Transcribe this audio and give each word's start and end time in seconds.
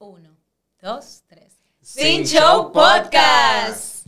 Uno, 0.00 0.30
dos, 0.80 1.24
tres. 1.26 1.58
Sin 1.80 2.24
Show 2.24 2.70
Podcast. 2.70 4.06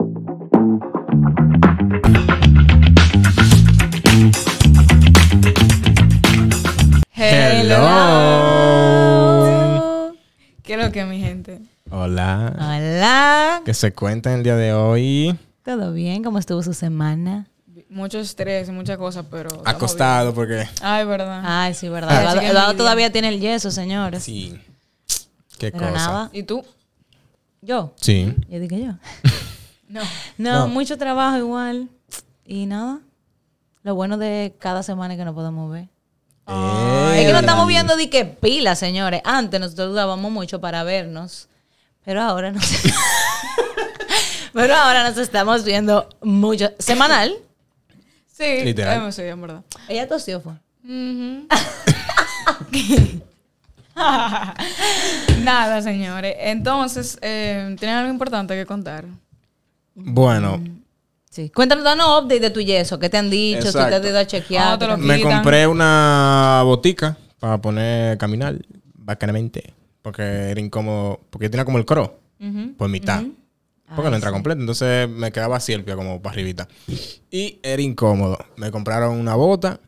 Hello. 7.13 7.77
¿Qué 10.63 10.75
es 10.75 10.79
lo 10.79 10.93
que, 10.93 11.05
mi 11.07 11.19
gente? 11.19 11.61
Hola. 11.91 12.55
Hola. 12.57 13.63
¿Qué 13.65 13.75
se 13.75 13.93
cuenta 13.93 14.33
el 14.33 14.45
día 14.45 14.55
de 14.55 14.73
hoy? 14.73 15.37
¿Todo 15.65 15.93
bien? 15.93 16.23
¿Cómo 16.23 16.39
estuvo 16.39 16.63
su 16.63 16.73
semana? 16.73 17.49
Mucho 17.89 18.21
estrés 18.21 18.69
y 18.69 18.71
muchas 18.71 18.97
cosas, 18.97 19.27
pero. 19.29 19.51
Acostado 19.65 20.33
porque... 20.33 20.69
Ay, 20.83 21.05
verdad. 21.05 21.43
Ay, 21.45 21.75
sí, 21.75 21.89
verdad. 21.89 22.39
Ay, 22.39 22.47
Eduardo, 22.47 22.77
todavía 22.77 23.11
tiene 23.11 23.31
el 23.31 23.41
yeso, 23.41 23.73
señores. 23.73 24.23
Sí. 24.23 24.57
Qué 25.61 25.71
Pero 25.71 25.93
cosa. 25.93 26.07
nada. 26.07 26.31
¿Y 26.33 26.43
tú? 26.43 26.65
Yo. 27.61 27.93
Sí. 28.01 28.35
Yo 28.49 28.59
dije 28.59 28.81
yo. 28.85 28.93
No. 29.89 30.01
No, 30.39 30.59
No. 30.61 30.69
mucho 30.69 30.97
trabajo 30.99 31.37
igual. 31.37 31.89
Y 32.47 32.67
nada. 32.67 33.01
Lo 33.83 33.95
bueno 33.97 34.19
de 34.19 34.55
cada 34.61 34.83
semana 34.85 35.15
es 35.15 35.19
que 35.19 35.25
nos 35.25 35.35
podemos 35.35 35.71
ver. 35.71 35.89
Es 36.47 37.27
que 37.27 37.33
no 37.33 37.41
estamos 37.41 37.67
viendo 37.69 37.97
de 37.97 38.09
qué 38.09 38.25
pila, 38.25 38.75
señores. 38.77 39.21
Antes 39.25 39.59
nosotros 39.61 39.89
dudábamos 39.91 40.31
mucho 40.33 40.61
para 40.61 40.85
vernos. 40.85 41.49
Pero 42.05 42.23
ahora 42.23 42.53
no 42.53 42.61
sé. 42.61 42.77
Pero 44.53 44.75
ahora 44.77 45.09
nos 45.09 45.19
estamos 45.19 45.65
viendo 45.65 46.09
mucho. 46.23 46.71
Semanal. 46.79 47.35
Sí, 48.27 48.65
Literal. 48.65 48.65
Literal. 49.07 49.13
sí, 49.13 49.23
en 49.23 49.41
verdad. 49.41 49.63
Ella 49.89 50.09
tosió 50.09 50.41
fue. 50.41 50.53
Ujú. 50.85 51.47
Nada, 55.45 55.83
señores. 55.83 56.35
Entonces, 56.39 57.19
eh, 57.23 57.75
¿tienen 57.79 57.97
algo 57.97 58.11
importante 58.13 58.55
que 58.55 58.67
contar? 58.67 59.05
Bueno, 59.95 60.63
Sí. 61.33 61.49
Cuéntanos, 61.49 61.85
danos 61.85 62.23
update 62.23 62.41
de 62.41 62.51
tu 62.51 62.61
yeso. 62.61 62.99
¿Qué 62.99 63.09
te 63.09 63.17
han 63.17 63.31
dicho? 63.31 63.67
Si 63.67 63.73
te 63.73 63.79
has 63.79 64.05
ido 64.05 64.19
a 64.19 64.27
chequear. 64.27 64.73
Ah, 64.75 64.79
te 64.79 64.87
lo- 64.89 64.99
me 64.99 65.17
quitan. 65.17 65.35
compré 65.35 65.65
una 65.69 66.63
botica 66.65 67.17
para 67.39 67.57
poner 67.61 68.19
caminar 68.19 68.57
bacanamente. 68.95 69.73
Porque 70.03 70.23
era 70.23 70.61
incómodo. 70.61 71.21
Porque 71.31 71.47
yo 71.47 71.51
tenía 71.53 71.65
como 71.65 71.79
el 71.79 71.85
cro. 71.85 72.19
Por 72.77 72.89
mitad. 72.89 73.23
Porque 73.95 74.11
no 74.11 74.17
entra 74.17 74.33
completo. 74.33 74.61
Entonces 74.61 75.09
me 75.09 75.31
quedaba 75.31 75.57
así 75.59 75.73
el 75.73 75.85
pie 75.85 75.95
como 75.95 76.21
para 76.21 76.33
arribita. 76.33 76.67
Y 77.31 77.61
era 77.63 77.81
incómodo. 77.81 78.37
Me 78.57 78.73
compraron 78.73 79.17
una 79.17 79.37
bota 79.37 79.79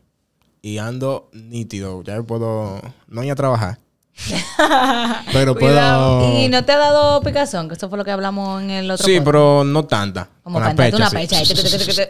y 0.61 0.79
ando 0.79 1.29
nítido. 1.33 2.05
Ya 2.05 2.23
puedo 2.23 2.81
no 3.09 3.25
ir 3.25 3.33
a 3.33 3.35
trabajar. 3.35 3.79
pero 5.33 5.55
puedo... 5.57 6.39
¿Y 6.39 6.49
no 6.49 6.65
te 6.65 6.73
ha 6.73 6.79
dado 6.79 7.21
picazón? 7.23 7.69
Que 7.69 7.75
eso 7.75 7.89
fue 7.89 7.99
lo 7.99 8.05
que 8.05 8.11
hablamos 8.11 8.63
en 8.63 8.71
el 8.71 8.91
otro 8.91 9.05
Sí, 9.05 9.13
podcast. 9.13 9.25
pero 9.27 9.65
no 9.65 9.85
tanta. 9.85 10.29
Como 10.43 10.61
pecha, 10.77 10.97
una 10.97 11.11
pecha. 11.11 11.39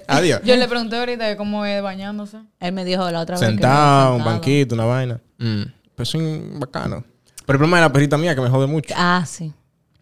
Adiós. 0.09 0.41
Yo 0.44 0.56
le 0.56 0.69
pregunté 0.69 0.98
ahorita 0.98 1.36
cómo 1.36 1.64
es 1.64 1.83
bañándose. 1.83 2.39
Él 2.61 2.72
me 2.72 2.84
dijo 2.84 3.09
la 3.11 3.20
otra 3.20 3.36
vez. 3.36 3.41
que 3.41 3.47
Sentado, 3.53 4.17
un 4.17 4.25
banquito, 4.25 4.75
una 4.75 4.84
vaina. 4.84 5.20
Mm. 5.39 5.62
Pues 5.97 6.09
son 6.09 6.59
bacano. 6.59 7.05
Pero 7.47 7.56
el 7.56 7.59
problema 7.59 7.78
es 7.78 7.83
la 7.83 7.92
perrita 7.92 8.16
mía 8.19 8.34
que 8.34 8.41
me 8.41 8.48
jode 8.48 8.66
mucho. 8.66 8.94
Ah, 8.97 9.25
sí. 9.27 9.53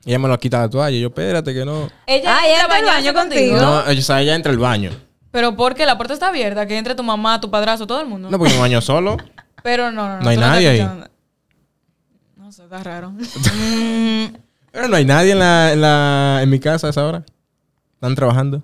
Ella 0.05 0.19
me 0.19 0.29
lo 0.29 0.39
quita 0.39 0.61
la 0.61 0.71
toalla. 0.71 0.97
Y 0.97 1.01
yo, 1.01 1.09
espérate 1.09 1.53
que 1.53 1.65
no. 1.65 1.91
Ella 2.07 2.39
Ah, 2.39 2.49
entra 2.49 2.77
al 2.77 2.85
baño 2.85 3.15
contigo. 3.15 3.57
No, 3.59 3.79
o 3.81 3.95
sea, 4.03 4.21
ella 4.23 4.35
entra 4.35 4.51
al 4.53 4.59
baño. 4.59 4.91
Pero 5.31 5.55
porque 5.57 5.87
la 5.87 5.97
puerta 5.97 6.15
está 6.15 6.29
abierta, 6.29 6.67
que 6.67 6.77
entre 6.77 6.95
tu 6.95 7.03
mamá, 7.03 7.41
tu 7.41 7.51
padrazo, 7.51 7.87
todo 7.87 8.01
el 8.01 8.07
mundo. 8.07 8.31
No, 8.31 8.39
porque 8.39 8.55
me 8.55 8.61
baño 8.61 8.81
solo. 8.81 9.17
Pero 9.63 9.93
no, 9.93 10.09
no, 10.09 10.17
no. 10.17 10.23
No 10.23 10.31
hay 10.31 10.37
nadie 10.37 10.69
ahí. 10.69 10.89
No 12.51 12.55
sé, 12.55 12.65
está 12.65 12.83
raro. 12.83 13.13
Pero 14.73 14.89
no 14.89 14.97
hay 14.97 15.05
nadie 15.05 15.31
en, 15.31 15.39
la, 15.39 15.73
en, 15.73 15.81
la, 15.81 16.41
en 16.43 16.51
mi 16.51 16.59
casa 16.59 16.89
a 16.89 16.91
esa 16.91 17.07
hora. 17.07 17.25
Están 17.95 18.17
trabajando. 18.17 18.61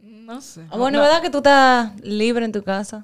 No 0.00 0.40
sé. 0.40 0.62
Ah, 0.70 0.76
bueno, 0.76 1.00
¿verdad 1.00 1.20
que 1.20 1.28
tú 1.28 1.38
estás 1.38 1.90
libre 2.02 2.44
en 2.44 2.52
tu 2.52 2.62
casa? 2.62 3.02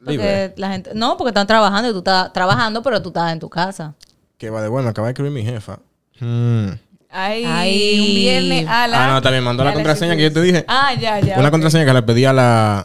Porque 0.00 0.12
Libre. 0.18 0.54
la 0.58 0.68
gente... 0.72 0.90
No, 0.94 1.16
porque 1.16 1.30
están 1.30 1.46
trabajando 1.46 1.88
y 1.88 1.92
tú 1.92 2.00
estás 2.00 2.30
trabajando, 2.34 2.82
pero 2.82 3.00
tú 3.00 3.08
estás 3.08 3.32
en 3.32 3.40
tu 3.40 3.48
casa. 3.48 3.94
Que 4.36 4.50
va 4.50 4.60
de 4.60 4.68
bueno, 4.68 4.90
acaba 4.90 5.06
de 5.08 5.12
escribir 5.12 5.32
mi 5.32 5.44
jefa. 5.44 5.78
Mm. 6.20 6.68
Ay, 7.08 7.44
Ay. 7.46 8.00
un 8.00 8.06
viernes 8.16 8.68
a 8.68 8.86
la... 8.86 9.04
Ah, 9.06 9.12
no, 9.14 9.22
también 9.22 9.42
mandó 9.44 9.64
la 9.64 9.72
contraseña 9.72 10.14
que 10.14 10.24
yo 10.24 10.32
te 10.34 10.42
dije. 10.42 10.66
Ah, 10.68 10.92
ya, 10.92 11.20
ya. 11.20 11.38
Una 11.38 11.50
contraseña 11.50 11.86
que 11.86 11.94
le 11.94 12.02
pedí 12.02 12.26
a 12.26 12.34
la 12.34 12.80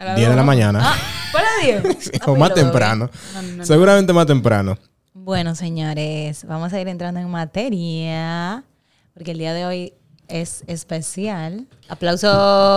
A 0.00 0.04
las 0.06 0.16
10 0.16 0.28
de 0.28 0.34
la 0.34 0.42
mañana. 0.42 0.80
Ah, 0.82 0.96
¿fue 1.30 1.40
a 1.40 1.44
las 1.44 1.82
10? 1.84 1.96
Sí, 2.04 2.10
Ah, 2.14 2.22
o 2.24 2.26
pues 2.26 2.38
más 2.40 2.52
temprano. 2.52 3.08
No, 3.32 3.42
no, 3.42 3.56
no. 3.58 3.64
Seguramente 3.64 4.12
más 4.12 4.26
temprano. 4.26 4.76
Bueno, 5.26 5.56
señores, 5.56 6.44
vamos 6.46 6.72
a 6.72 6.80
ir 6.80 6.86
entrando 6.86 7.18
en 7.18 7.28
materia, 7.28 8.62
porque 9.12 9.32
el 9.32 9.38
día 9.38 9.54
de 9.54 9.66
hoy 9.66 9.92
es 10.28 10.62
especial. 10.68 11.66
Aplausos. 11.88 12.30
Ah, 12.32 12.76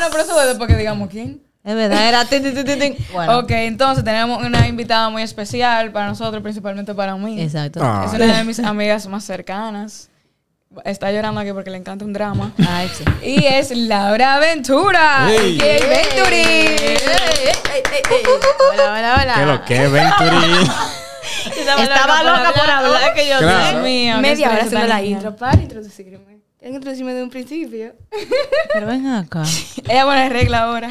no, 0.00 0.06
pero 0.12 0.22
eso 0.22 0.32
fue 0.32 0.46
después 0.46 0.68
que 0.68 0.76
digamos 0.76 1.08
quién. 1.08 1.42
Es 1.64 1.74
verdad, 1.74 2.08
era... 2.08 2.24
tin, 2.24 2.44
tin, 2.44 2.54
tin, 2.54 2.64
tin, 2.64 2.78
tin. 2.78 2.96
Bueno, 3.12 3.40
Ok, 3.40 3.50
entonces 3.50 4.04
tenemos 4.04 4.40
una 4.46 4.68
invitada 4.68 5.10
muy 5.10 5.22
especial 5.22 5.90
para 5.90 6.06
nosotros, 6.06 6.40
principalmente 6.40 6.94
para 6.94 7.16
mí. 7.16 7.42
exacto. 7.42 7.80
Ah. 7.82 8.04
Es 8.06 8.14
una 8.14 8.38
de 8.38 8.44
mis 8.44 8.60
amigas 8.60 9.08
más 9.08 9.24
cercanas. 9.24 10.08
Está 10.84 11.10
llorando 11.10 11.40
aquí 11.40 11.52
porque 11.52 11.68
le 11.68 11.78
encanta 11.78 12.04
un 12.04 12.12
drama. 12.12 12.52
Ay, 12.68 12.88
sí. 12.96 13.02
Y 13.28 13.44
es 13.44 13.72
Laura 13.72 14.38
Ventura. 14.38 15.28
Ey. 15.28 15.58
¡Qué 15.58 15.84
Venturi! 15.84 16.96
Hola, 18.72 18.92
hola, 18.92 19.18
hola. 19.20 19.34
¿Qué 19.34 19.46
lo 19.46 19.64
que, 19.64 19.88
Venturi? 19.88 20.70
Estaba 21.82 22.22
loca 22.22 22.52
por 22.54 22.70
hablar 22.70 23.14
que 23.14 23.28
yo 23.28 23.38
Claro. 23.38 23.70
Dios 23.72 23.82
mío. 23.82 24.18
Media 24.18 24.48
hora 24.50 24.62
haciendo 24.62 24.86
la 24.86 25.02
intro 25.02 25.34
para 25.34 25.60
introducirme. 25.60 26.38
Tienen 26.60 26.74
que 26.74 26.76
introducirme 26.76 27.14
de 27.14 27.22
un 27.24 27.30
principio. 27.30 27.94
Pero 28.72 28.86
ven 28.86 29.08
acá. 29.08 29.42
Ella 29.88 30.04
pone 30.04 30.28
regla 30.28 30.62
ahora. 30.62 30.88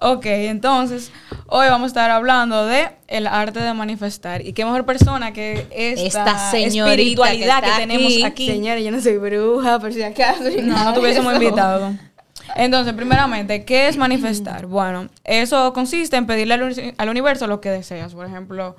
Ok, 0.00 0.26
entonces, 0.26 1.12
hoy 1.46 1.68
vamos 1.68 1.84
a 1.84 1.88
estar 1.88 2.10
hablando 2.10 2.66
de 2.66 2.88
el 3.08 3.26
arte 3.26 3.60
de 3.60 3.72
manifestar. 3.74 4.44
Y 4.44 4.52
qué 4.52 4.64
mejor 4.64 4.84
persona 4.84 5.32
que 5.32 5.66
esta, 5.70 6.24
Esta 6.24 6.50
señorita 6.50 6.90
espiritualidad 6.90 7.62
que 7.62 7.70
tenemos 7.82 8.12
aquí. 8.12 8.24
aquí. 8.24 8.46
Señores, 8.48 8.84
yo 8.84 8.90
no 8.90 9.00
soy 9.00 9.18
bruja, 9.18 9.78
por 9.78 9.92
si 9.92 10.02
acaso. 10.02 10.44
No, 10.62 10.84
no 10.84 10.94
tuviésemos 10.94 11.32
eso. 11.32 11.42
invitado. 11.42 11.92
Entonces, 12.56 12.92
primeramente, 12.94 13.64
¿qué 13.64 13.88
es 13.88 13.96
manifestar? 13.96 14.66
Bueno, 14.66 15.08
eso 15.24 15.72
consiste 15.72 16.16
en 16.16 16.26
pedirle 16.26 16.54
al 16.98 17.08
universo 17.08 17.46
lo 17.46 17.60
que 17.60 17.70
deseas. 17.70 18.14
Por 18.14 18.26
ejemplo, 18.26 18.76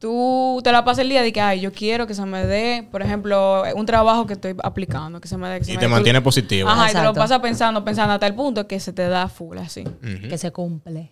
tú 0.00 0.60
te 0.64 0.72
la 0.72 0.84
pasas 0.84 1.00
el 1.02 1.10
día 1.10 1.22
de 1.22 1.32
que, 1.32 1.40
ay, 1.40 1.60
yo 1.60 1.72
quiero 1.72 2.06
que 2.06 2.14
se 2.14 2.24
me 2.24 2.44
dé, 2.46 2.88
por 2.90 3.02
ejemplo, 3.02 3.62
un 3.76 3.86
trabajo 3.86 4.26
que 4.26 4.32
estoy 4.32 4.56
aplicando, 4.62 5.20
que 5.20 5.28
se 5.28 5.36
me 5.36 5.48
dé. 5.48 5.58
que 5.58 5.64
se 5.66 5.72
Y 5.72 5.74
me 5.74 5.80
te 5.80 5.86
dé. 5.86 5.90
mantiene 5.92 6.18
Tú- 6.20 6.24
positivo. 6.24 6.68
Ajá, 6.68 6.86
y 6.86 6.88
te 6.88 6.94
lo 6.94 7.00
Exacto. 7.00 7.20
pasas 7.20 7.38
pensando, 7.40 7.84
pensando 7.84 8.14
hasta 8.14 8.26
el 8.26 8.34
punto 8.34 8.66
que 8.66 8.80
se 8.80 8.92
te 8.92 9.06
da 9.08 9.28
full, 9.28 9.58
así. 9.58 9.84
Que 10.28 10.38
se 10.38 10.50
cumple. 10.50 11.10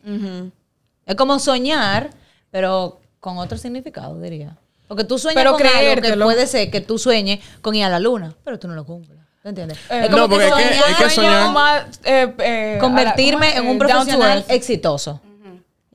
Es 1.06 1.14
como 1.14 1.38
soñar, 1.38 2.10
pero 2.50 2.98
con 3.20 3.38
otro 3.38 3.56
significado, 3.58 4.18
diría. 4.20 4.56
Porque 4.88 5.04
tú 5.04 5.18
sueñas 5.18 5.42
Pero 5.42 5.52
con 5.52 5.60
algo 5.66 5.74
que 5.78 5.82
creértelo. 5.84 6.24
puede 6.24 6.46
ser 6.46 6.70
que 6.70 6.80
tú 6.80 6.98
sueñes 6.98 7.40
con 7.60 7.74
ir 7.74 7.84
a 7.84 7.90
la 7.90 8.00
luna, 8.00 8.34
pero 8.42 8.58
tú 8.58 8.68
no 8.68 8.74
lo 8.74 8.86
cumples. 8.86 9.18
¿Te 9.42 9.50
entiendes? 9.50 9.78
Eh, 9.90 10.00
es 10.04 10.06
como 10.08 10.22
no, 10.22 10.28
porque 10.30 10.46
es 10.46 10.52
que- 10.54 10.62
soñar- 10.62 10.90
es 10.90 10.96
que 10.96 11.10
soñar- 11.10 11.52
más, 11.52 11.82
eh, 12.04 12.34
eh, 12.38 12.78
convertirme 12.80 13.50
la- 13.50 13.56
en 13.58 13.66
un. 13.68 13.76
Eh, 13.76 13.78
profesional 13.78 14.44
exitoso. 14.48 15.20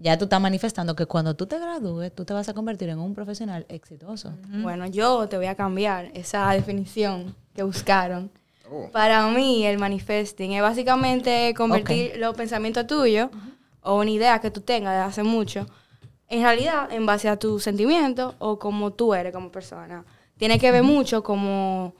Ya 0.04 0.18
tú 0.18 0.26
estás 0.26 0.42
manifestando 0.42 0.96
que 0.96 1.06
cuando 1.06 1.34
tú 1.36 1.46
te 1.46 1.58
gradúes, 1.58 2.14
tú 2.14 2.26
te 2.26 2.34
vas 2.34 2.50
a 2.50 2.54
convertir 2.54 2.90
en 2.90 3.00
un 3.00 3.16
profesional 3.16 3.66
exitoso. 3.70 4.34
Bueno, 4.50 4.86
yo 4.86 5.30
te 5.30 5.38
voy 5.38 5.46
a 5.46 5.56
cambiar 5.56 6.12
esa 6.14 6.52
definición 6.52 7.34
que 7.56 7.64
buscaron. 7.64 8.30
Oh. 8.70 8.90
Para 8.92 9.26
mí, 9.30 9.66
el 9.66 9.80
manifesting 9.80 10.52
es 10.52 10.62
básicamente 10.62 11.54
convertir 11.56 12.18
los 12.18 12.36
pensamientos 12.36 12.86
tuyos 12.86 13.30
o 13.82 14.00
una 14.00 14.12
idea 14.12 14.40
que 14.40 14.52
tú 14.52 14.60
tengas 14.60 14.94
de 14.94 15.00
hace 15.00 15.24
mucho 15.24 15.66
en 16.34 16.42
realidad 16.42 16.92
en 16.92 17.06
base 17.06 17.30
a 17.30 17.38
tus 17.38 17.64
sentimientos 17.64 18.36
o 18.40 18.58
como 18.58 18.92
tú 18.92 19.14
eres 19.14 19.32
como 19.32 19.52
persona. 19.52 20.04
Tiene 20.38 20.60
que 20.60 20.72
ver 20.72 20.84
mucho 20.84 21.24
como 21.24 21.94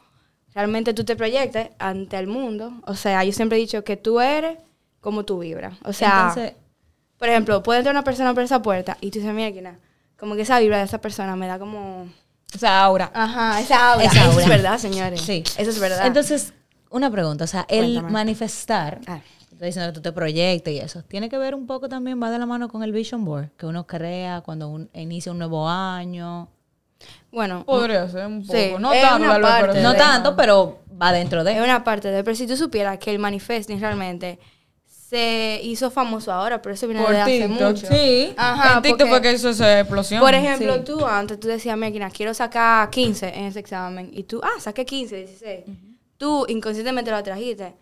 realmente 0.56 0.94
tú 0.94 1.04
te 1.04 1.16
proyectas 1.16 1.70
ante 1.78 2.18
el 2.18 2.28
mundo. 2.28 2.74
O 2.88 2.96
sea, 2.96 3.24
yo 3.24 3.32
siempre 3.32 3.58
he 3.58 3.62
dicho 3.62 3.84
que 3.84 3.96
tú 3.96 4.20
eres 4.20 4.58
como 5.02 5.24
tú 5.24 5.40
vibras. 5.40 5.78
O 5.84 5.94
sea, 5.94 6.30
Entonces, 6.30 6.54
por 7.24 7.30
ejemplo, 7.30 7.64
puede 7.64 7.80
entrar 7.80 7.94
una 7.96 8.04
persona 8.04 8.34
por 8.34 8.44
esa 8.44 8.62
puerta 8.62 8.98
y 9.00 9.10
tú 9.10 9.20
dices, 9.20 9.34
mira, 9.34 9.78
como 10.20 10.36
que 10.36 10.42
esa 10.42 10.60
vibra 10.60 10.80
de 10.80 10.84
esa 10.84 11.00
persona 11.00 11.38
me 11.38 11.48
da 11.48 11.58
como... 11.58 12.02
O 12.54 12.58
sea, 12.58 12.84
aura. 12.84 13.10
Ajá, 13.14 13.62
esa 13.62 13.94
aura. 13.94 14.04
Esa 14.04 14.20
Eso 14.24 14.32
aura. 14.32 14.44
es 14.44 14.50
verdad, 14.50 14.78
señores. 14.78 15.22
sí. 15.22 15.42
Eso 15.58 15.70
es 15.70 15.80
verdad. 15.80 16.06
Entonces, 16.06 16.54
una 16.90 17.10
pregunta. 17.10 17.46
O 17.46 17.48
sea, 17.48 17.66
el 17.70 17.94
Cuéntame. 17.94 18.12
manifestar, 18.12 19.00
Ah. 19.08 19.22
estoy 19.50 19.68
diciendo 19.68 19.90
que 19.90 19.96
tú 19.96 20.02
te 20.02 20.12
proyectas 20.12 20.74
y 20.74 20.80
eso, 20.80 21.02
tiene 21.04 21.30
que 21.30 21.38
ver 21.38 21.56
un 21.56 21.66
poco 21.66 21.88
también, 21.88 22.22
va 22.22 22.30
de 22.30 22.40
la 22.40 22.46
mano 22.46 22.68
con 22.68 22.84
el 22.84 22.92
vision 22.92 23.24
board, 23.24 23.52
que 23.58 23.68
uno 23.68 23.88
crea 23.88 24.42
cuando 24.42 24.68
un- 24.68 24.90
inicia 24.94 25.32
un 25.32 25.38
nuevo 25.38 25.70
año. 25.70 26.50
bueno, 27.32 27.64
Podría 27.66 28.08
ser 28.10 28.28
un 28.28 28.46
poco. 28.46 28.58
Sí, 28.60 28.74
no 28.80 28.92
es 28.92 29.02
tanto, 29.02 29.24
una 29.24 29.34
pero 29.36 29.48
parte 29.48 29.74
sí. 29.78 29.82
No 29.82 29.92
de- 29.94 29.98
tanto, 29.98 30.36
pero 30.36 30.80
va 31.02 31.14
dentro 31.14 31.40
es 31.40 31.46
de. 31.56 31.62
una 31.62 31.86
parte 31.86 32.10
de... 32.10 32.22
Pero 32.22 32.36
si 32.36 32.48
tú 32.48 32.58
supieras 32.58 32.98
que 33.00 33.12
el 33.12 33.20
manifesting 33.20 33.80
realmente 33.80 34.40
se 35.14 35.60
hizo 35.64 35.92
famoso 35.92 36.32
ahora, 36.34 36.60
pero 36.62 36.74
eso 36.74 36.88
viene 36.88 37.04
Por 37.04 37.12
de 37.14 37.22
hace 37.22 37.48
TikTok. 37.48 37.68
mucho. 37.76 37.88
Sí. 37.88 38.34
Ajá, 38.36 38.78
en 38.78 38.82
TikTok 38.82 39.00
porque- 39.00 39.12
fue 39.12 39.22
que 39.22 39.34
hizo 39.34 39.50
esa 39.50 39.80
explosión. 39.80 40.20
Por 40.22 40.34
ejemplo, 40.34 40.76
Sí. 40.78 40.82
tú 40.86 41.06
antes 41.06 41.40
tú 41.40 41.48
decías, 41.48 41.78
mira, 41.78 42.10
quiero 42.10 42.34
sacar 42.34 42.90
15 42.90 43.28
en 43.30 43.46
ese 43.46 43.60
examen. 43.60 44.10
Y 44.12 44.24
tú, 44.24 44.42
ah, 44.44 44.60
saqué 44.60 44.86
15, 44.86 45.16
16. 45.18 45.66
Tú 46.18 46.46
inconscientemente 46.50 47.12
lo 47.12 47.22
trajiste. 47.22 47.76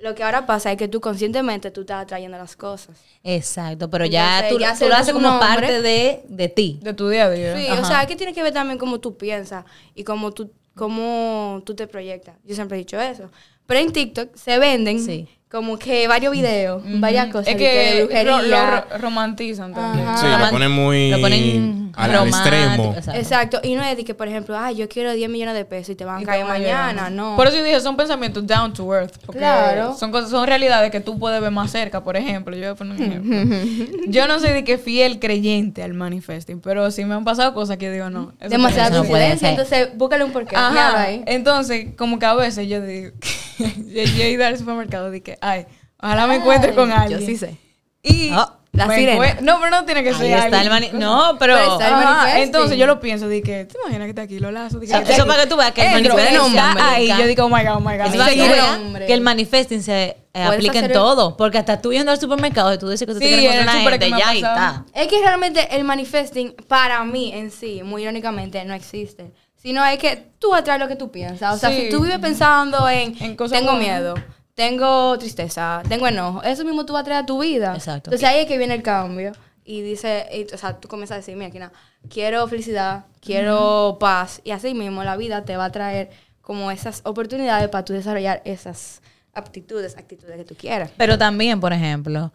Lo 0.00 0.16
que 0.16 0.24
ahora 0.24 0.44
pasa 0.46 0.72
es 0.72 0.76
que 0.78 0.88
tú 0.88 1.00
conscientemente 1.00 1.70
tú 1.70 1.82
estás 1.82 2.02
atrayendo 2.02 2.36
las 2.36 2.56
cosas. 2.56 2.96
Exacto, 3.22 3.88
pero 3.88 4.04
ya 4.04 4.40
Entonces, 4.40 4.50
tú, 4.52 4.58
ya 4.60 4.72
tú 4.72 4.78
se 4.78 4.88
lo 4.88 4.94
haces 4.96 5.12
como 5.12 5.38
parte 5.38 5.80
de, 5.80 6.24
de 6.28 6.48
ti. 6.48 6.80
de 6.82 6.92
tu 6.94 7.08
día 7.08 7.26
a 7.26 7.30
día. 7.30 7.56
Sí, 7.56 7.68
Ajá. 7.68 7.80
o 7.80 7.84
sea, 7.84 8.06
que 8.06 8.16
tiene 8.16 8.32
que 8.34 8.42
ver 8.42 8.52
también 8.52 8.78
cómo 8.78 8.98
tú 8.98 9.16
piensas 9.16 9.64
y 9.94 10.02
cómo 10.02 10.32
tú, 10.32 10.50
cómo 10.74 11.62
tú 11.64 11.76
te 11.76 11.86
proyectas. 11.86 12.34
Yo 12.44 12.56
siempre 12.56 12.76
he 12.76 12.80
dicho 12.80 13.00
eso. 13.00 13.30
Pero 13.66 13.78
en 13.78 13.92
TikTok 13.92 14.34
se 14.34 14.58
venden 14.58 14.98
Sí. 14.98 15.28
Como 15.52 15.78
que 15.78 16.08
varios 16.08 16.32
videos, 16.32 16.82
varias 16.98 17.26
cosas. 17.26 17.48
Es 17.48 17.56
que 17.56 17.68
de 17.68 17.92
que 17.98 18.04
brujería. 18.04 18.24
lo, 18.24 18.42
lo 18.42 18.70
ro- 18.70 18.98
romantizan 18.98 19.74
también. 19.74 20.08
Ajá. 20.08 20.16
Sí, 20.16 20.26
lo 20.42 20.50
ponen 20.50 20.70
muy 20.72 21.10
Lo 21.10 21.20
ponen 21.20 21.92
al, 21.94 22.10
al 22.10 22.16
romántico, 22.18 22.38
extremo. 22.38 22.94
exacto. 22.96 23.20
Exacto. 23.20 23.60
Y 23.62 23.74
no 23.74 23.82
es 23.84 23.94
de 23.98 24.04
que, 24.04 24.14
por 24.14 24.26
ejemplo, 24.28 24.58
ay, 24.58 24.76
yo 24.76 24.88
quiero 24.88 25.12
10 25.12 25.28
millones 25.28 25.54
de 25.54 25.66
pesos 25.66 25.90
y 25.90 25.94
te 25.94 26.06
van 26.06 26.20
Y 26.20 26.22
a 26.22 26.26
caer 26.26 26.46
mañana. 26.46 27.10
No. 27.10 27.36
Por 27.36 27.48
eso 27.48 27.58
yo 27.58 27.64
dije, 27.64 27.78
son 27.82 27.98
pensamientos 27.98 28.46
down 28.46 28.72
to 28.72 28.94
earth. 28.94 29.12
Porque 29.26 29.40
Claro. 29.40 29.94
Son, 29.98 30.10
cosas, 30.10 30.30
son 30.30 30.46
realidades 30.46 30.90
que 30.90 31.00
tú 31.00 31.18
puedes 31.18 31.38
ver 31.42 31.50
más 31.50 31.70
cerca. 31.70 32.02
Por 32.02 32.16
ejemplo, 32.16 32.56
yo 32.56 32.62
voy 32.62 32.70
a 32.70 32.74
poner 32.74 32.96
un 32.96 33.02
ejemplo. 33.02 33.98
yo 34.08 34.26
no 34.26 34.40
soy 34.40 34.52
de 34.52 34.64
que 34.64 34.78
fiel 34.78 35.18
creyente 35.20 35.82
al 35.82 35.92
manifesting, 35.92 36.60
pero 36.60 36.90
sí 36.90 37.04
me 37.04 37.14
han 37.14 37.24
pasado 37.24 37.52
cosas 37.52 37.76
que 37.76 37.90
digo, 37.90 38.08
no. 38.08 38.32
Demasiada 38.40 38.96
coincidencia. 38.96 39.50
Entonces, 39.50 39.88
búscale 39.96 40.24
un 40.24 40.32
porqué. 40.32 40.56
Ajá. 40.56 41.08
Entonces, 41.26 41.88
como 41.98 42.18
que 42.18 42.24
a 42.24 42.34
veces 42.34 42.68
yo 42.68 42.80
digo, 42.80 43.10
yo, 43.58 43.66
yo 44.02 44.22
he 44.24 44.30
ido 44.30 44.46
al 44.46 44.56
supermercado 44.56 45.14
y 45.14 45.20
que, 45.20 45.36
ay, 45.42 45.66
ojalá 46.00 46.26
me 46.26 46.36
encuentre 46.36 46.74
con 46.74 46.90
alguien. 46.90 47.20
Yo 47.20 47.26
sí 47.26 47.36
sé. 47.36 47.56
Y 48.02 48.30
Ah, 48.32 48.54
la 48.72 48.88
sirena. 48.94 49.36
No, 49.42 49.58
pero 49.60 49.70
no 49.70 49.84
tiene 49.84 50.02
que 50.02 50.08
Ahí 50.08 50.14
ser 50.16 50.26
está 50.30 50.44
alguien. 50.60 50.62
el 50.62 50.70
mani- 50.70 50.90
No, 50.98 51.36
pero... 51.38 51.54
Pero 51.54 51.72
está 51.72 51.88
el 51.88 51.94
Ajá, 51.94 52.04
manifesting. 52.16 52.42
entonces 52.44 52.78
yo 52.78 52.86
lo 52.86 52.98
pienso, 53.00 53.28
de 53.28 53.42
que, 53.42 53.64
¿te 53.66 53.76
imaginas 53.78 54.06
que 54.06 54.10
está 54.10 54.22
aquí 54.22 54.38
lo 54.40 54.50
lazo? 54.50 54.78
De 54.80 54.86
O 54.86 54.88
sea, 54.88 55.00
eso 55.02 55.26
para 55.26 55.42
que 55.44 55.48
tú 55.50 55.56
veas 55.56 55.72
que 55.72 55.82
el 55.86 55.92
manifesting 55.92 56.56
está 56.56 56.90
ahí, 56.94 57.08
yo 57.08 57.26
digo, 57.26 57.44
oh 57.44 57.48
my 57.48 57.62
God, 57.62 57.76
oh 57.76 57.80
my 57.80 57.96
God. 57.98 58.06
Eso 58.14 59.06
que 59.06 59.12
el 59.14 59.20
manifesting 59.20 59.82
se 59.82 60.16
eh, 60.34 60.42
aplica 60.42 60.78
en 60.78 60.86
el- 60.86 60.92
todo. 60.92 61.36
Porque 61.36 61.58
hasta 61.58 61.80
tú 61.82 61.92
yendo 61.92 62.10
al 62.10 62.18
supermercado 62.18 62.72
y 62.72 62.78
tú 62.78 62.88
dices 62.88 63.06
que 63.06 63.12
tú 63.12 63.18
te 63.20 63.26
Sí, 63.26 63.34
quieres 63.34 63.44
en 63.44 63.52
el 63.52 63.68
encontrar 63.68 63.82
una 63.82 63.90
gente, 63.90 64.10
me 64.10 64.18
ya 64.18 64.26
ha 64.26 64.30
ahí 64.30 64.40
pasado. 64.40 64.84
está. 64.86 65.00
Es 65.00 65.06
que 65.08 65.20
realmente 65.20 65.76
el 65.76 65.84
manifesting, 65.84 66.54
para 66.66 67.04
mí 67.04 67.30
en 67.34 67.50
sí, 67.50 67.82
muy 67.84 68.02
irónicamente, 68.02 68.64
no 68.64 68.72
existe. 68.74 69.32
Sino 69.54 69.84
es 69.84 69.98
que 69.98 70.30
tú 70.40 70.54
atraes 70.54 70.80
lo 70.80 70.88
que 70.88 70.96
tú 70.96 71.12
piensas. 71.12 71.54
O 71.54 71.58
sea, 71.58 71.68
Sí. 71.70 71.82
si 71.82 71.88
tú 71.90 72.00
vives 72.00 72.18
pensando 72.18 72.88
en, 72.88 73.14
En 73.22 73.36
cosas 73.36 73.58
tengo 73.60 73.74
miedo, 73.74 74.14
tengo 74.54 75.18
tristeza, 75.18 75.82
tengo 75.88 76.06
enojo, 76.06 76.42
eso 76.42 76.64
mismo 76.64 76.84
tú 76.84 76.92
vas 76.92 77.02
a 77.02 77.04
traer 77.04 77.22
a 77.22 77.26
tu 77.26 77.40
vida. 77.40 77.74
Exacto. 77.74 78.10
Entonces 78.10 78.28
ahí 78.28 78.40
es 78.40 78.46
que 78.46 78.58
viene 78.58 78.74
el 78.74 78.82
cambio. 78.82 79.32
Y 79.64 79.80
dice, 79.82 80.26
y, 80.32 80.52
o 80.52 80.58
sea, 80.58 80.80
tú 80.80 80.88
comienzas 80.88 81.14
a 81.14 81.18
decir, 81.18 81.36
mira, 81.36 81.50
Kina, 81.50 81.72
quiero 82.08 82.48
felicidad, 82.48 83.04
quiero 83.20 83.96
paz. 84.00 84.40
Y 84.42 84.50
así 84.50 84.74
mismo 84.74 85.04
la 85.04 85.16
vida 85.16 85.44
te 85.44 85.56
va 85.56 85.66
a 85.66 85.72
traer 85.72 86.10
como 86.40 86.72
esas 86.72 87.00
oportunidades 87.04 87.68
para 87.68 87.84
tú 87.84 87.92
desarrollar 87.92 88.42
esas 88.44 89.02
aptitudes, 89.32 89.96
actitudes 89.96 90.36
que 90.36 90.44
tú 90.44 90.56
quieras. 90.56 90.90
Pero 90.96 91.16
también, 91.16 91.60
por 91.60 91.72
ejemplo, 91.72 92.32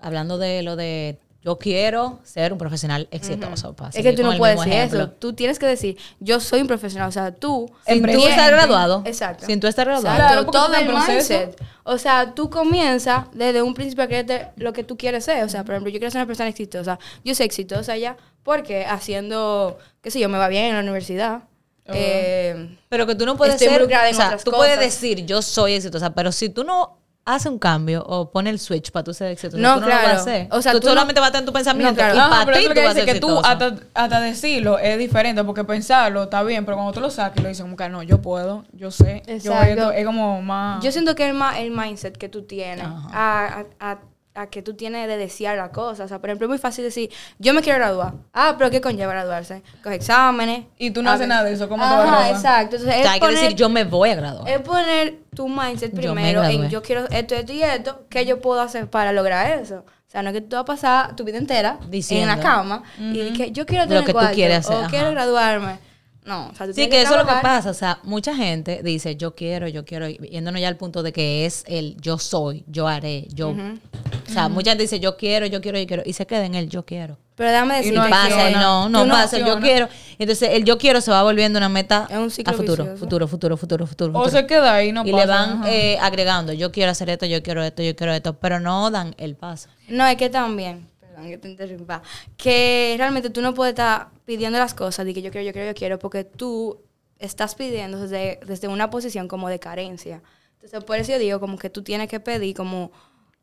hablando 0.00 0.36
de 0.36 0.62
lo 0.62 0.76
de 0.76 1.18
yo 1.44 1.58
quiero 1.58 2.20
ser 2.22 2.52
un 2.52 2.58
profesional 2.58 3.06
exitoso. 3.10 3.76
para 3.76 3.90
Es 3.90 4.02
que 4.02 4.12
tú 4.14 4.22
no 4.22 4.36
puedes 4.38 4.56
decir 4.56 4.72
ejemplo. 4.72 5.00
eso. 5.02 5.10
Tú 5.10 5.34
tienes 5.34 5.58
que 5.58 5.66
decir, 5.66 5.98
yo 6.18 6.40
soy 6.40 6.62
un 6.62 6.66
profesional. 6.66 7.08
O 7.08 7.12
sea, 7.12 7.34
tú... 7.34 7.70
Sin 7.86 8.02
tú 8.02 8.26
estar 8.26 8.50
graduado. 8.50 9.02
Exacto. 9.04 9.44
Sin 9.44 9.60
tú 9.60 9.66
estar 9.66 9.86
graduado. 9.86 10.16
Exacto, 10.16 10.50
Claro, 10.50 10.50
todo 10.50 10.74
el 10.74 10.86
proceso. 10.86 11.34
mindset. 11.34 11.62
O 11.82 11.98
sea, 11.98 12.34
tú 12.34 12.48
comienzas 12.48 13.26
desde 13.34 13.60
un 13.60 13.74
principio 13.74 14.04
a 14.04 14.06
creerte 14.06 14.48
lo 14.56 14.72
que 14.72 14.84
tú 14.84 14.96
quieres 14.96 15.26
ser. 15.26 15.44
O 15.44 15.48
sea, 15.50 15.64
por 15.64 15.74
ejemplo, 15.74 15.92
yo 15.92 15.98
quiero 15.98 16.10
ser 16.10 16.20
una 16.20 16.26
persona 16.26 16.48
exitosa. 16.48 16.98
Yo 17.24 17.34
soy 17.34 17.44
exitosa 17.44 17.94
ya 17.98 18.16
porque 18.42 18.86
haciendo, 18.86 19.76
qué 20.00 20.10
sé 20.10 20.20
yo, 20.20 20.30
me 20.30 20.38
va 20.38 20.48
bien 20.48 20.64
en 20.66 20.74
la 20.76 20.80
universidad. 20.80 21.42
Eh, 21.86 22.74
Pero 22.88 23.06
que 23.06 23.14
tú 23.14 23.26
no 23.26 23.36
puedes 23.36 23.56
Estoy 23.56 23.68
ser, 23.68 23.82
o 23.82 23.86
sea, 23.86 24.26
otras 24.28 24.44
tú 24.44 24.50
puedes 24.50 24.78
decir 24.78 25.26
yo 25.26 25.42
soy 25.42 25.74
exitosa, 25.74 26.14
pero 26.14 26.32
si 26.32 26.48
tú 26.48 26.64
no 26.64 27.03
haces 27.26 27.50
un 27.50 27.58
cambio 27.58 28.04
o 28.06 28.30
pones 28.30 28.52
el 28.52 28.58
switch 28.58 28.90
para 28.90 29.04
tú 29.04 29.14
ser 29.14 29.30
exitosa, 29.32 29.56
No, 29.62 29.76
tú 29.76 29.80
no 29.80 29.86
lo 29.86 29.92
vas 29.92 29.98
a 30.00 30.04
claro. 30.04 30.20
hacer. 30.20 30.48
O 30.50 30.60
sea, 30.60 30.72
tú, 30.72 30.80
tú 30.80 30.86
no- 30.88 30.92
solamente 30.92 31.20
vas 31.20 31.26
a 31.26 31.28
estar 31.28 31.42
en 31.42 31.46
tu 31.46 31.52
pensamiento 31.52 31.92
No, 32.02 32.12
claro. 32.12 32.16
y 32.42 32.44
para 32.44 32.52
ti 32.52 32.58
es 32.58 32.62
tú 32.64 32.68
lo 32.68 32.74
que 32.74 32.80
vas 32.82 32.90
a 32.90 32.94
dice 32.94 33.04
ser 33.06 33.14
que 33.14 33.20
tú 33.20 33.38
hasta, 33.42 33.74
hasta 33.94 34.20
decirlo 34.20 34.78
es 34.78 34.98
diferente 34.98 35.42
porque 35.44 35.64
pensarlo 35.64 36.24
está 36.24 36.42
bien, 36.42 36.64
pero 36.64 36.76
cuando 36.76 36.92
tú 36.92 37.00
lo 37.00 37.10
sacas 37.10 37.42
lo 37.42 37.48
dices 37.48 37.62
como 37.62 37.76
que 37.76 37.88
no, 37.88 38.02
yo 38.02 38.20
puedo, 38.20 38.64
yo 38.72 38.90
sé, 38.90 39.22
yo 39.26 39.32
Exacto. 39.34 39.64
esto, 39.70 39.92
es 39.92 40.04
como 40.04 40.42
más... 40.42 40.84
Yo 40.84 40.92
siento 40.92 41.14
que 41.14 41.26
el, 41.28 41.34
ma- 41.34 41.58
el 41.58 41.70
mindset 41.70 42.16
que 42.16 42.28
tú 42.28 42.42
tienes 42.42 42.84
Ajá. 42.84 43.08
a, 43.12 43.46
a- 43.80 43.92
a- 43.92 43.98
a 44.36 44.46
que 44.48 44.62
tú 44.62 44.74
tienes 44.74 45.06
de 45.06 45.16
desear 45.16 45.56
la 45.56 45.70
cosa. 45.70 46.04
O 46.04 46.08
sea, 46.08 46.18
por 46.18 46.28
ejemplo, 46.28 46.46
es 46.46 46.48
muy 46.48 46.58
fácil 46.58 46.82
decir, 46.84 47.10
yo 47.38 47.54
me 47.54 47.62
quiero 47.62 47.78
graduar. 47.78 48.14
Ah, 48.32 48.54
pero 48.58 48.68
¿qué 48.70 48.80
conlleva 48.80 49.12
graduarse? 49.12 49.62
Coge 49.82 49.94
exámenes. 49.96 50.64
Y 50.76 50.90
tú 50.90 51.02
no 51.02 51.10
haces 51.10 51.28
nada 51.28 51.44
de 51.44 51.52
eso, 51.52 51.68
¿cómo 51.68 51.84
te 51.84 51.88
vas 51.90 51.98
a 52.00 52.02
Ajá, 52.02 52.10
graduar? 52.10 52.30
exacto. 52.32 52.76
Entonces, 52.76 52.88
O 52.88 52.90
es 52.98 53.02
sea, 53.02 53.12
hay 53.12 53.20
que 53.20 53.26
poner- 53.26 53.40
decir 53.40 53.56
yo 53.56 53.68
me 53.68 53.84
voy 53.84 54.10
a 54.10 54.14
graduar. 54.16 54.48
Es 54.48 54.60
poner 54.62 55.18
tu 55.34 55.48
mindset 55.48 55.92
Yo 55.92 56.14
me 56.14 56.22
primero 56.22 56.42
en 56.44 56.50
gradué. 56.50 56.68
yo 56.68 56.82
quiero 56.82 57.08
esto, 57.10 57.34
esto 57.36 57.52
y 57.52 57.62
esto, 57.62 58.04
¿qué 58.10 58.26
yo 58.26 58.40
puedo 58.40 58.60
hacer 58.60 58.88
para 58.90 59.12
lograr 59.12 59.58
eso? 59.60 59.84
O 59.86 60.10
sea, 60.14 60.22
no 60.22 60.30
es 60.30 60.34
que 60.34 60.40
tú 60.40 60.56
vas 60.56 60.62
a 60.62 60.64
pasar 60.64 61.16
tu 61.16 61.24
vida 61.24 61.38
entera 61.38 61.78
Diciendo. 61.88 62.30
en 62.32 62.36
la 62.38 62.42
cama 62.42 62.82
y 62.98 63.32
que 63.32 63.50
yo 63.52 63.66
quiero 63.66 63.84
Lo 63.84 63.88
tener 63.88 64.04
que 64.04 64.12
tú 64.12 64.18
cuarto, 64.18 64.34
quieres 64.34 64.58
hacer, 64.58 64.76
o 64.76 64.80
ajá. 64.80 64.88
quiero 64.90 65.10
graduarme. 65.12 65.78
No, 66.24 66.48
o 66.48 66.54
sea, 66.54 66.66
tú 66.66 66.72
Sí, 66.72 66.76
tienes 66.76 66.90
que 66.90 67.02
eso 67.02 67.12
es 67.12 67.20
lo 67.20 67.26
que 67.26 67.40
pasa. 67.42 67.70
O 67.70 67.74
sea, 67.74 67.98
mucha 68.02 68.34
gente 68.34 68.80
dice 68.82 69.16
yo 69.16 69.34
quiero, 69.34 69.68
yo 69.68 69.84
quiero, 69.84 70.08
y 70.08 70.16
yéndonos 70.30 70.60
ya 70.60 70.68
al 70.68 70.76
punto 70.76 71.02
de 71.02 71.12
que 71.12 71.44
es 71.44 71.64
el 71.66 71.96
yo 72.00 72.18
soy, 72.18 72.64
yo 72.66 72.88
haré, 72.88 73.26
yo. 73.34 73.50
O 73.50 74.32
sea, 74.32 74.48
mucha 74.48 74.70
gente 74.70 74.84
dice 74.84 75.00
yo 75.00 75.16
quiero, 75.16 75.44
yo 75.46 75.60
quiero, 75.60 75.78
yo 75.78 75.86
quiero, 75.86 76.02
y 76.06 76.12
se 76.14 76.26
queda 76.26 76.44
en 76.46 76.54
el 76.54 76.68
yo 76.70 76.84
quiero. 76.86 77.18
Pero 77.36 77.50
déjame 77.50 77.74
Y 77.74 77.76
decirte 77.78 77.98
no 77.98 78.06
Y 78.06 78.10
pasa, 78.10 78.50
y 78.50 78.54
no, 78.54 78.88
no 78.88 79.02
Tú 79.02 79.06
no 79.08 79.14
pasa, 79.14 79.36
el 79.36 79.44
yo 79.44 79.58
quiero. 79.60 79.88
Entonces, 80.20 80.50
el 80.52 80.64
yo 80.64 80.78
quiero 80.78 81.00
se 81.00 81.10
va 81.10 81.22
volviendo 81.24 81.58
una 81.58 81.68
meta 81.68 82.06
Es 82.08 82.16
un 82.16 82.30
ciclo 82.30 82.54
a 82.54 82.56
futuro, 82.56 82.84
vicioso. 82.84 83.00
futuro, 83.04 83.26
futuro, 83.28 83.56
futuro, 83.56 83.86
futuro. 83.88 84.10
O 84.12 84.22
futuro. 84.22 84.30
se 84.40 84.46
queda 84.46 84.72
ahí, 84.74 84.92
no 84.92 85.04
y 85.04 85.10
pasa. 85.10 85.24
le 85.24 85.30
van 85.30 85.62
eh, 85.66 85.98
agregando, 86.00 86.52
yo 86.52 86.70
quiero 86.70 86.92
hacer 86.92 87.10
esto, 87.10 87.26
yo 87.26 87.42
quiero 87.42 87.62
esto, 87.64 87.82
yo 87.82 87.94
quiero 87.96 88.12
esto, 88.12 88.34
pero 88.38 88.60
no 88.60 88.88
dan 88.92 89.14
el 89.18 89.34
paso. 89.34 89.68
No, 89.88 90.06
es 90.06 90.16
que 90.16 90.30
también, 90.30 90.88
perdón 91.14 91.30
que 91.30 91.38
te 91.38 91.48
interrumpa, 91.48 92.02
que 92.36 92.94
realmente 92.98 93.30
tú 93.30 93.40
no 93.40 93.54
puedes 93.54 93.72
estar 93.72 94.08
pidiendo 94.24 94.58
las 94.58 94.74
cosas 94.74 95.06
de 95.06 95.14
que 95.14 95.22
yo 95.22 95.30
quiero, 95.30 95.46
yo 95.46 95.52
quiero, 95.52 95.68
yo 95.68 95.74
quiero, 95.74 95.98
porque 95.98 96.24
tú 96.24 96.80
estás 97.18 97.54
pidiendo 97.54 98.00
desde, 98.00 98.40
desde 98.46 98.68
una 98.68 98.90
posición 98.90 99.28
como 99.28 99.48
de 99.48 99.58
carencia. 99.58 100.22
Entonces, 100.54 100.82
por 100.84 100.96
eso 100.96 101.12
yo 101.12 101.18
digo 101.18 101.40
como 101.40 101.58
que 101.58 101.70
tú 101.70 101.82
tienes 101.82 102.08
que 102.08 102.20
pedir 102.20 102.56
como, 102.56 102.90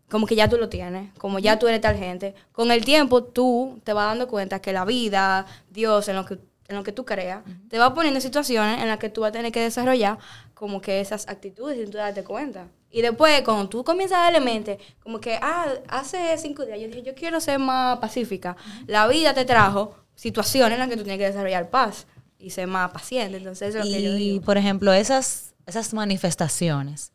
como 0.09 0.27
que 0.27 0.35
ya 0.35 0.49
tú 0.49 0.57
lo 0.57 0.69
tienes, 0.69 1.13
como 1.17 1.39
ya 1.39 1.57
tú 1.59 1.67
eres 1.67 1.81
tal 1.81 1.95
gente. 1.95 2.35
Con 2.51 2.71
el 2.71 2.83
tiempo 2.83 3.23
tú 3.23 3.79
te 3.83 3.93
vas 3.93 4.07
dando 4.07 4.27
cuenta 4.27 4.59
que 4.59 4.73
la 4.73 4.85
vida, 4.85 5.45
Dios, 5.69 6.07
en 6.09 6.15
lo 6.17 6.25
que, 6.25 6.39
en 6.67 6.75
lo 6.75 6.83
que 6.83 6.91
tú 6.91 7.05
creas, 7.05 7.43
te 7.69 7.77
va 7.77 7.93
poniendo 7.93 8.17
en 8.17 8.21
situaciones 8.21 8.81
en 8.81 8.87
las 8.87 8.97
que 8.97 9.09
tú 9.09 9.21
vas 9.21 9.29
a 9.29 9.33
tener 9.33 9.51
que 9.51 9.61
desarrollar 9.61 10.17
como 10.61 10.79
que 10.79 11.01
esas 11.01 11.27
actitudes 11.27 11.75
sin 11.79 11.89
tú 11.89 11.97
darte 11.97 12.23
cuenta. 12.23 12.67
Y 12.91 13.01
después, 13.01 13.41
cuando 13.41 13.67
tú 13.67 13.83
comienzas 13.83 14.19
a 14.19 14.21
darle 14.25 14.41
mente, 14.41 14.77
como 15.01 15.19
que, 15.19 15.39
ah, 15.41 15.65
hace 15.87 16.37
cinco 16.37 16.63
días 16.67 16.79
yo 16.79 16.85
dije, 16.85 17.01
yo 17.01 17.15
quiero 17.15 17.41
ser 17.41 17.57
más 17.57 17.97
pacífica. 17.97 18.55
La 18.85 19.07
vida 19.07 19.33
te 19.33 19.43
trajo 19.43 19.95
situaciones 20.13 20.73
en 20.73 20.79
las 20.81 20.87
que 20.87 20.97
tú 20.97 21.01
tienes 21.03 21.17
que 21.17 21.25
desarrollar 21.25 21.71
paz 21.71 22.05
y 22.37 22.51
ser 22.51 22.67
más 22.67 22.91
paciente. 22.91 23.37
Entonces, 23.37 23.69
eso 23.69 23.79
es 23.79 23.85
lo 23.85 23.91
que 23.91 24.03
yo 24.03 24.11
Y, 24.15 24.17
digo. 24.33 24.45
por 24.45 24.55
ejemplo, 24.59 24.93
esas, 24.93 25.55
esas 25.65 25.95
manifestaciones, 25.95 27.11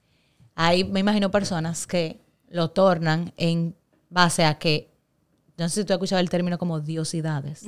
hay, 0.57 0.83
me 0.83 0.99
imagino, 0.99 1.31
personas 1.31 1.87
que 1.87 2.19
lo 2.49 2.71
tornan 2.71 3.33
en 3.37 3.77
base 4.11 4.45
a 4.45 4.59
que, 4.59 4.91
yo 5.59 5.65
no 5.65 5.69
sé 5.71 5.81
si 5.81 5.85
tú 5.87 5.93
has 5.95 5.97
escuchado 5.97 6.21
el 6.21 6.29
término 6.29 6.59
como 6.59 6.81
diosidades. 6.81 7.63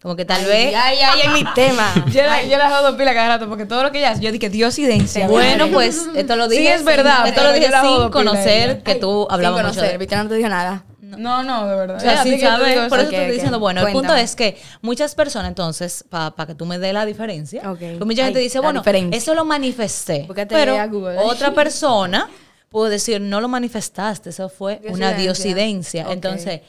Como 0.00 0.14
que 0.16 0.24
tal 0.24 0.44
vez... 0.44 0.70
Ya, 0.70 0.94
ya, 0.94 1.16
ya, 1.16 1.24
en 1.24 1.32
mi 1.32 1.44
tema. 1.54 1.92
Yo 2.12 2.22
la, 2.22 2.42
yo 2.44 2.56
la 2.56 2.70
jodo 2.70 2.96
pila 2.96 3.12
cada 3.14 3.28
rato 3.28 3.48
porque 3.48 3.66
todo 3.66 3.82
lo 3.82 3.90
que 3.90 3.98
ella 3.98 4.12
hace, 4.12 4.22
yo 4.22 4.30
dije 4.30 4.48
diosidencia. 4.48 5.26
Bueno, 5.26 5.68
pues 5.72 6.06
esto 6.14 6.36
lo 6.36 6.48
Sí, 6.48 6.58
dije. 6.58 6.74
es 6.74 6.84
verdad, 6.84 7.26
Esto 7.26 7.42
lo 7.42 7.52
dije 7.52 7.66
yo 7.66 7.70
la 7.72 7.80
jodo 7.80 8.02
sin 8.04 8.12
conocer 8.12 8.82
que 8.84 8.94
tú 8.94 9.26
Sin 9.28 9.34
hablabas 9.34 9.60
mucho 9.62 9.72
conocer, 9.74 9.92
de 9.92 9.98
Victoria 9.98 10.22
no 10.24 10.28
te 10.30 10.34
dijo 10.36 10.48
nada. 10.48 10.84
No, 11.00 11.42
no, 11.42 11.66
de 11.66 11.76
verdad. 11.76 11.96
O 11.96 12.00
sea, 12.00 12.22
sin 12.22 12.40
saber, 12.40 12.74
digo 12.78 12.88
por 12.88 12.98
eso. 13.00 13.08
eso 13.08 13.10
te 13.10 13.16
estoy 13.22 13.34
diciendo, 13.34 13.58
bueno, 13.58 13.86
el 13.86 13.92
punto 13.92 14.14
es 14.14 14.34
que 14.34 14.56
muchas 14.80 15.14
personas, 15.14 15.48
entonces, 15.48 16.04
para 16.08 16.46
que 16.46 16.54
tú 16.54 16.64
me 16.64 16.78
dé 16.78 16.92
la 16.94 17.04
diferencia, 17.04 17.70
Ok. 17.70 17.78
pues 17.80 18.04
mucha 18.06 18.24
gente 18.24 18.38
Ay, 18.38 18.44
dice, 18.44 18.60
bueno, 18.60 18.80
diferencia. 18.80 19.18
eso 19.18 19.34
lo 19.34 19.44
manifesté. 19.44 20.26
Pero 20.48 20.78
a 20.78 20.86
Google. 20.86 21.18
otra 21.18 21.52
persona 21.54 22.30
puede 22.70 22.92
decir, 22.92 23.20
no 23.20 23.42
lo 23.42 23.48
manifestaste, 23.48 24.30
eso 24.30 24.48
fue 24.48 24.80
una 24.88 25.12
Diosidencia. 25.12 26.06
Entonces, 26.08 26.60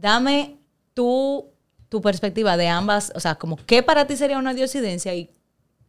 dame 0.00 0.56
tu, 0.94 1.46
tu 1.88 2.00
perspectiva 2.00 2.56
de 2.56 2.68
ambas, 2.68 3.12
o 3.14 3.20
sea, 3.20 3.34
como 3.36 3.56
qué 3.56 3.82
para 3.82 4.06
ti 4.06 4.16
sería 4.16 4.38
una 4.38 4.54
diosidencia 4.54 5.14
y 5.14 5.30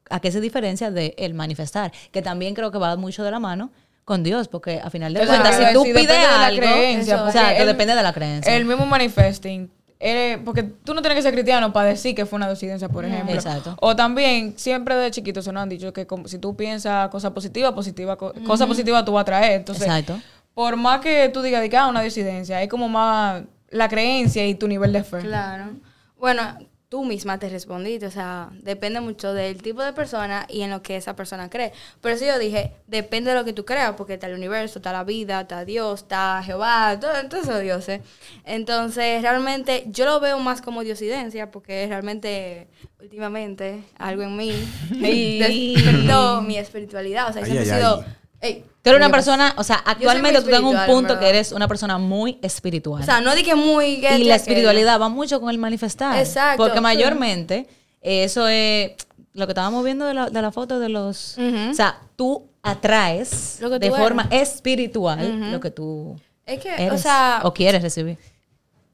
a 0.09 0.19
qué 0.19 0.31
se 0.31 0.41
diferencia 0.41 0.91
de 0.91 1.15
el 1.17 1.33
manifestar, 1.33 1.91
que 2.11 2.21
también 2.21 2.53
creo 2.53 2.71
que 2.71 2.77
va 2.77 2.95
mucho 2.97 3.23
de 3.23 3.31
la 3.31 3.39
mano 3.39 3.71
con 4.03 4.23
Dios, 4.23 4.47
porque 4.47 4.81
a 4.83 4.89
final 4.89 5.13
de 5.13 5.25
cuentas, 5.25 5.55
si 5.55 5.73
tú 5.73 5.83
pides 5.83 5.95
depende 5.95 6.13
de 6.27 6.37
la 6.37 6.51
creencia, 6.55 7.23
o 7.23 7.31
sea, 7.31 7.55
que 7.55 7.61
el- 7.61 7.67
depende 7.67 7.95
de 7.95 8.03
la 8.03 8.11
creencia. 8.13 8.55
El 8.55 8.65
mismo 8.65 8.85
manifesting. 8.85 9.71
eh, 10.03 10.41
porque 10.43 10.63
tú 10.63 10.95
no 10.95 11.01
tienes 11.03 11.17
que 11.17 11.21
ser 11.21 11.31
cristiano 11.31 11.71
para 11.71 11.89
decir 11.89 12.15
que 12.15 12.25
fue 12.25 12.37
una 12.37 12.47
diosidencia, 12.47 12.89
por 12.89 13.05
ejemplo. 13.05 13.35
Exacto. 13.35 13.75
O 13.79 13.95
también, 13.95 14.55
siempre 14.57 14.95
de 14.95 15.11
chiquitos 15.11 15.45
se 15.45 15.51
nos 15.53 15.61
han 15.61 15.69
dicho 15.69 15.93
que 15.93 16.07
como- 16.07 16.27
si 16.27 16.39
tú 16.39 16.55
piensas 16.55 17.07
cosas 17.09 17.29
positivas, 17.33 17.71
positiva, 17.73 18.17
co- 18.17 18.33
cosas 18.47 18.67
positivas 18.67 19.05
tú 19.05 19.11
vas 19.11 19.21
a 19.21 19.25
traer. 19.25 19.51
Entonces, 19.59 19.83
Exacto. 19.85 20.19
por 20.55 20.75
más 20.75 21.01
que 21.01 21.29
tú 21.29 21.43
digas 21.43 21.69
que 21.69 21.77
ah, 21.77 21.85
una 21.85 22.01
disidencia, 22.01 22.63
es 22.63 22.67
como 22.67 22.89
más 22.89 23.43
la 23.71 23.89
creencia 23.89 24.45
y 24.45 24.55
tu 24.55 24.67
nivel 24.67 24.93
de 24.93 25.03
fe. 25.03 25.19
Claro. 25.19 25.71
Bueno, 26.17 26.57
tú 26.91 27.05
misma 27.05 27.39
te 27.39 27.47
respondiste, 27.47 28.05
o 28.05 28.11
sea, 28.11 28.49
depende 28.51 28.99
mucho 28.99 29.33
del 29.33 29.61
tipo 29.61 29.81
de 29.81 29.93
persona 29.93 30.45
y 30.49 30.61
en 30.61 30.71
lo 30.71 30.81
que 30.81 30.97
esa 30.97 31.15
persona 31.15 31.49
cree. 31.49 31.71
Por 32.01 32.11
eso 32.11 32.25
yo 32.25 32.37
dije, 32.37 32.73
depende 32.85 33.31
de 33.31 33.37
lo 33.37 33.45
que 33.45 33.53
tú 33.53 33.63
creas, 33.63 33.93
porque 33.95 34.15
está 34.15 34.27
el 34.27 34.33
universo, 34.33 34.79
está 34.79 34.91
la 34.91 35.05
vida, 35.05 35.39
está 35.39 35.63
Dios, 35.63 36.01
está 36.01 36.43
Jehová, 36.43 36.99
todo, 36.99 37.13
todos 37.29 37.45
esos 37.45 37.61
dioses. 37.61 38.01
Entonces, 38.43 39.21
realmente 39.21 39.85
yo 39.87 40.03
lo 40.03 40.19
veo 40.19 40.37
más 40.39 40.61
como 40.61 40.83
diosidencia, 40.83 41.49
porque 41.49 41.87
realmente, 41.87 42.67
últimamente, 42.99 43.85
algo 43.97 44.23
en 44.23 44.35
mí 44.35 44.51
despertó 44.89 46.41
mi 46.41 46.57
espiritualidad. 46.57 47.29
O 47.29 47.33
sea, 47.33 47.43
Ay, 47.43 47.51
siempre 47.51 47.69
he 47.69 47.73
sido... 47.73 48.03
ay. 48.05 48.20
Ey, 48.41 48.65
Tú 48.81 48.89
eres 48.89 48.97
una 48.97 49.07
¿qué 49.07 49.11
persona, 49.11 49.53
o 49.57 49.63
sea, 49.63 49.75
actualmente 49.75 50.39
tú 50.41 50.47
tienes 50.47 50.63
un 50.63 50.85
punto 50.87 51.19
que 51.19 51.29
eres 51.29 51.51
una 51.51 51.67
persona 51.67 51.99
muy 51.99 52.39
espiritual. 52.41 53.03
O 53.03 53.05
sea, 53.05 53.21
no 53.21 53.35
di 53.35 53.43
que 53.43 53.53
muy... 53.53 54.01
que 54.01 54.17
y 54.17 54.23
la 54.23 54.35
espiritualidad 54.35 54.99
va 54.99 55.07
mucho 55.07 55.39
con 55.39 55.51
el 55.51 55.59
manifestar. 55.59 56.17
Exacto. 56.17 56.63
Porque 56.63 56.81
mayormente 56.81 57.67
eh, 58.01 58.23
eso 58.23 58.47
es 58.47 58.93
lo 59.33 59.45
que 59.45 59.51
estábamos 59.51 59.85
viendo 59.85 60.05
de 60.05 60.15
la, 60.15 60.29
de 60.31 60.41
la 60.41 60.51
foto 60.51 60.79
de 60.79 60.89
los... 60.89 61.37
O 61.37 61.73
sea, 61.75 61.99
tú 62.15 62.47
atraes 62.63 63.59
de 63.79 63.91
forma 63.91 64.27
espiritual 64.31 65.51
lo 65.51 65.59
que 65.59 65.69
tú 65.71 66.19
Es 66.45 66.59
que, 66.59 66.73
eres 66.73 66.93
o 66.93 66.97
sea, 66.97 67.41
o 67.43 67.53
quieres 67.53 67.81
recibir. 67.81 68.17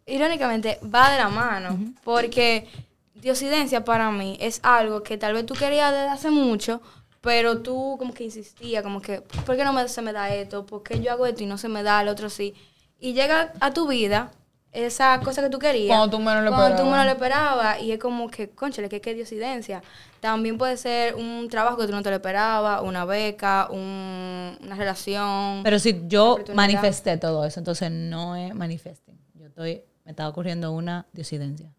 irónicamente 0.05 0.79
va 0.83 1.11
de 1.11 1.17
la 1.17 1.29
mano, 1.29 1.77
porque 2.03 2.67
diosidencia 3.15 3.83
para 3.83 4.11
mí 4.11 4.37
es 4.39 4.59
algo 4.63 5.03
que 5.03 5.17
tal 5.17 5.33
vez 5.33 5.45
tú 5.45 5.53
querías 5.53 5.91
desde 5.91 6.09
hace 6.09 6.29
mucho, 6.29 6.81
pero 7.21 7.61
tú 7.61 7.95
como 7.99 8.13
que 8.13 8.23
insistías, 8.23 8.83
como 8.83 9.01
que, 9.01 9.21
¿por 9.21 9.55
qué 9.57 9.63
no 9.63 9.73
me, 9.73 9.87
se 9.87 10.01
me 10.01 10.13
da 10.13 10.33
esto? 10.33 10.65
¿Por 10.65 10.83
qué 10.83 11.01
yo 11.01 11.11
hago 11.11 11.25
esto 11.25 11.43
y 11.43 11.45
no 11.45 11.57
se 11.57 11.67
me 11.69 11.83
da 11.83 12.01
el 12.01 12.07
otro 12.07 12.29
sí? 12.29 12.53
Y 12.99 13.13
llega 13.13 13.53
a 13.59 13.73
tu 13.73 13.87
vida 13.87 14.31
esa 14.71 15.19
cosa 15.21 15.41
que 15.41 15.49
tú 15.49 15.57
querías. 15.59 15.95
Cuando 15.97 16.17
tú 16.17 16.19
menos 16.23 16.43
lo 16.43 16.49
Cuando 16.51 16.67
tú 16.67 16.73
esperabas. 16.83 16.91
menos 16.91 17.05
lo 17.05 17.11
esperabas. 17.13 17.81
Y 17.81 17.91
es 17.91 17.99
como 17.99 18.29
que, 18.29 18.49
conchale, 18.49 18.89
que 18.89 19.01
qué 19.01 19.13
diosidencia. 19.15 19.81
También 20.19 20.57
puede 20.57 20.77
ser 20.77 21.15
un 21.15 21.47
trabajo 21.49 21.77
que 21.77 21.85
tú 21.87 21.91
no 21.93 22.01
te 22.03 22.09
lo 22.09 22.15
esperabas, 22.17 22.81
una 22.83 23.05
beca, 23.05 23.67
un- 23.71 24.57
una 24.61 24.75
relación. 24.75 25.61
Pero 25.63 25.79
si 25.79 26.03
yo 26.07 26.37
manifesté 26.53 27.17
todo 27.17 27.45
eso, 27.45 27.59
entonces 27.59 27.89
no 27.91 28.35
es 28.35 28.53
manifesting. 28.53 29.17
Yo 29.35 29.47
estoy, 29.47 29.81
me 30.05 30.11
está 30.11 30.27
ocurriendo 30.29 30.71
una 30.71 31.05
diosidencia. 31.13 31.71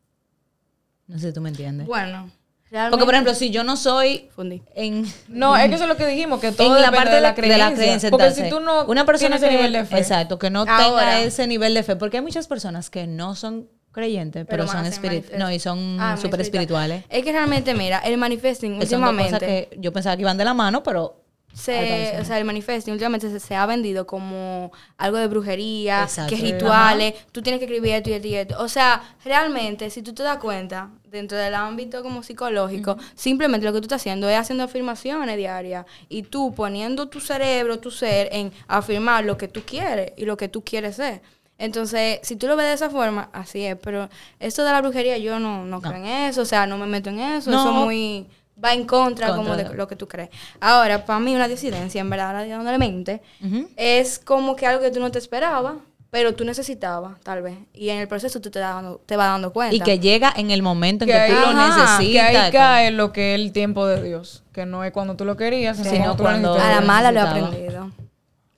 No 1.06 1.18
sé 1.18 1.28
si 1.28 1.32
tú 1.34 1.40
me 1.40 1.48
entiendes. 1.50 1.86
bueno, 1.86 2.30
realmente... 2.70 2.90
Porque, 2.90 3.04
por 3.04 3.14
ejemplo, 3.14 3.34
si 3.34 3.50
yo 3.50 3.64
no 3.64 3.76
soy 3.76 4.28
Fundí. 4.34 4.62
en... 4.74 5.04
No, 5.28 5.56
es 5.56 5.68
que 5.68 5.74
eso 5.74 5.84
es 5.84 5.88
lo 5.88 5.96
que 5.96 6.06
dijimos, 6.06 6.40
que 6.40 6.52
todo 6.52 6.76
en 6.76 6.82
la 6.82 6.90
parte 6.92 7.14
de 7.14 7.20
la 7.20 7.34
creencia. 7.34 7.74
creencia, 7.74 8.10
Porque 8.10 8.26
entonces, 8.26 8.44
si 8.44 8.50
tú 8.50 8.60
no 8.60 8.84
una 8.86 9.04
persona 9.06 9.36
tienes 9.36 9.40
que, 9.40 9.46
ese 9.46 9.56
nivel 9.56 9.72
de 9.72 9.84
fe. 9.84 9.98
exacto, 9.98 10.38
que 10.38 10.50
no 10.50 10.60
Ahora. 10.60 10.76
tenga 10.84 11.20
ese 11.22 11.46
nivel 11.46 11.74
de 11.74 11.82
fe, 11.82 11.96
porque 11.96 12.18
hay 12.18 12.22
muchas 12.22 12.46
personas 12.48 12.90
que 12.90 13.06
no 13.06 13.34
son 13.34 13.68
creyentes, 13.92 14.46
pero, 14.48 14.66
son 14.68 14.86
espirituales, 14.86 15.38
no, 15.40 15.50
y 15.50 15.58
son 15.58 15.98
Ah, 16.00 16.16
súper 16.16 16.40
espirituales. 16.42 17.04
Es 17.08 17.24
que 17.24 17.32
realmente, 17.32 17.74
mira, 17.74 17.98
el 18.00 18.16
manifesting 18.18 18.74
últimamente, 18.74 19.38
que 19.40 19.76
yo 19.78 19.92
pensaba 19.92 20.14
que 20.16 20.22
iban 20.22 20.36
de 20.38 20.44
la 20.44 20.54
mano, 20.54 20.82
pero 20.82 21.24
se, 21.52 22.18
o 22.20 22.24
sea, 22.24 22.38
el 22.38 22.44
manifesting 22.44 22.92
últimamente 22.92 23.30
se, 23.30 23.40
se 23.40 23.54
ha 23.56 23.66
vendido 23.66 24.06
como 24.06 24.70
algo 24.96 25.16
de 25.16 25.26
brujería, 25.26 26.02
Exacto. 26.04 26.34
que 26.34 26.40
rituales, 26.40 27.14
tú 27.32 27.42
tienes 27.42 27.58
que 27.58 27.64
escribir 27.64 27.94
esto 27.94 28.10
y 28.10 28.12
esto 28.12 28.28
y 28.28 28.34
esto. 28.34 28.56
O 28.60 28.68
sea, 28.68 29.16
realmente, 29.24 29.90
si 29.90 30.02
tú 30.02 30.12
te 30.12 30.22
das 30.22 30.38
cuenta, 30.38 30.90
dentro 31.10 31.36
del 31.38 31.54
ámbito 31.54 32.02
como 32.02 32.22
psicológico, 32.22 32.96
simplemente 33.14 33.66
lo 33.66 33.72
que 33.72 33.80
tú 33.80 33.86
estás 33.86 34.02
haciendo 34.02 34.28
es 34.28 34.36
haciendo 34.36 34.64
afirmaciones 34.64 35.36
diarias 35.36 35.86
y 36.08 36.22
tú 36.22 36.54
poniendo 36.54 37.08
tu 37.08 37.20
cerebro, 37.20 37.78
tu 37.78 37.90
ser 37.90 38.28
en 38.30 38.52
afirmar 38.68 39.24
lo 39.24 39.36
que 39.36 39.48
tú 39.48 39.62
quieres 39.62 40.12
y 40.16 40.24
lo 40.26 40.36
que 40.36 40.48
tú 40.48 40.62
quieres 40.62 40.96
ser. 40.96 41.22
Entonces, 41.58 42.20
si 42.22 42.36
tú 42.36 42.46
lo 42.46 42.56
ves 42.56 42.66
de 42.66 42.72
esa 42.74 42.88
forma, 42.88 43.30
así 43.32 43.64
es. 43.64 43.76
Pero 43.82 44.08
esto 44.38 44.64
de 44.64 44.70
la 44.70 44.80
brujería, 44.80 45.18
yo 45.18 45.40
no, 45.40 45.64
no, 45.64 45.80
creo 45.80 45.96
en 45.96 46.06
eso. 46.06 46.42
O 46.42 46.44
sea, 46.44 46.66
no 46.66 46.78
me 46.78 46.86
meto 46.86 47.10
en 47.10 47.18
eso. 47.18 47.50
No. 47.50 47.60
Eso 47.60 47.70
es 47.70 47.84
muy... 47.84 48.26
Va 48.62 48.72
en 48.74 48.86
contra, 48.86 49.28
como 49.28 49.44
Contra 49.44 49.56
de 49.56 49.68
de- 49.70 49.74
lo 49.76 49.86
que 49.86 49.94
tú 49.96 50.08
crees. 50.08 50.30
Ahora, 50.60 51.04
para 51.04 51.20
mí 51.20 51.34
una 51.34 51.46
disidencia, 51.48 52.00
en 52.00 52.10
verdad, 52.10 52.28
ahora 52.36 52.46
dándole 52.46 52.78
mente, 52.78 53.22
Ujú. 53.44 53.68
es 53.76 54.18
como 54.18 54.56
que 54.56 54.66
algo 54.66 54.82
que 54.82 54.90
tú 54.90 54.98
no 55.00 55.10
te 55.12 55.18
esperabas, 55.18 55.74
pero 56.10 56.34
tú 56.34 56.44
necesitabas, 56.44 57.20
tal 57.20 57.42
vez. 57.42 57.56
Y 57.74 57.90
en 57.90 57.98
el 57.98 58.08
proceso 58.08 58.40
tú 58.40 58.50
te, 58.50 58.58
das 58.58 58.74
dando- 58.74 59.00
te 59.06 59.16
vas 59.16 59.28
dando 59.28 59.52
cuenta. 59.52 59.76
y 59.76 59.80
que 59.80 59.98
llega 60.00 60.32
en 60.36 60.50
el 60.50 60.62
momento 60.62 61.04
en 61.04 61.10
Que 61.10 61.26
tú 61.28 61.34
lo 61.40 61.46
Ajá, 61.48 61.98
que 62.00 62.20
ahí 62.20 62.34
necesitas. 62.34 62.50
cae 62.50 62.90
lo 62.90 63.12
que 63.12 63.34
es 63.34 63.40
el 63.40 63.52
tiempo 63.52 63.86
de 63.86 64.02
Dios, 64.02 64.42
que 64.52 64.64
no 64.66 64.82
es 64.84 64.90
cuando 64.92 65.14
tú 65.16 65.24
lo 65.24 65.36
querías, 65.36 65.76
sino, 65.76 65.90
Sino 65.90 66.04
cuando 66.04 66.16
tú 66.16 66.22
lo 66.22 66.28
cuando- 66.30 66.48
necesitas. 66.54 66.76
A 66.76 66.80
la 66.80 66.86
mala 66.86 67.12
lo 67.12 67.20
he 67.20 67.22
aprendido 67.22 67.90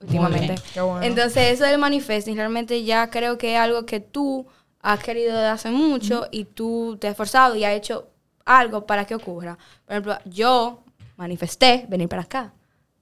últimamente. 0.01 0.47
bien. 0.47 0.59
Qué 0.73 0.81
bueno. 0.81 1.03
Entonces, 1.03 1.53
eso 1.53 1.65
del 1.65 1.79
manifesting 1.79 2.37
realmente 2.37 2.85
ya 2.85 3.11
creo 3.11 3.37
que 3.37 3.55
es 3.55 3.61
algo 3.61 3.85
que 3.85 4.01
tú 4.01 4.47
has 4.81 5.01
querido 5.03 5.35
desde 5.35 5.49
hace 5.49 5.71
mucho 5.71 6.27
y 6.31 6.45
tú 6.45 6.97
te 7.01 7.07
has 7.09 7.11
esforzado 7.13 7.55
y 7.57 7.65
has 7.65 7.75
hecho 7.75 8.07
algo 8.45 8.87
para 8.87 9.05
que 9.05 9.15
ocurra. 9.15 9.57
Por 9.87 9.93
ejemplo, 9.93 10.19
yo 10.25 10.83
manifesté 11.17 11.85
venir 11.89 12.09
para 12.09 12.23
acá. 12.23 12.53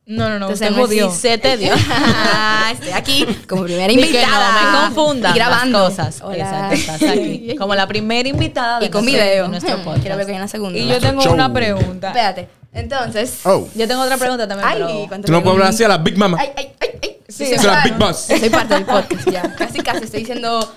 No, 0.06 0.30
no, 0.30 0.38
no, 0.38 0.46
Entonces, 0.46 0.70
usted 0.70 0.76
me 0.76 0.82
jodió. 0.82 1.10
Se 1.10 1.36
te 1.36 1.56
dio. 1.58 1.70
Estoy 2.72 2.92
aquí 2.94 3.26
como 3.46 3.64
primera 3.64 3.88
que 3.88 3.92
invitada. 3.92 4.62
no 4.62 4.70
me 4.70 4.86
confundan 4.86 5.32
Y 5.32 5.38
grabando. 5.38 5.84
cosas. 5.84 6.20
Hola. 6.22 6.36
Exacto, 6.72 6.74
estás 6.94 7.02
aquí. 7.10 7.54
Como 7.58 7.74
la 7.74 7.86
primera 7.86 8.26
invitada 8.26 8.80
de 8.80 8.86
Y 8.86 8.88
con 8.88 9.04
nuestro, 9.04 9.22
video. 9.24 9.42
de 9.44 9.48
nuestro 9.50 9.76
podcast. 9.84 10.00
Quiero 10.00 10.16
ver 10.16 10.24
que 10.26 10.32
hay 10.32 10.38
una 10.38 10.48
segunda. 10.48 10.78
Y 10.78 10.88
yo 10.88 10.98
tengo 10.98 11.20
Show. 11.22 11.34
una 11.34 11.52
pregunta. 11.52 12.08
Espérate. 12.08 12.48
Entonces. 12.72 13.40
Oh. 13.44 13.68
Yo 13.74 13.86
tengo 13.86 14.00
otra 14.02 14.16
pregunta 14.16 14.48
también, 14.48 14.66
Ay, 14.66 15.06
pero... 15.10 15.22
Tú 15.22 15.32
no 15.32 15.42
puedes 15.42 15.54
hablar 15.56 15.68
así 15.68 15.84
a 15.84 15.88
la 15.88 15.98
Big 15.98 16.16
Mama. 16.16 16.38
Ay, 16.40 16.50
ay, 16.56 16.72
ay, 16.80 16.88
ay. 17.02 17.17
Sí, 17.28 17.44
Soy 17.44 17.54
es 17.56 17.64
la 17.64 17.72
parte- 17.74 17.90
Big 17.90 17.98
Boss. 17.98 18.16
Soy 18.26 18.50
parte 18.50 18.74
del 18.74 18.84
podcast 18.86 19.30
ya. 19.30 19.54
Casi, 19.58 19.80
casi 19.80 20.04
estoy 20.04 20.20
diciendo. 20.20 20.74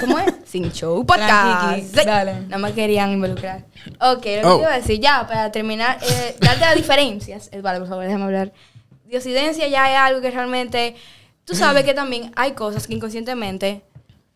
¿Cómo 0.00 0.18
es? 0.20 0.32
Sin 0.46 0.70
show 0.72 1.04
podcast. 1.04 1.78
Sí. 1.82 2.04
dale. 2.06 2.42
No 2.48 2.58
me 2.58 2.72
querían 2.72 3.10
involucrar. 3.12 3.64
Ok, 4.00 4.16
lo 4.16 4.22
que 4.22 4.40
Oh. 4.44 4.60
iba 4.60 4.72
a 4.72 4.76
decir, 4.78 5.00
ya, 5.00 5.26
para 5.26 5.50
terminar, 5.52 5.98
eh, 6.02 6.36
darte 6.40 6.60
las 6.60 6.76
diferencias. 6.76 7.48
Eduardo, 7.52 7.80
por 7.80 7.88
favor, 7.88 8.04
déjame 8.04 8.24
hablar. 8.24 8.52
Diosidencia 9.04 9.66
ya 9.66 9.90
es 9.90 9.98
algo 9.98 10.20
que 10.20 10.30
realmente. 10.30 10.94
Tú 11.44 11.56
sabes 11.56 11.84
que 11.84 11.94
también 11.94 12.30
hay 12.36 12.52
cosas 12.52 12.86
que 12.86 12.94
inconscientemente 12.94 13.82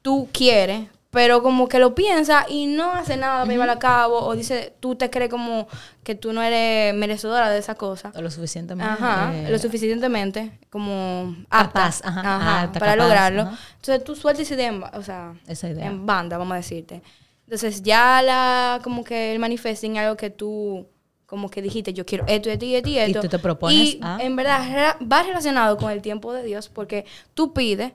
tú 0.03 0.29
quieres, 0.33 0.89
pero 1.15 1.43
como 1.43 1.69
que 1.69 1.79
lo 1.79 1.95
piensas 1.95 2.45
y 2.51 2.67
no 2.67 2.93
hace 2.93 3.17
nada 3.17 3.41
para 3.43 3.51
llevarlo 3.53 3.73
a 3.73 3.79
cabo, 3.79 4.19
o 4.19 4.35
dice, 4.37 4.75
tú 4.81 4.97
te 4.97 5.09
crees 5.09 5.31
como 5.31 5.67
que 6.03 6.15
tú 6.15 6.35
no 6.35 6.43
eres 6.43 6.93
merecedora 6.95 7.49
de 7.49 7.59
esa 7.59 7.75
cosa. 7.77 8.13
Lo 8.21 8.31
suficientemente... 8.31 8.93
Ajá, 8.93 9.33
eh, 9.35 9.49
lo 9.51 9.59
suficientemente 9.59 10.59
como 10.69 11.35
apta, 11.49 11.73
Capaz, 11.81 12.01
ajá, 12.05 12.21
ajá, 12.21 12.63
apta, 12.63 12.81
para 12.81 12.93
capaz, 12.93 13.05
lograrlo. 13.05 13.43
ajá. 13.43 13.59
Entonces 13.77 14.05
tú 14.05 14.15
sueltas 14.17 14.43
esa 14.43 14.55
idea, 14.55 14.91
o 14.95 15.03
sea, 15.03 15.35
Esa 15.47 15.71
idea. 15.71 15.87
en 15.87 16.05
banda, 16.05 16.37
vamos 16.37 16.53
a 16.53 16.57
decirte. 16.57 17.01
Entonces 17.47 17.83
ya 17.83 18.21
la, 18.23 18.81
como 18.83 19.05
que 19.05 19.33
el 19.33 19.39
manifesting 19.39 19.97
es 19.97 20.03
algo 20.03 20.17
que 20.17 20.31
tú, 20.31 20.87
como 21.27 21.49
que 21.51 21.63
dijiste, 21.63 21.93
yo 21.93 22.05
quiero 22.05 22.25
esto, 22.27 22.51
esto 22.51 22.65
y 22.65 22.75
esto 22.75 22.89
y 22.89 22.99
esto. 22.99 23.21
tú 23.21 23.29
te 23.29 23.39
propones 23.39 23.95
Y 23.95 24.01
a- 24.03 24.19
en 24.21 24.35
verdad 24.37 24.97
va 25.01 25.23
relacionado 25.23 25.77
con 25.77 25.91
el 25.91 26.03
tiempo 26.03 26.33
de 26.33 26.43
Dios, 26.43 26.69
porque 26.69 27.05
tú 27.35 27.53
pides 27.53 27.93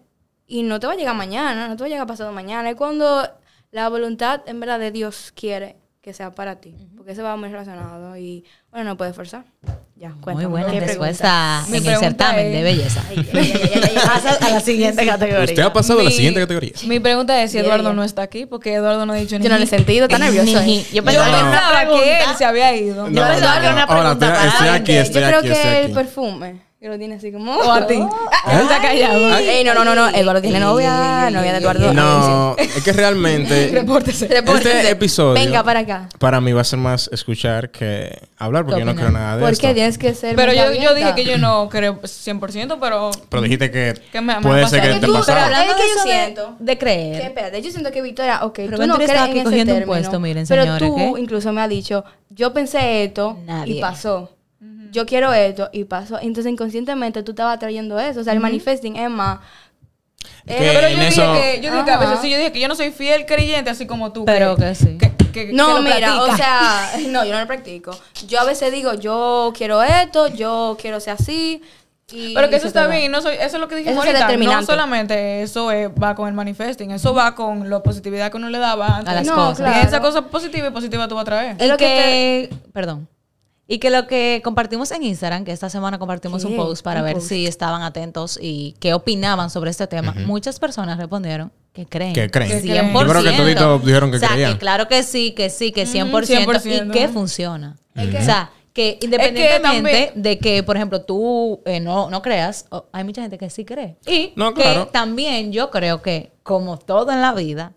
y 0.49 0.63
no 0.63 0.79
te 0.79 0.87
va 0.87 0.93
a 0.93 0.95
llegar 0.97 1.15
mañana, 1.15 1.67
no 1.69 1.75
te 1.77 1.83
va 1.83 1.85
a 1.85 1.89
llegar 1.89 2.07
pasado 2.07 2.31
mañana. 2.33 2.69
Es 2.69 2.75
cuando 2.75 3.29
la 3.71 3.87
voluntad, 3.87 4.41
en 4.47 4.59
verdad, 4.59 4.79
de 4.79 4.91
Dios 4.91 5.31
quiere 5.35 5.77
que 6.01 6.13
sea 6.13 6.31
para 6.31 6.55
ti, 6.59 6.75
porque 6.97 7.11
eso 7.11 7.23
va 7.23 7.35
muy 7.35 7.49
relacionado 7.49 8.17
y, 8.17 8.43
bueno, 8.71 8.85
no 8.91 8.97
puedes 8.97 9.15
forzar. 9.15 9.43
Ya, 9.95 10.11
Muy 10.25 10.45
buena 10.45 10.71
¿qué 10.71 10.79
respuesta 10.79 11.61
Mi 11.67 11.79
en 11.79 11.85
el 11.87 11.97
certamen 11.97 12.47
es- 12.47 12.53
de 12.53 12.63
belleza. 12.63 13.03
Pasa 14.05 14.37
a 14.47 14.49
la 14.49 14.59
siguiente 14.61 15.05
categoría. 15.05 15.43
Usted 15.43 15.61
ha 15.61 15.73
pasado 15.73 15.99
a 15.99 16.03
la 16.03 16.09
Mi- 16.09 16.15
siguiente 16.15 16.39
categoría. 16.39 16.71
Mi 16.85 16.99
pregunta 17.01 17.43
es 17.43 17.51
si 17.51 17.57
Eduardo 17.57 17.93
no 17.93 18.03
está 18.05 18.21
aquí, 18.21 18.45
porque 18.45 18.73
Eduardo 18.75 19.05
no 19.05 19.11
ha 19.13 19.17
dicho 19.17 19.37
ni 19.37 19.43
Yo 19.43 19.49
no 19.49 19.57
le 19.57 19.65
he 19.65 19.67
sentido, 19.67 20.05
está 20.05 20.17
nervioso. 20.17 20.61
Ni- 20.61 20.79
eh. 20.79 20.85
Yo 20.89 20.95
Yo 20.95 21.03
pensaba 21.03 21.25
pensaba 21.41 21.85
que 22.01 22.19
él 22.23 22.29
se 22.37 22.45
había 22.45 22.75
ido. 22.77 23.09
Yo 23.09 23.27
pensaba 23.27 23.59
que 23.59 23.65
era 23.65 23.73
una 23.75 23.87
pregunta 23.87 24.13
estoy, 24.13 24.29
para 24.29 24.47
estoy 24.47 24.67
alguien 24.69 24.81
aquí, 24.81 24.93
estoy 25.07 25.21
Yo 25.21 25.27
creo 25.27 25.39
aquí, 25.39 25.49
que 25.49 25.81
el 25.85 25.91
perfume, 25.91 26.61
que 26.79 26.87
lo 26.87 26.97
tiene 26.97 27.15
así 27.15 27.29
como... 27.29 27.55
O 27.57 27.71
a 27.73 27.85
ti. 27.85 27.95
Está 28.47 28.81
callado. 28.81 29.37
Ey, 29.37 29.65
no, 29.65 29.73
no, 29.73 29.83
no, 29.83 29.95
no. 29.95 30.07
Eduardo 30.09 30.41
tiene 30.41 30.61
novia, 30.61 31.29
novia 31.29 31.51
de 31.51 31.57
Eduardo. 31.57 31.93
No, 31.93 32.55
es 32.57 32.81
que 32.81 32.93
realmente 32.93 33.67
Repórtese. 33.73 34.29
Repórtese. 34.29 34.77
este 34.77 34.91
episodio 34.91 35.33
Venga 35.33 35.61
para 35.61 35.81
acá. 35.81 36.07
para 36.19 36.39
mí 36.39 36.53
va 36.53 36.61
a 36.61 36.63
ser 36.63 36.79
más 36.79 37.09
escuchar 37.11 37.69
que 37.69 38.17
hablar 38.37 38.63
porque 38.65 38.79
yo 38.79 38.85
no 38.85 38.95
creo 38.95 39.11
nada 39.11 39.35
de 39.35 39.41
¿Por 39.43 39.51
esto. 39.51 39.67
qué 39.67 39.73
tienes 39.73 39.97
que 39.97 40.13
ser 40.13 40.37
Pero 40.37 40.53
yo, 40.53 40.71
yo 40.71 40.95
dije 40.95 41.13
que 41.15 41.25
yo 41.25 41.37
no 41.37 41.67
creo 41.67 41.99
100%, 42.01 42.77
pero 42.79 43.11
Pero 43.29 43.41
dijiste 43.41 43.71
que 43.71 43.95
Que 44.13 44.21
me- 44.21 44.39
puede 44.39 44.65
ser 44.69 44.81
que 44.81 44.99
te 45.01 45.05
Tú, 45.05 45.11
pasaba. 45.11 45.37
pero 45.43 45.45
Hablando 45.57 45.75
que 45.75 45.81
de 45.83 45.87
yo 45.89 45.95
eso 45.95 46.03
de- 46.07 46.13
siento 46.13 46.55
de 46.59 46.71
Que, 46.73 46.79
creer. 46.79 47.21
espérate, 47.23 47.61
yo 47.61 47.71
siento 47.71 47.91
que 47.91 48.01
Victoria, 48.01 48.45
ok, 48.45 48.55
Pero 48.55 48.77
tú 48.77 48.87
no 48.87 48.95
crees 48.95 49.09
en 49.11 49.17
ese 49.17 49.43
cogiendo 49.43 49.73
un 49.73 49.79
término, 49.79 49.85
puesto, 49.85 50.19
miren, 50.21 50.45
pero 50.47 50.77
tú 50.77 51.17
incluso 51.17 51.51
me 51.51 51.61
has 51.61 51.69
dicho, 51.69 52.05
yo 52.29 52.53
pensé 52.53 53.03
esto 53.03 53.37
y 53.65 53.81
pasó. 53.81 54.31
Yo 54.91 55.05
quiero 55.05 55.33
esto 55.33 55.69
y 55.71 55.83
pasó. 55.85 56.17
Entonces 56.21 56.51
inconscientemente 56.51 57.23
tú 57.23 57.31
estabas 57.31 57.59
trayendo 57.59 57.99
eso. 57.99 58.19
O 58.21 58.23
sea, 58.23 58.33
el 58.33 58.39
manifesting 58.39 58.95
es 58.95 59.09
más... 59.09 59.39
Eh, 60.45 60.71
Pero 60.73 60.89
yo 60.89 60.95
dije 60.95 61.07
eso- 61.07 61.33
que, 61.33 61.61
yo 61.61 61.71
dije 61.71 61.85
que 61.85 61.91
a 61.91 61.97
veces 61.97 62.19
sí, 62.21 62.29
yo 62.29 62.37
dije 62.37 62.51
que 62.51 62.59
yo 62.59 62.67
no 62.67 62.75
soy 62.75 62.91
fiel 62.91 63.25
creyente 63.25 63.69
así 63.69 63.85
como 63.85 64.11
tú. 64.11 64.25
Pero 64.25 64.55
que 64.55 64.73
sí. 64.75 64.97
que- 64.97 65.11
que 65.31 65.53
No, 65.53 65.75
lo 65.75 65.81
mira, 65.83 66.21
o 66.23 66.35
sea, 66.35 66.91
no, 67.07 67.23
yo 67.23 67.33
no 67.33 67.39
lo 67.39 67.47
practico. 67.47 67.91
Yo 68.27 68.39
a 68.41 68.45
veces 68.45 68.71
digo, 68.71 68.93
yo 68.95 69.53
quiero 69.55 69.81
esto, 69.83 70.27
yo 70.27 70.75
quiero 70.81 70.99
ser 70.99 71.13
así, 71.13 71.61
y 72.11 72.33
Pero 72.33 72.49
que 72.49 72.55
eso 72.55 72.65
está 72.67 72.87
bien, 72.87 73.11
no 73.11 73.21
soy, 73.21 73.35
eso 73.35 73.57
es 73.57 73.61
lo 73.61 73.67
que 73.67 73.79
es 73.79 73.95
ahorita. 73.95 74.35
No 74.37 74.63
solamente 74.63 75.43
eso 75.43 75.69
es- 75.71 75.89
va 75.89 76.15
con 76.15 76.27
el 76.27 76.33
manifesting, 76.33 76.89
eso 76.91 77.13
va 77.13 77.35
con 77.35 77.69
la 77.69 77.83
positividad 77.83 78.31
que 78.31 78.37
uno 78.37 78.49
le 78.49 78.57
daba 78.57 78.87
antes. 78.97 79.09
A 79.09 79.13
las 79.15 79.27
No, 79.27 79.35
cosas. 79.35 79.57
claro. 79.57 79.87
Esa 79.87 79.99
cosa 80.01 80.23
positiva 80.23 80.67
y 80.67 80.71
positiva 80.71 81.07
tú 81.07 81.13
vas 81.15 81.21
a 81.21 81.25
traer. 81.25 81.55
Es 81.59 81.67
lo 81.69 81.77
que, 81.77 82.49
perdón. 82.73 83.07
Y 83.71 83.77
que 83.77 83.91
lo 83.91 84.07
que 84.07 84.41
compartimos 84.43 84.89
en 84.89 85.03
Instagram, 85.03 85.45
que 85.45 85.51
esta 85.51 85.69
semana 85.69 85.99
compartimos 85.99 86.43
un 86.43 86.55
post 86.55 86.83
para 86.83 87.01
Un 87.01 87.05
ver 87.05 87.13
post. 87.17 87.29
si 87.29 87.45
estaban 87.45 87.83
atentos 87.83 88.39
y 88.41 88.73
qué 88.79 88.95
opinaban 88.95 89.51
sobre 89.51 89.69
este 89.69 89.85
tema, 89.85 90.15
muchas 90.25 90.59
personas 90.59 90.97
respondieron 90.97 91.51
que 91.71 91.85
creen. 91.85 92.13
Que 92.13 92.31
creen. 92.31 92.49
Que 92.49 92.61
100%. 92.61 92.61
creen. 92.63 92.93
Yo 92.93 93.07
creo 93.07 93.23
que 93.23 93.31
toditos 93.37 93.85
dijeron 93.85 94.09
que 94.09 94.17
o 94.17 94.19
sea, 94.19 94.29
creían. 94.29 94.53
que 94.53 94.57
claro 94.57 94.87
que 94.87 95.03
sí, 95.03 95.33
que 95.33 95.51
sí, 95.51 95.71
que 95.71 95.85
100%, 95.85 96.09
100%. 96.09 96.87
y 96.87 96.91
que 96.91 97.07
funciona. 97.09 97.77
O 97.95 98.23
sea, 98.23 98.49
que 98.73 98.97
independientemente 99.03 100.13
de 100.15 100.39
que, 100.39 100.63
por 100.63 100.75
ejemplo, 100.75 101.01
tú 101.03 101.61
eh, 101.65 101.79
no, 101.79 102.09
no 102.09 102.23
creas, 102.23 102.65
hay 102.91 103.03
mucha 103.03 103.21
gente 103.21 103.37
que 103.37 103.51
sí 103.51 103.65
cree. 103.65 103.97
Y 104.07 104.33
No, 104.35 104.55
que 104.55 104.87
también 104.91 105.51
yo 105.51 105.69
creo 105.69 106.01
que, 106.01 106.31
como 106.41 106.79
todo 106.79 107.11
en 107.11 107.21
la 107.21 107.33
vida, 107.33 107.73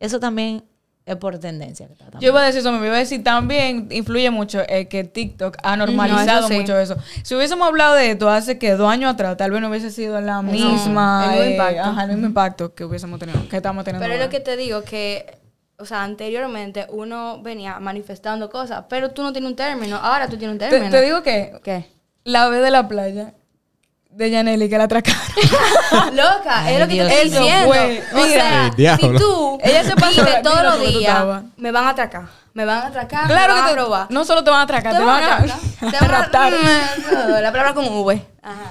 eso 0.00 0.18
también 0.18 0.64
es 1.06 1.16
por 1.16 1.38
tendencia. 1.38 1.86
que 1.86 1.92
está. 1.92 2.18
Yo 2.18 2.30
iba 2.30 2.40
a 2.40 2.44
decir 2.44 2.60
eso, 2.60 2.72
me 2.72 2.84
iba 2.84 2.96
a 2.96 2.98
decir 2.98 3.22
también 3.22 3.86
influye 3.92 4.28
mucho 4.30 4.60
eh, 4.68 4.88
que 4.88 5.04
TikTok 5.04 5.56
ha 5.62 5.76
normalizado 5.76 6.40
eso 6.40 6.48
sí. 6.48 6.54
mucho 6.58 6.76
eso. 6.76 6.96
Si 7.22 7.36
hubiésemos 7.36 7.68
hablado 7.68 7.94
de 7.94 8.10
esto 8.10 8.28
hace 8.28 8.58
que 8.58 8.72
dos 8.72 8.90
años 8.90 9.14
atrás, 9.14 9.36
tal 9.36 9.52
vez 9.52 9.60
no 9.60 9.68
hubiese 9.68 9.92
sido 9.92 10.20
la 10.20 10.42
misma, 10.42 10.66
el 10.66 10.72
mismo 10.72 11.42
eh, 11.42 11.50
impacto. 11.52 11.82
ajá, 11.82 12.02
el 12.02 12.10
mismo 12.10 12.26
impacto 12.26 12.74
que 12.74 12.84
hubiésemos 12.84 13.20
tenido, 13.20 13.48
que 13.48 13.56
estamos 13.56 13.84
teniendo. 13.84 14.02
Pero 14.02 14.14
es 14.14 14.20
ahora. 14.20 14.26
lo 14.26 14.30
que 14.30 14.40
te 14.40 14.56
digo 14.56 14.82
que, 14.82 15.38
o 15.78 15.84
sea, 15.84 16.02
anteriormente 16.02 16.86
uno 16.90 17.40
venía 17.40 17.78
manifestando 17.78 18.50
cosas, 18.50 18.86
pero 18.88 19.12
tú 19.12 19.22
no 19.22 19.32
tienes 19.32 19.48
un 19.48 19.56
término. 19.56 19.96
Ahora 19.96 20.26
tú 20.26 20.36
tienes 20.36 20.54
un 20.54 20.58
término. 20.58 20.90
te 20.90 21.02
digo 21.02 21.22
que 21.22 21.52
¿Qué? 21.62 21.86
la 22.24 22.48
vez 22.48 22.62
de 22.62 22.72
la 22.72 22.88
playa 22.88 23.32
de 24.10 24.30
Yaneli 24.30 24.68
que 24.68 24.78
la 24.78 24.84
atracaron. 24.84 25.20
Loca, 26.16 26.70
es 26.70 26.80
lo 26.80 26.88
que 26.88 26.94
Dios 26.94 27.08
te 27.08 27.22
estoy 27.22 27.30
diciendo. 27.30 27.74
Eso 27.74 27.84
fue, 27.84 28.02
o 28.12 28.26
mira. 28.26 28.72
sea, 28.76 28.96
si 28.96 29.08
tú 29.18 29.45
Ella 29.66 29.84
se 29.84 29.94
pasó 29.96 30.10
vives 30.22 30.32
la- 30.34 30.42
todos 30.42 30.62
los 30.62 30.80
días, 30.88 31.24
me 31.56 31.70
van 31.72 31.84
a 31.84 31.88
atracar. 31.90 32.24
Me 32.54 32.64
van 32.64 32.78
a 32.78 32.86
atracar, 32.86 33.26
claro 33.26 33.54
me 33.54 33.60
van 33.60 33.66
que 33.66 33.72
a 33.72 33.74
te, 33.74 33.80
robar. 33.82 34.06
no 34.10 34.24
solo 34.24 34.42
te 34.42 34.50
van 34.50 34.60
a 34.60 34.62
atracar, 34.62 34.92
te, 34.96 35.02
van 35.04 35.22
a, 35.22 35.36
atracar, 35.36 35.58
te 35.80 35.84
van 35.84 35.94
a 36.04 36.08
raptar. 36.08 36.52
La 37.42 37.52
palabra 37.52 37.74
con 37.74 37.86
V. 37.86 38.26
Ajá. 38.42 38.70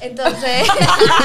Entonces, 0.00 0.66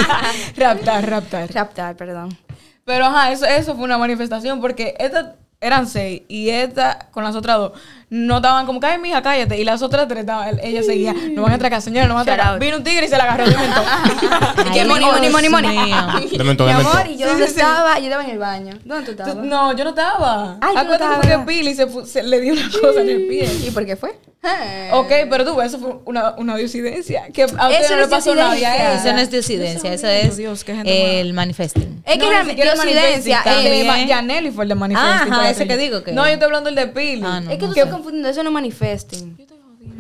raptar, 0.58 1.10
raptar. 1.10 1.52
raptar, 1.54 1.96
perdón. 1.96 2.38
Pero 2.86 3.06
ajá, 3.06 3.32
eso, 3.32 3.46
eso 3.46 3.76
fue 3.76 3.86
una 3.86 3.98
manifestación 3.98 4.60
porque 4.60 4.96
estas 5.00 5.28
eran 5.64 5.88
seis 5.88 6.24
y 6.28 6.50
esta 6.50 7.08
con 7.12 7.24
las 7.24 7.36
otras 7.36 7.58
dos 7.58 7.72
no 8.10 8.36
estaban 8.36 8.68
como, 8.68 8.80
cállate, 8.80 9.02
mija, 9.02 9.24
cállate. 9.24 9.60
Y 9.60 9.64
las 9.66 9.82
otras 9.82 10.08
tres 10.08 10.20
estaban, 10.20 10.60
ella 10.62 10.84
seguía, 10.84 11.14
no 11.32 11.42
van 11.42 11.54
a 11.54 11.56
atracar, 11.56 11.82
señora, 11.82 12.06
no 12.08 12.14
van 12.14 12.30
a 12.30 12.32
atracar. 12.34 12.60
Vino 12.60 12.78
un 12.78 12.84
tigre 12.84 13.08
y 13.08 13.10
se 13.10 13.18
la 13.18 13.24
agarró 13.24 13.46
de 13.50 13.58
mentón. 13.58 13.84
Ay, 14.72 14.86
money, 14.88 15.06
money, 15.30 15.50
money, 15.50 15.50
money. 15.50 16.38
De 16.38 16.44
mentón, 16.44 16.68
Mi 16.68 16.74
amor, 16.74 17.08
y 17.10 17.18
yo 17.18 17.28
dónde 17.28 17.46
estaba, 17.46 17.98
yo 17.98 18.06
estaba 18.06 18.24
en 18.24 18.30
el 18.30 18.38
baño. 18.38 18.80
¿Dónde 18.86 19.06
tú 19.06 19.12
estabas? 19.12 19.36
no, 19.44 19.76
yo 19.76 19.84
no 19.84 19.90
estaba. 19.92 20.58
Ay, 20.62 20.76
Acuérdate 20.78 21.28
que. 21.28 21.38
Pili 21.40 21.74
se- 21.74 22.22
le 22.24 22.40
dio 22.40 22.54
una 22.54 22.70
cosa 22.70 23.02
en 23.02 23.10
el 23.10 23.28
pie. 23.28 23.52
¿Y 23.66 23.72
por 23.72 23.84
qué 23.86 23.96
fue? 23.96 24.16
Eh. 24.46 24.90
Ok, 24.92 25.10
pero 25.30 25.46
tú, 25.46 25.62
eso 25.62 25.80
fue 25.80 26.00
una, 26.06 26.36
una 26.38 26.58
diosidencia. 26.58 27.28
Que 27.32 27.44
a 27.44 27.46
usted 27.46 27.58
Eso 27.82 27.90
no 27.92 27.96
no 27.96 27.96
le 27.98 28.04
es 28.04 28.08
pasó 28.10 28.36
nada. 28.36 28.96
Eso 28.96 29.14
no 29.14 29.20
es 29.20 29.32
diosidencia, 29.32 29.94
eso 29.94 30.08
es 30.08 30.36
Dios, 30.36 30.64
qué 30.66 30.76
gente 30.76 31.22
el 31.22 31.34
manifesting. 31.34 32.04
Es 32.06 32.14
que 32.18 32.20
No, 32.20 32.32
manifesting, 32.76 33.34
es, 33.34 33.44
también. 33.44 34.08
Yaneli 34.08 34.52
fue 34.52 34.66
el 34.66 34.70
de 34.70 34.76
manifesting. 34.76 35.32
Ajá, 35.34 35.50
ese 35.50 35.62
yo. 35.64 35.68
que 35.70 35.78
digo 35.78 36.04
que- 36.04 36.12
No, 36.12 36.26
yo 36.26 36.34
estoy 36.34 36.46
hablando 36.46 36.70
del 36.70 36.76
de 36.76 36.88
Pili. 36.88 37.22
Ah, 37.26 37.40
no. 37.40 37.52
es 37.52 37.58
que 37.58 37.66
tú 37.68 37.74
¿Qué? 37.74 37.80
estás 37.80 37.94
confundiendo, 37.94 38.28
eso 38.30 38.44
no 38.44 38.50
es 38.50 38.54
manifesting. 38.54 39.38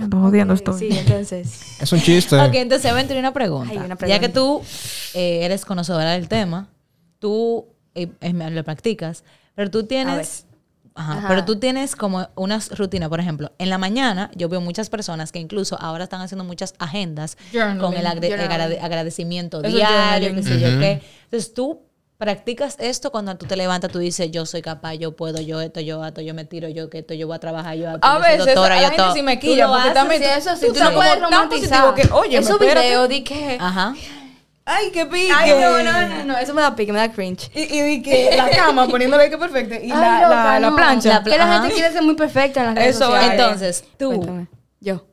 Estoy 0.01 0.19
jodiendo, 0.19 0.53
estoy. 0.53 0.79
Sí, 0.79 0.89
entonces. 0.97 1.61
Es 1.81 1.91
un 1.93 2.01
chiste. 2.01 2.35
Ok, 2.37 2.53
entonces 2.55 2.91
Aventura, 2.91 3.19
una 3.19 3.33
pregunta. 3.33 3.69
Ay, 3.71 3.77
una 3.77 3.87
Ya 3.89 3.95
pregunta. 3.95 4.19
que 4.19 4.29
tú 4.29 4.61
eh, 5.13 5.39
eres 5.43 5.63
conocedora 5.65 6.11
del 6.11 6.27
tema, 6.27 6.67
tú 7.19 7.67
eh, 7.95 8.07
eh, 8.19 8.33
lo 8.33 8.63
practicas, 8.65 9.23
pero 9.55 9.71
tú 9.71 9.85
tienes... 9.85 10.45
Ajá, 10.95 11.17
Ajá. 11.17 11.27
Pero 11.27 11.43
tú 11.45 11.55
tienes 11.59 11.95
como 11.95 12.27
unas 12.35 12.77
rutinas, 12.77 13.09
por 13.09 13.19
ejemplo, 13.19 13.51
en 13.57 13.69
la 13.69 13.77
mañana 13.79 14.29
yo 14.35 14.47
veo 14.49 14.61
muchas 14.61 14.89
personas 14.89 15.31
que 15.31 15.39
incluso 15.39 15.75
ahora 15.81 16.03
están 16.03 16.21
haciendo 16.21 16.43
muchas 16.43 16.75
agendas 16.77 17.37
Journaling. 17.51 17.79
con 17.79 17.93
el 17.95 18.05
Journaling. 18.05 18.79
agradecimiento 18.83 19.61
Eso 19.63 19.75
diario, 19.75 20.35
qué 20.35 20.43
sé 20.43 20.59
yo 20.59 20.79
qué. 20.79 21.01
Entonces 21.25 21.53
tú 21.53 21.81
practicas 22.17 22.77
esto 22.79 23.11
cuando 23.11 23.35
tú 23.35 23.45
te 23.47 23.55
levantas, 23.57 23.91
tú 23.91 23.99
dices, 23.99 24.29
yo 24.31 24.45
soy 24.45 24.61
capaz, 24.61 24.93
yo 24.93 25.13
puedo, 25.15 25.41
yo 25.41 25.59
esto, 25.61 25.81
yo 25.81 26.05
esto, 26.05 26.21
yo 26.21 26.33
me 26.33 26.45
tiro, 26.45 26.69
yo 26.69 26.89
que 26.89 26.99
esto, 26.99 27.13
yo 27.15 27.27
voy 27.27 27.35
a 27.35 27.39
trabajar, 27.39 27.75
yo 27.75 27.89
A 28.01 28.19
veces 28.19 28.45
doctora, 28.45 28.81
yo 28.81 28.95
todo. 28.95 29.13
sí 29.13 29.23
me 29.23 29.39
quilla 29.39 29.67
porque 29.67 29.81
haces. 29.81 29.93
también 29.95 30.23
eso 30.23 30.55
sí, 30.55 30.67
tú 30.73 30.79
no 30.79 30.91
puedes 30.93 31.19
romantizar. 31.19 31.85
positivo 31.85 32.13
que, 32.13 32.13
oye, 32.27 32.37
Esos 32.37 32.51
espérate. 32.61 32.87
videos 32.87 33.09
di 33.09 33.23
que... 33.23 33.57
Ajá. 33.59 33.93
Ay, 34.65 34.91
qué 34.93 35.05
pique. 35.05 35.31
Ay, 35.35 35.51
no, 35.51 35.83
no, 35.83 36.07
no, 36.07 36.23
no, 36.25 36.37
eso 36.37 36.53
me 36.53 36.61
da 36.61 36.73
pique, 36.75 36.93
me 36.93 36.99
da 36.99 37.11
cringe. 37.11 37.51
Y, 37.53 37.61
y 37.77 37.81
vi 37.83 38.01
que 38.01 38.29
la 38.37 38.49
cama 38.49 38.87
poniéndole 38.91 39.29
que 39.29 39.37
perfecto 39.37 39.75
y 39.75 39.77
Ay, 39.77 39.89
la, 39.89 40.21
loca, 40.21 40.29
la, 40.45 40.59
la 40.59 40.69
no. 40.69 40.75
plancha. 40.75 41.09
La 41.09 41.23
que 41.23 41.37
la 41.37 41.43
Ajá. 41.43 41.61
gente 41.61 41.75
quiere 41.75 41.91
ser 41.91 42.01
muy 42.03 42.15
perfecta 42.15 42.61
en 42.61 42.65
las 42.67 42.75
redes 42.75 42.95
Eso, 42.95 43.05
sociales. 43.05 43.31
entonces, 43.39 43.83
tú- 43.97 44.07
Cuéntame. 44.09 44.47
Yo. 44.79 45.05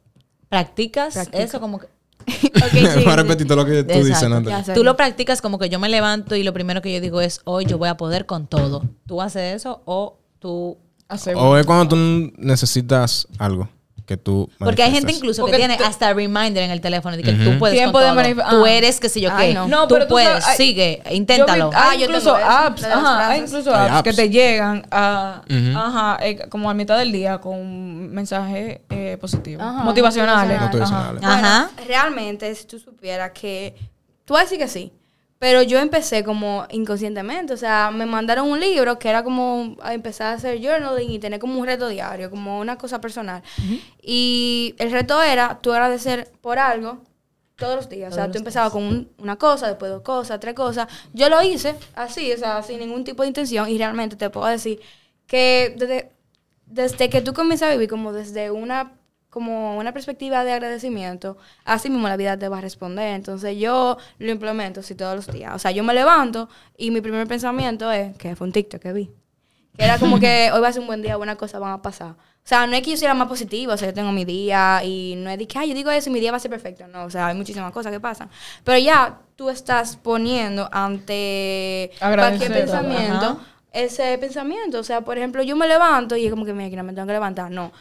Practicas 0.49 1.15
Practico. 1.15 1.39
eso 1.43 1.61
como 1.61 1.79
que... 1.81 1.87
Ok, 2.27 2.71
sí. 2.73 3.05
Voy 3.05 3.13
a 3.13 3.17
repetir 3.17 3.47
todo 3.47 3.57
lo 3.57 3.65
que 3.67 3.83
tú 3.83 3.95
dices, 4.05 4.23
Exacto. 4.23 4.51
Ya 4.51 4.63
sé. 4.65 4.73
Tú 4.75 4.85
lo 4.85 4.97
practicas 4.97 5.41
como 5.43 5.59
que 5.59 5.69
yo 5.69 5.79
me 5.81 5.89
levanto 5.89 6.37
y 6.37 6.43
lo 6.43 6.53
primero 6.53 6.81
que 6.83 6.93
yo 6.93 7.01
digo 7.01 7.21
es, 7.21 7.41
hoy 7.45 7.65
yo 7.67 7.77
voy 7.79 7.89
a 7.89 7.97
poder 7.97 8.27
con 8.27 8.47
todo. 8.47 8.83
¿Tú 9.07 9.21
haces 9.23 9.57
eso 9.57 9.83
o 9.85 10.19
tú...? 10.39 10.79
Hace- 11.09 11.35
O 11.35 11.57
es 11.57 11.67
cuando 11.67 11.89
tú 11.89 11.97
necesitas 12.39 13.27
algo 13.39 13.69
que 14.11 14.17
tú 14.17 14.51
Porque 14.59 14.83
hay 14.83 14.91
gente 14.91 15.13
incluso 15.13 15.43
Porque 15.43 15.53
que 15.53 15.59
tiene 15.59 15.77
tú- 15.77 15.85
hasta 15.85 16.13
reminder 16.13 16.65
en 16.65 16.73
el 16.73 16.81
teléfono 16.81 17.17
de 17.17 17.23
que 17.23 17.33
tú 17.33 17.57
puedes 17.61 17.77
Tiempo 17.79 18.01
con 18.01 18.17
de 18.17 18.35
todo. 18.35 18.51
Tú 18.51 18.65
ah. 18.65 18.71
eres 18.71 18.99
que 18.99 19.09
sé 19.09 19.21
yo 19.21 19.31
Ay, 19.33 19.49
qué. 19.51 19.55
no. 19.55 19.69
No, 19.69 19.87
tú 19.87 19.95
pero 19.95 20.07
tú 20.09 20.15
puedes, 20.15 20.29
sabes, 20.29 20.47
hay- 20.49 20.57
sigue, 20.57 21.03
Yo 21.09 21.15
inténtalo. 21.15 21.71
vi- 21.71 21.77
hay 21.77 21.83
Ah, 21.91 21.95
yo 21.95 22.07
incluso 22.07 22.35
tengo 22.35 22.39
eso, 22.39 22.51
apps, 22.59 22.85
ajá, 22.85 23.29
hay 23.29 23.41
incluso 23.41 23.73
Hay 23.73 23.89
apps, 23.89 24.03
que 24.03 24.13
te 24.13 24.29
llegan 24.29 24.85
a, 24.91 25.43
Ujú. 25.49 25.79
ajá, 25.79 26.19
eh, 26.27 26.49
como 26.49 26.69
a 26.69 26.75
mitad 26.75 26.99
del 26.99 27.13
día 27.13 27.39
con 27.39 27.55
un 27.57 28.11
mensaje 28.11 28.83
eh, 28.91 29.17
positivo, 29.21 29.63
Ajá, 29.63 29.85
motivacionales. 29.85 30.61
motivacionales. 30.61 31.23
Ajá. 31.23 31.71
Bueno, 31.77 31.87
realmente, 31.89 32.53
si 32.57 32.67
tú 32.67 32.81
supieras 32.81 33.31
que... 33.31 33.77
Tú 34.25 34.35
vas 34.35 34.41
a 34.41 34.45
decir 34.45 34.59
que 34.59 34.67
sí. 34.69 34.93
Pero 35.41 35.63
yo 35.63 35.79
empecé 35.81 36.23
como 36.23 36.67
inconscientemente. 36.71 37.53
O 37.55 37.57
sea, 37.57 37.91
me 37.91 38.07
mandaron 38.07 38.49
un 38.49 38.61
libro 38.61 38.99
que 38.99 39.09
era 39.09 39.25
como 39.25 39.75
empezar 39.91 40.29
a 40.29 40.33
hacer 40.35 40.61
journaling 40.63 41.11
y 41.11 41.19
tener 41.19 41.41
como 41.41 41.59
un 41.59 41.67
reto 41.67 41.89
diario, 41.89 42.31
como 42.31 42.61
una 42.61 42.77
cosa 42.79 43.01
personal. 43.01 43.43
Y 44.03 44.75
el 44.79 44.93
reto 44.93 45.21
era 45.23 45.59
tú 45.61 45.73
agradecer 45.73 46.31
por 46.43 46.59
algo 46.59 46.99
todos 47.57 47.77
los 47.77 47.89
días. 47.89 48.13
o 48.13 48.15
sea, 48.15 48.31
tú 48.31 48.39
empezabas 48.39 48.71
con 48.73 48.83
un- 48.85 49.11
una 49.19 49.37
cosa, 49.37 49.67
después 49.69 49.91
dos 49.91 50.03
cosas, 50.03 50.41
tres 50.41 50.55
cosas. 50.55 50.89
Yo 51.15 51.29
lo 51.31 51.43
hice 51.43 51.75
así, 51.95 52.33
o 52.33 52.37
sea, 52.39 52.63
sin 52.63 52.79
ningún 52.79 53.05
tipo 53.05 53.23
de 53.23 53.29
intención. 53.29 53.69
Y 53.69 53.79
realmente 53.79 54.17
te 54.17 54.31
puedo 54.31 54.47
decir 54.47 54.79
que 55.27 55.75
desde, 55.77 56.11
desde 56.67 57.09
que 57.11 57.21
tú 57.23 57.33
comienzas 57.35 57.69
a 57.71 57.73
vivir 57.73 57.89
como 57.89 58.13
desde 58.13 58.51
una 58.51 58.93
como 59.31 59.79
una 59.79 59.93
perspectiva 59.93 60.45
de 60.45 60.53
agradecimiento, 60.53 61.39
así 61.65 61.89
mismo 61.89 62.09
la 62.09 62.17
vida 62.17 62.39
te 62.39 62.49
va 62.49 62.59
a 62.59 62.61
responder. 62.61 63.15
Entonces 63.15 63.57
yo 63.57 63.97
lo 64.19 64.31
implemento 64.31 64.81
así 64.81 64.95
todos 64.95 65.15
los 65.15 65.27
días. 65.29 65.55
O 65.55 65.59
sea, 65.59 65.71
yo 65.71 65.85
me 65.85 65.95
levanto 65.95 66.49
y 66.77 66.91
mi 66.91 67.01
primer 67.01 67.27
pensamiento 67.27 67.91
es 67.91 68.17
que 68.17 68.37
fue 68.37 68.47
un 68.47 68.53
TikTok 68.53 68.83
que 68.83 68.93
vi. 68.93 69.11
Que 69.77 69.85
era 69.85 69.99
como 69.99 70.19
que 70.19 70.51
hoy 70.55 70.61
va 70.61 70.69
a 70.69 70.73
ser 70.73 70.81
un 70.81 70.89
buen 70.89 71.01
día, 71.01 71.17
buenas 71.17 71.37
cosas 71.37 71.61
van 71.61 71.73
a 71.73 71.81
pasar. 71.81 72.17
O 72.43 72.49
sea, 72.51 72.67
no 72.67 72.75
es 72.75 72.83
que 72.83 72.91
yo 72.91 72.97
sea 72.97 73.15
más 73.15 73.29
positiva, 73.29 73.75
o 73.75 73.77
sea, 73.77 73.89
yo 73.89 73.95
tengo 73.95 74.11
mi 74.13 74.25
día 74.25 74.83
y 74.83 75.15
no 75.19 75.31
es 75.31 75.39
de 75.39 75.47
que, 75.47 75.59
ay, 75.59 75.69
yo 75.69 75.75
digo 75.75 75.91
eso 75.91 76.11
y 76.11 76.13
mi 76.13 76.21
día 76.21 76.33
va 76.33 76.39
a 76.39 76.41
ser 76.41 76.51
perfecto. 76.51 76.89
No, 76.89 77.05
o 77.05 77.11
sea, 77.11 77.29
hay 77.29 77.37
muchísimas 77.37 77.71
cosas 77.71 77.93
que 77.93 78.01
pasan. 78.01 78.29
Pero 78.65 78.79
ya 78.79 79.21
tú 79.37 79.51
estás 79.51 79.97
poniendo 79.97 80.69
ante 80.73 81.93
cualquier 82.01 82.53
pensamiento 82.53 83.27
Ajá. 83.27 83.39
ese 83.73 84.19
pensamiento. 84.19 84.81
O 84.81 84.83
sea, 84.83 85.03
por 85.03 85.19
ejemplo, 85.19 85.43
yo 85.43 85.55
me 85.55 85.69
levanto 85.69 86.17
y 86.17 86.25
es 86.25 86.31
como 86.31 86.45
que, 86.45 86.53
mira, 86.53 86.71
que 86.71 86.77
no 86.77 86.83
me 86.83 86.93
tengo 86.93 87.07
que 87.07 87.13
levantar. 87.13 87.51
No. 87.51 87.73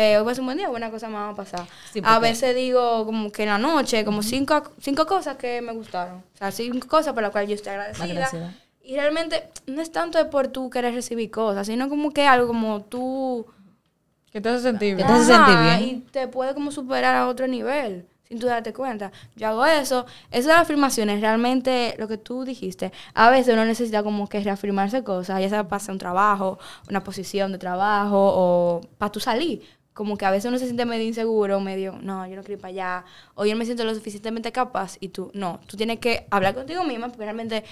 Eh, 0.00 0.16
hoy 0.16 0.24
va 0.24 0.30
a 0.30 0.34
ser 0.36 0.42
un 0.42 0.46
buen 0.46 0.58
día, 0.58 0.68
buena 0.68 0.92
cosa 0.92 1.08
me 1.08 1.14
va 1.14 1.30
a 1.30 1.34
pasar. 1.34 1.66
Sí, 1.92 2.00
a 2.04 2.20
veces 2.20 2.54
digo 2.54 3.04
como 3.04 3.32
que 3.32 3.42
en 3.42 3.48
la 3.48 3.58
noche, 3.58 4.04
como 4.04 4.22
cinco, 4.22 4.62
cinco 4.80 5.06
cosas 5.06 5.36
que 5.36 5.60
me 5.60 5.72
gustaron. 5.72 6.18
O 6.18 6.36
sea, 6.38 6.52
cinco 6.52 6.86
cosas 6.86 7.14
por 7.14 7.22
las 7.24 7.32
cuales 7.32 7.48
yo 7.50 7.56
estoy 7.56 7.72
agradecida. 7.72 8.04
Agradecida. 8.04 8.54
Y 8.84 8.94
realmente 8.94 9.50
no 9.66 9.82
es 9.82 9.90
tanto 9.90 10.16
de 10.18 10.26
por 10.26 10.46
tú 10.48 10.70
querer 10.70 10.94
recibir 10.94 11.32
cosas, 11.32 11.66
sino 11.66 11.88
como 11.88 12.12
que 12.12 12.24
algo 12.28 12.46
como 12.46 12.82
tú... 12.82 13.44
¿Qué 14.30 14.40
te 14.40 14.50
hace 14.50 14.62
sentir? 14.62 14.96
¿Qué 14.96 15.02
te 15.02 15.12
hace 15.12 15.32
sentir 15.32 15.58
bien? 15.58 15.80
Y 15.82 15.94
te 16.12 16.28
puede 16.28 16.54
como 16.54 16.70
superar 16.70 17.16
a 17.16 17.26
otro 17.26 17.48
nivel, 17.48 18.06
sin 18.22 18.38
tú 18.38 18.46
darte 18.46 18.72
cuenta. 18.72 19.10
Yo 19.34 19.48
hago 19.48 19.66
eso. 19.66 20.06
Esas 20.30 20.44
de 20.44 20.52
las 20.52 20.62
afirmaciones, 20.62 21.20
realmente 21.20 21.96
lo 21.98 22.06
que 22.06 22.18
tú 22.18 22.44
dijiste, 22.44 22.92
a 23.14 23.30
veces 23.30 23.52
uno 23.52 23.64
necesita 23.64 24.04
como 24.04 24.28
que 24.28 24.38
reafirmarse 24.44 25.02
cosas, 25.02 25.40
ya 25.40 25.48
sea 25.48 25.64
para 25.64 25.78
hacer 25.78 25.90
un 25.90 25.98
trabajo, 25.98 26.60
una 26.88 27.02
posición 27.02 27.50
de 27.50 27.58
trabajo 27.58 28.16
o 28.16 28.80
para 28.96 29.10
tú 29.10 29.18
salir. 29.18 29.76
Como 29.98 30.16
que 30.16 30.24
a 30.24 30.30
veces 30.30 30.48
uno 30.48 30.60
se 30.60 30.66
siente 30.66 30.84
medio 30.84 31.04
inseguro, 31.04 31.58
medio, 31.58 31.98
no, 32.00 32.24
yo 32.28 32.36
no 32.36 32.42
quiero 32.44 32.52
ir 32.52 32.60
para 32.60 32.68
allá, 32.68 33.04
o 33.34 33.44
yo 33.44 33.54
no 33.54 33.58
me 33.58 33.64
siento 33.64 33.82
lo 33.82 33.92
suficientemente 33.92 34.52
capaz, 34.52 34.96
y 35.00 35.08
tú, 35.08 35.32
no, 35.34 35.58
tú 35.66 35.76
tienes 35.76 35.98
que 35.98 36.28
hablar 36.30 36.54
contigo 36.54 36.84
misma, 36.84 37.08
porque 37.08 37.24
realmente 37.24 37.64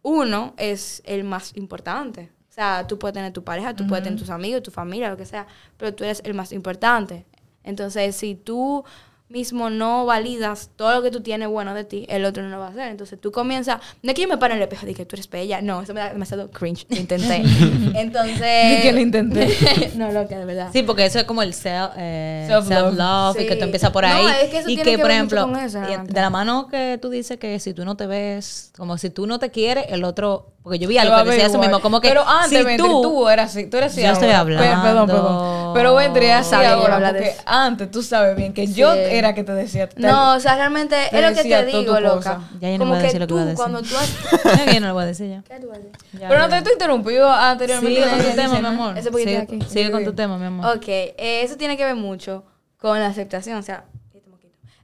uno 0.00 0.54
es 0.56 1.02
el 1.04 1.22
más 1.22 1.54
importante. 1.54 2.32
O 2.48 2.52
sea, 2.54 2.86
tú 2.86 2.98
puedes 2.98 3.12
tener 3.12 3.30
tu 3.34 3.44
pareja, 3.44 3.76
tú 3.76 3.86
puedes 3.86 4.04
tener 4.04 4.18
tus 4.18 4.30
amigos, 4.30 4.62
tu 4.62 4.70
familia, 4.70 5.10
lo 5.10 5.18
que 5.18 5.26
sea, 5.26 5.46
pero 5.76 5.94
tú 5.94 6.04
eres 6.04 6.22
el 6.24 6.32
más 6.32 6.50
importante. 6.50 7.26
Entonces, 7.62 8.16
si 8.16 8.36
tú 8.36 8.82
mismo 9.28 9.70
no 9.70 10.04
validas 10.06 10.70
todo 10.76 10.94
lo 10.94 11.02
que 11.02 11.10
tú 11.10 11.20
tienes 11.22 11.48
bueno 11.48 11.74
de 11.74 11.82
ti, 11.84 12.04
el 12.08 12.24
otro 12.24 12.42
no 12.42 12.50
lo 12.50 12.58
va 12.60 12.66
a 12.66 12.70
hacer. 12.70 12.88
Entonces 12.88 13.18
tú 13.20 13.32
comienzas, 13.32 13.80
no 14.02 14.10
es 14.10 14.14
que 14.14 14.22
yo 14.22 14.28
me 14.28 14.36
pare 14.36 14.52
en 14.54 14.58
el 14.58 14.64
espejo 14.64 14.86
de 14.86 14.94
que 14.94 15.04
tú 15.06 15.16
eres 15.16 15.28
bella, 15.28 15.60
no, 15.62 15.80
eso 15.82 15.92
me 15.94 16.00
da 16.00 16.10
demasiado 16.12 16.50
cringe, 16.50 16.86
lo 16.90 16.96
intenté. 16.96 17.42
Entonces... 17.94 18.82
Que 18.82 18.92
lo 18.92 19.00
intenté. 19.00 19.92
no, 19.96 20.12
loca, 20.12 20.38
de 20.38 20.44
verdad. 20.44 20.68
Sí, 20.72 20.82
porque 20.82 21.06
eso 21.06 21.18
es 21.18 21.24
como 21.24 21.42
el 21.42 21.54
self, 21.54 21.92
eh, 21.96 22.44
Self-love. 22.48 22.68
self-love 22.94 23.36
y 23.36 23.40
Sí. 23.42 23.46
que 23.48 23.56
tú 23.56 23.64
empiezas 23.64 23.90
por 23.90 24.04
No, 24.06 24.14
ahí. 24.14 24.26
es 24.42 24.50
que 24.50 24.58
eso 24.58 24.68
y 24.68 24.74
tiene 24.76 24.90
que, 24.90 24.96
que 24.96 24.98
por 24.98 25.08
ver 25.08 25.22
mucho 25.24 25.36
ejemplo, 25.36 25.54
con 25.54 25.64
eso, 25.64 25.78
y 25.82 26.12
de 26.12 26.20
la 26.20 26.30
mano 26.30 26.68
que 26.68 26.98
tú 27.00 27.08
dices 27.10 27.38
que 27.38 27.58
si 27.60 27.72
tú 27.74 27.84
no 27.84 27.96
te 27.96 28.06
ves, 28.06 28.72
como 28.76 28.98
si 28.98 29.10
tú 29.10 29.26
no 29.26 29.38
te 29.38 29.50
quieres, 29.50 29.86
el 29.88 30.04
otro. 30.04 30.50
Porque 30.62 30.78
yo 30.78 30.88
vi 30.88 30.96
algo 30.96 31.14
que 31.24 31.30
decía 31.30 31.46
eso 31.46 31.58
mismo, 31.58 31.80
como 31.80 32.00
que. 32.00 32.08
Pero 32.08 32.26
antes, 32.26 32.58
si 32.58 32.64
Ventri, 32.64 32.88
tú, 32.88 33.02
tú, 33.02 33.28
eras 33.28 33.50
así, 33.50 33.66
tú 33.66 33.76
eres 33.76 33.92
así 33.92 34.00
Yo 34.02 34.12
estoy 34.12 34.30
ahora. 34.30 34.56
Pe- 34.56 34.62
Perdón, 34.64 34.78
hablando. 34.86 35.12
perdón. 35.12 35.74
Pero 35.74 35.94
Ventri 35.94 36.26
así 36.30 36.54
ahora, 36.54 37.10
porque 37.10 37.34
antes 37.44 37.90
tú 37.90 38.02
sabes 38.02 38.34
bien 38.34 38.54
que 38.54 38.66
yo. 38.68 38.94
Era 39.18 39.34
que 39.34 39.44
te 39.44 39.52
decía. 39.52 39.88
No, 39.96 40.34
o 40.34 40.40
sea, 40.40 40.56
realmente 40.56 40.96
te 41.10 41.16
es 41.18 41.22
lo 41.30 41.42
que 41.42 41.48
te 41.48 41.64
digo, 41.66 42.00
loca. 42.00 42.16
cosa. 42.16 42.40
Ya 42.60 42.70
yo 42.70 42.78
no 42.78 42.84
Como 42.84 42.90
voy 42.90 42.98
a 42.98 43.00
que 43.00 43.06
decir 43.06 43.20
lo 43.20 43.26
que 43.26 43.28
tú, 43.28 43.34
iba 43.34 43.42
a 43.42 43.46
decir. 43.46 43.56
cuando 43.56 43.82
tú 43.82 43.96
has... 43.96 44.44
No, 44.66 44.72
yo 44.72 44.80
no 44.80 44.86
lo 44.88 44.94
voy 44.94 45.02
a 45.02 45.06
decir 45.06 45.30
ya. 45.30 45.42
¿Qué 45.42 45.60
tú 45.60 45.68
vas 45.68 45.78
a 45.78 45.80
decir? 45.80 45.92
Ya, 46.20 46.28
Pero 46.28 46.40
no 46.40 46.48
ya. 46.48 46.56
te, 46.58 46.62
te 46.62 46.72
interrumpí 46.72 47.14
yo 47.14 47.30
anteriormente. 47.30 48.02
Sigue 48.02 48.10
con 48.10 48.20
tu 48.22 48.36
tema, 48.36 48.60
mi 48.60 48.66
amor. 48.66 48.98
Ese 48.98 49.10
poquito 49.10 49.30
Sigue, 49.30 49.42
aquí. 49.42 49.60
sigue 49.68 49.90
con 49.90 50.04
tu 50.04 50.12
tema, 50.14 50.38
mi 50.38 50.46
amor. 50.46 50.76
Ok, 50.76 50.88
eh, 50.88 51.14
eso 51.42 51.56
tiene 51.56 51.76
que 51.76 51.84
ver 51.84 51.96
mucho 51.96 52.44
con 52.78 52.98
la 53.00 53.06
aceptación, 53.06 53.56
o 53.58 53.62
sea, 53.62 53.84
este 54.12 54.30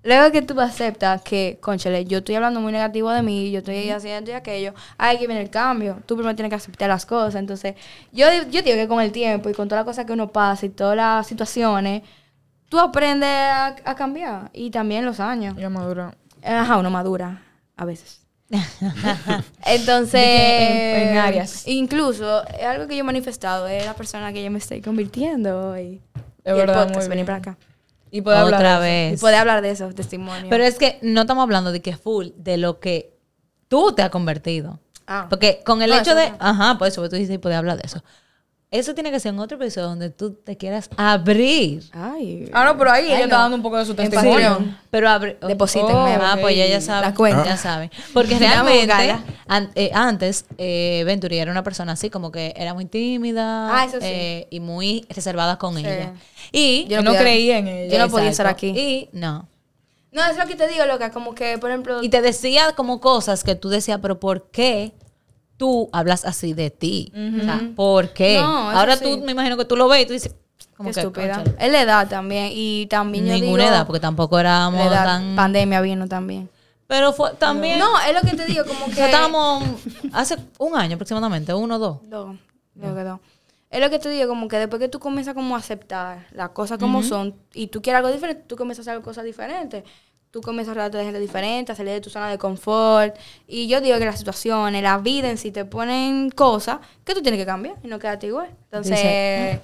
luego 0.02 0.32
que 0.32 0.40
tú 0.40 0.58
aceptas 0.58 1.20
que, 1.20 1.58
conchale, 1.60 2.06
yo 2.06 2.18
estoy 2.18 2.34
hablando 2.36 2.58
muy 2.60 2.72
negativo 2.72 3.10
de 3.10 3.20
mí, 3.22 3.50
yo 3.50 3.58
estoy 3.58 3.90
haciendo 3.90 4.30
y 4.30 4.34
aquello, 4.34 4.72
hay 4.96 5.18
que 5.18 5.26
viene 5.26 5.42
el 5.42 5.50
cambio, 5.50 5.98
tú 6.06 6.14
primero 6.16 6.34
tienes 6.34 6.48
que 6.48 6.56
aceptar 6.56 6.88
las 6.88 7.04
cosas, 7.04 7.34
entonces, 7.34 7.74
yo, 8.10 8.26
yo 8.50 8.62
digo 8.62 8.76
que 8.76 8.88
con 8.88 9.02
el 9.02 9.12
tiempo 9.12 9.50
y 9.50 9.52
con 9.52 9.68
todas 9.68 9.80
las 9.84 9.92
cosas 9.92 10.06
que 10.06 10.12
uno 10.14 10.28
pasa 10.32 10.64
y 10.64 10.70
todas 10.70 10.96
las 10.96 11.26
situaciones, 11.26 12.02
tú 12.70 12.78
aprendes 12.80 13.28
a, 13.28 13.76
a 13.84 13.94
cambiar 13.94 14.48
y 14.54 14.70
también 14.70 15.04
los 15.04 15.20
años. 15.20 15.54
Ya 15.58 15.68
madura. 15.68 16.14
Ajá, 16.42 16.78
uno 16.78 16.88
madura, 16.90 17.42
a 17.76 17.84
veces. 17.84 18.22
Entonces, 19.64 20.20
En- 20.24 21.08
en 21.10 21.18
áreas. 21.18 21.66
incluso, 21.66 22.46
es 22.48 22.64
algo 22.64 22.86
que 22.88 22.94
yo 22.96 23.00
he 23.00 23.04
manifestado, 23.04 23.68
es 23.68 23.84
la 23.84 23.94
persona 23.94 24.32
que 24.32 24.42
yo 24.42 24.50
me 24.50 24.58
estoy 24.58 24.80
convirtiendo 24.80 25.70
hoy. 25.72 26.00
Es 26.44 26.54
y 26.54 26.56
verdad, 26.56 26.82
el 26.82 26.88
podcast, 26.88 27.08
venir 27.08 27.26
para 27.26 27.38
acá. 27.38 27.58
Y 28.10 28.22
puede 28.22 28.38
hablar. 28.38 28.54
Otra 28.60 28.74
eso. 28.76 28.80
Y 28.80 29.10
vez. 29.10 29.20
poder 29.20 29.36
hablar 29.36 29.62
de 29.62 29.70
esos 29.70 29.94
testimonios. 29.94 30.46
Pero 30.50 30.64
es 30.64 30.78
que 30.78 30.98
no 31.02 31.20
estamos 31.22 31.42
hablando 31.42 31.70
de 31.70 31.80
que 31.80 31.96
full, 31.96 32.28
de 32.36 32.56
lo 32.56 32.80
que 32.80 33.14
tú 33.68 33.92
te 33.92 34.02
has 34.02 34.10
convertido. 34.10 34.80
Ah. 35.06 35.26
Porque 35.28 35.60
con 35.64 35.82
el 35.82 35.90
No, 35.90 35.96
hecho 35.98 36.14
de. 36.14 36.30
no. 36.30 36.36
Ajá, 36.40 36.76
por 36.78 36.88
eso 36.88 37.08
tú 37.08 37.16
dices, 37.16 37.38
puedes 37.38 37.56
hablar 37.58 37.76
de 37.76 37.82
eso. 37.84 38.02
Eso 38.72 38.94
tiene 38.94 39.10
que 39.10 39.18
ser 39.18 39.32
en 39.34 39.40
otro 39.40 39.56
episodio 39.56 39.88
donde 39.88 40.10
tú 40.10 40.32
te 40.34 40.56
quieras 40.56 40.88
abrir. 40.96 41.82
Ay. 41.92 42.48
Ah, 42.52 42.64
no, 42.66 42.78
pero 42.78 42.92
ahí 42.92 43.06
ella 43.06 43.24
está 43.24 43.36
no. 43.38 43.42
dando 43.42 43.56
un 43.56 43.62
poco 43.64 43.76
de 43.78 43.84
su 43.84 43.94
testimonio. 43.96 44.64
Pero 44.90 45.08
abre. 45.08 45.38
Deposítenme. 45.44 46.14
Ah, 46.20 46.38
pues 46.40 46.56
ya, 46.56 46.66
ya 46.66 46.80
saben. 46.80 47.10
La 47.10 47.14
cuenta. 47.16 47.44
Ya 47.44 47.56
saben. 47.56 47.90
Porque 48.14 48.38
realmente, 48.38 48.92
an- 49.48 49.72
eh, 49.74 49.90
antes, 49.92 50.44
eh, 50.56 51.02
Venturi 51.04 51.38
era 51.38 51.50
una 51.50 51.64
persona 51.64 51.92
así, 51.92 52.10
como 52.10 52.30
que 52.30 52.54
era 52.56 52.72
muy 52.72 52.84
tímida. 52.84 53.76
Ah, 53.76 53.86
eso 53.86 53.96
sí. 54.00 54.06
eh, 54.06 54.46
y 54.50 54.60
muy 54.60 55.04
reservada 55.08 55.58
con 55.58 55.74
Sí. 55.76 55.80
ella. 55.84 56.12
Y. 56.52 56.86
Yo 56.88 57.02
no 57.02 57.12
creía 57.16 57.58
en 57.58 57.66
ella. 57.66 57.92
Yo 57.92 57.98
no 57.98 58.08
podía 58.08 58.30
estar 58.30 58.46
aquí. 58.46 58.68
Y 58.68 59.08
no. 59.12 59.48
No, 60.12 60.24
es 60.30 60.36
lo 60.36 60.46
que 60.46 60.54
te 60.54 60.68
digo, 60.68 60.84
loca. 60.86 61.10
Como 61.10 61.34
que, 61.34 61.58
por 61.58 61.70
ejemplo. 61.70 62.04
Y 62.04 62.08
te 62.08 62.20
decía 62.22 62.72
como 62.76 63.00
cosas 63.00 63.42
que 63.42 63.56
tú 63.56 63.68
decías, 63.68 63.98
pero 64.00 64.20
¿por 64.20 64.48
qué 64.52 64.92
tú 65.60 65.90
hablas 65.92 66.24
así 66.24 66.54
de 66.54 66.70
ti? 66.70 67.12
O 67.14 67.44
sea, 67.44 67.60
¿por 67.76 68.14
qué? 68.14 68.38
No, 68.40 68.70
Ahora 68.70 68.96
sí. 68.96 69.04
tú 69.04 69.22
me 69.22 69.32
imagino 69.32 69.58
que 69.58 69.66
tú 69.66 69.76
lo 69.76 69.88
ves 69.88 70.04
y 70.04 70.06
tú 70.06 70.14
dices, 70.14 70.32
qué 70.32 70.66
como 70.74 70.90
que 70.90 71.00
estúpida. 71.00 71.44
Es 71.58 71.70
la 71.70 71.82
edad 71.82 72.08
también. 72.08 72.48
Y 72.54 72.86
también 72.86 73.26
yo 73.26 73.34
Ninguna 73.34 73.64
digo, 73.64 73.74
edad, 73.74 73.86
porque 73.86 74.00
tampoco 74.00 74.38
éramos 74.38 74.80
la 74.80 74.86
edad, 74.86 75.04
tan. 75.04 75.36
Pandemia 75.36 75.82
vino 75.82 76.08
también. 76.08 76.48
Pero 76.86 77.12
fue 77.12 77.34
también. 77.34 77.78
No, 77.78 78.00
es 78.00 78.14
lo 78.14 78.22
que 78.22 78.34
te 78.34 78.46
digo, 78.46 78.64
como 78.64 78.86
que. 78.94 79.04
estábamos 79.04 79.62
hace 80.14 80.38
un 80.58 80.74
año 80.74 80.94
aproximadamente, 80.94 81.52
uno 81.52 81.76
o 81.76 81.78
dos. 81.78 81.98
Dos, 82.04 82.36
creo 82.74 82.94
que 82.94 83.02
dos. 83.02 83.20
Es 83.68 83.80
lo 83.80 83.90
que 83.90 83.98
te 83.98 84.08
digo, 84.08 84.28
como 84.28 84.48
que 84.48 84.56
después 84.58 84.80
que 84.80 84.88
tú 84.88 84.98
comienzas 84.98 85.34
como 85.34 85.54
a 85.56 85.58
aceptar 85.58 86.26
las 86.32 86.48
cosas 86.50 86.78
como 86.78 87.02
son 87.02 87.34
y 87.52 87.66
tú 87.66 87.82
quieres 87.82 87.98
algo 87.98 88.10
diferente, 88.10 88.44
tú 88.46 88.56
comienzas 88.56 88.88
a 88.88 88.92
hacer 88.92 89.02
cosas 89.04 89.24
diferentes. 89.24 89.84
Tú 90.30 90.40
comienzas 90.40 90.72
a 90.72 90.74
rodearte 90.74 90.98
de 90.98 91.04
gente 91.04 91.18
diferente, 91.18 91.72
a 91.72 91.74
salir 91.74 91.92
de 91.92 92.00
tu 92.00 92.08
zona 92.08 92.30
de 92.30 92.38
confort. 92.38 93.16
Y 93.48 93.66
yo 93.66 93.80
digo 93.80 93.98
que 93.98 94.04
las 94.04 94.18
situaciones, 94.18 94.82
la 94.82 94.98
vida 94.98 95.28
en 95.28 95.38
sí 95.38 95.50
te 95.50 95.64
ponen 95.64 96.30
cosas 96.30 96.78
que 97.04 97.14
tú 97.14 97.22
tienes 97.22 97.40
que 97.40 97.46
cambiar 97.46 97.76
y 97.82 97.88
no 97.88 97.98
quedarte 97.98 98.28
igual. 98.28 98.50
Entonces, 98.64 99.58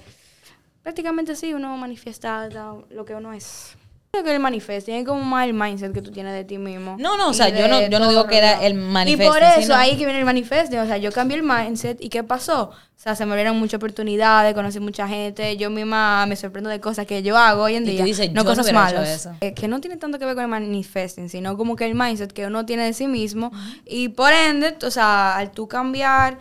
prácticamente 0.83 1.35
sí, 1.35 1.53
uno 1.53 1.77
manifiesta 1.77 2.49
lo 2.89 3.05
que 3.05 3.15
uno 3.15 3.31
es. 3.31 3.77
Que 4.23 4.33
el 4.33 4.39
manifiesto 4.39 4.85
tiene 4.85 5.03
como 5.05 5.21
más 5.23 5.45
el 5.47 5.53
mindset 5.53 5.93
que 5.93 6.01
tú 6.01 6.11
tienes 6.11 6.33
de 6.33 6.43
ti 6.43 6.57
mismo. 6.57 6.95
No, 6.99 7.17
no, 7.17 7.29
o 7.29 7.33
sea, 7.33 7.49
yo 7.49 7.67
no- 7.67 7.81
yo 7.87 7.99
no 7.99 8.09
digo 8.09 8.27
que 8.27 8.37
era 8.37 8.63
el 8.65 8.73
manifiesto, 8.73 9.23
Y 9.23 9.27
por 9.39 9.43
eso 9.43 9.61
sino- 9.61 9.75
ahí 9.75 9.91
que 9.97 10.05
viene 10.05 10.19
el 10.19 10.25
manifiesto. 10.25 10.79
O 10.81 10.85
sea, 10.85 10.97
yo 10.97 11.11
cambié 11.11 11.37
el 11.37 11.43
mindset 11.43 12.01
y 12.01 12.09
¿qué 12.09 12.23
pasó? 12.23 12.71
O 12.71 12.99
sea, 12.99 13.15
se 13.15 13.25
me 13.25 13.31
abrieron 13.33 13.57
muchas 13.59 13.77
oportunidades, 13.77 14.53
conocí 14.55 14.79
mucha 14.79 15.07
gente. 15.07 15.55
Yo 15.57 15.69
misma 15.69 16.25
me 16.25 16.35
sorprendo 16.35 16.69
de 16.69 16.79
cosas 16.79 17.05
que 17.05 17.21
yo 17.21 17.37
hago 17.37 17.63
hoy 17.63 17.75
en 17.75 17.83
Y 17.87 17.91
día. 17.91 18.03
dices, 18.03 18.29
no 18.29 18.37
yo 18.37 18.43
no 18.43 18.49
cosas 18.49 18.65
hecho 18.65 18.73
malas. 18.75 19.29
Eh, 19.41 19.53
que 19.53 19.67
no 19.67 19.79
tiene 19.81 19.97
tanto 19.97 20.17
que 20.17 20.25
ver 20.25 20.33
con 20.35 20.43
el 20.43 20.49
manifesting, 20.49 21.29
sino 21.29 21.55
como 21.57 21.75
que 21.75 21.85
el 21.85 21.93
mindset 21.95 22.31
que 22.33 22.47
uno 22.47 22.65
tiene 22.65 22.85
de 22.85 22.93
sí 22.93 23.07
mismo. 23.07 23.51
Y 23.85 24.09
por 24.09 24.33
ende, 24.33 24.75
o 24.83 24.91
sea, 24.91 25.37
al 25.37 25.51
tú 25.51 25.67
cambiar 25.67 26.39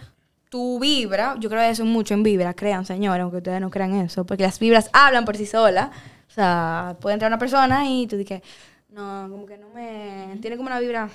tu 0.48 0.78
vibra, 0.78 1.34
yo 1.40 1.50
creo 1.50 1.60
que 1.60 1.70
eso 1.70 1.84
mucho 1.84 2.14
en 2.14 2.22
vibra, 2.22 2.54
crean, 2.54 2.86
señores, 2.86 3.20
aunque 3.22 3.38
ustedes 3.38 3.60
no 3.60 3.68
crean 3.68 3.94
eso, 4.00 4.24
porque 4.24 4.44
las 4.44 4.58
vibras 4.58 4.88
hablan 4.92 5.24
por 5.24 5.36
sí 5.36 5.44
solas. 5.44 5.90
O 6.36 6.38
sea, 6.38 6.96
puede 7.00 7.14
entrar 7.14 7.30
una 7.30 7.38
persona 7.38 7.88
y 7.88 8.06
tú 8.06 8.18
dices, 8.18 8.42
no, 8.90 9.26
como 9.30 9.46
que 9.46 9.56
no 9.56 9.70
me... 9.70 10.36
Tiene 10.42 10.58
como 10.58 10.68
una 10.68 10.78
vibra 10.80 11.08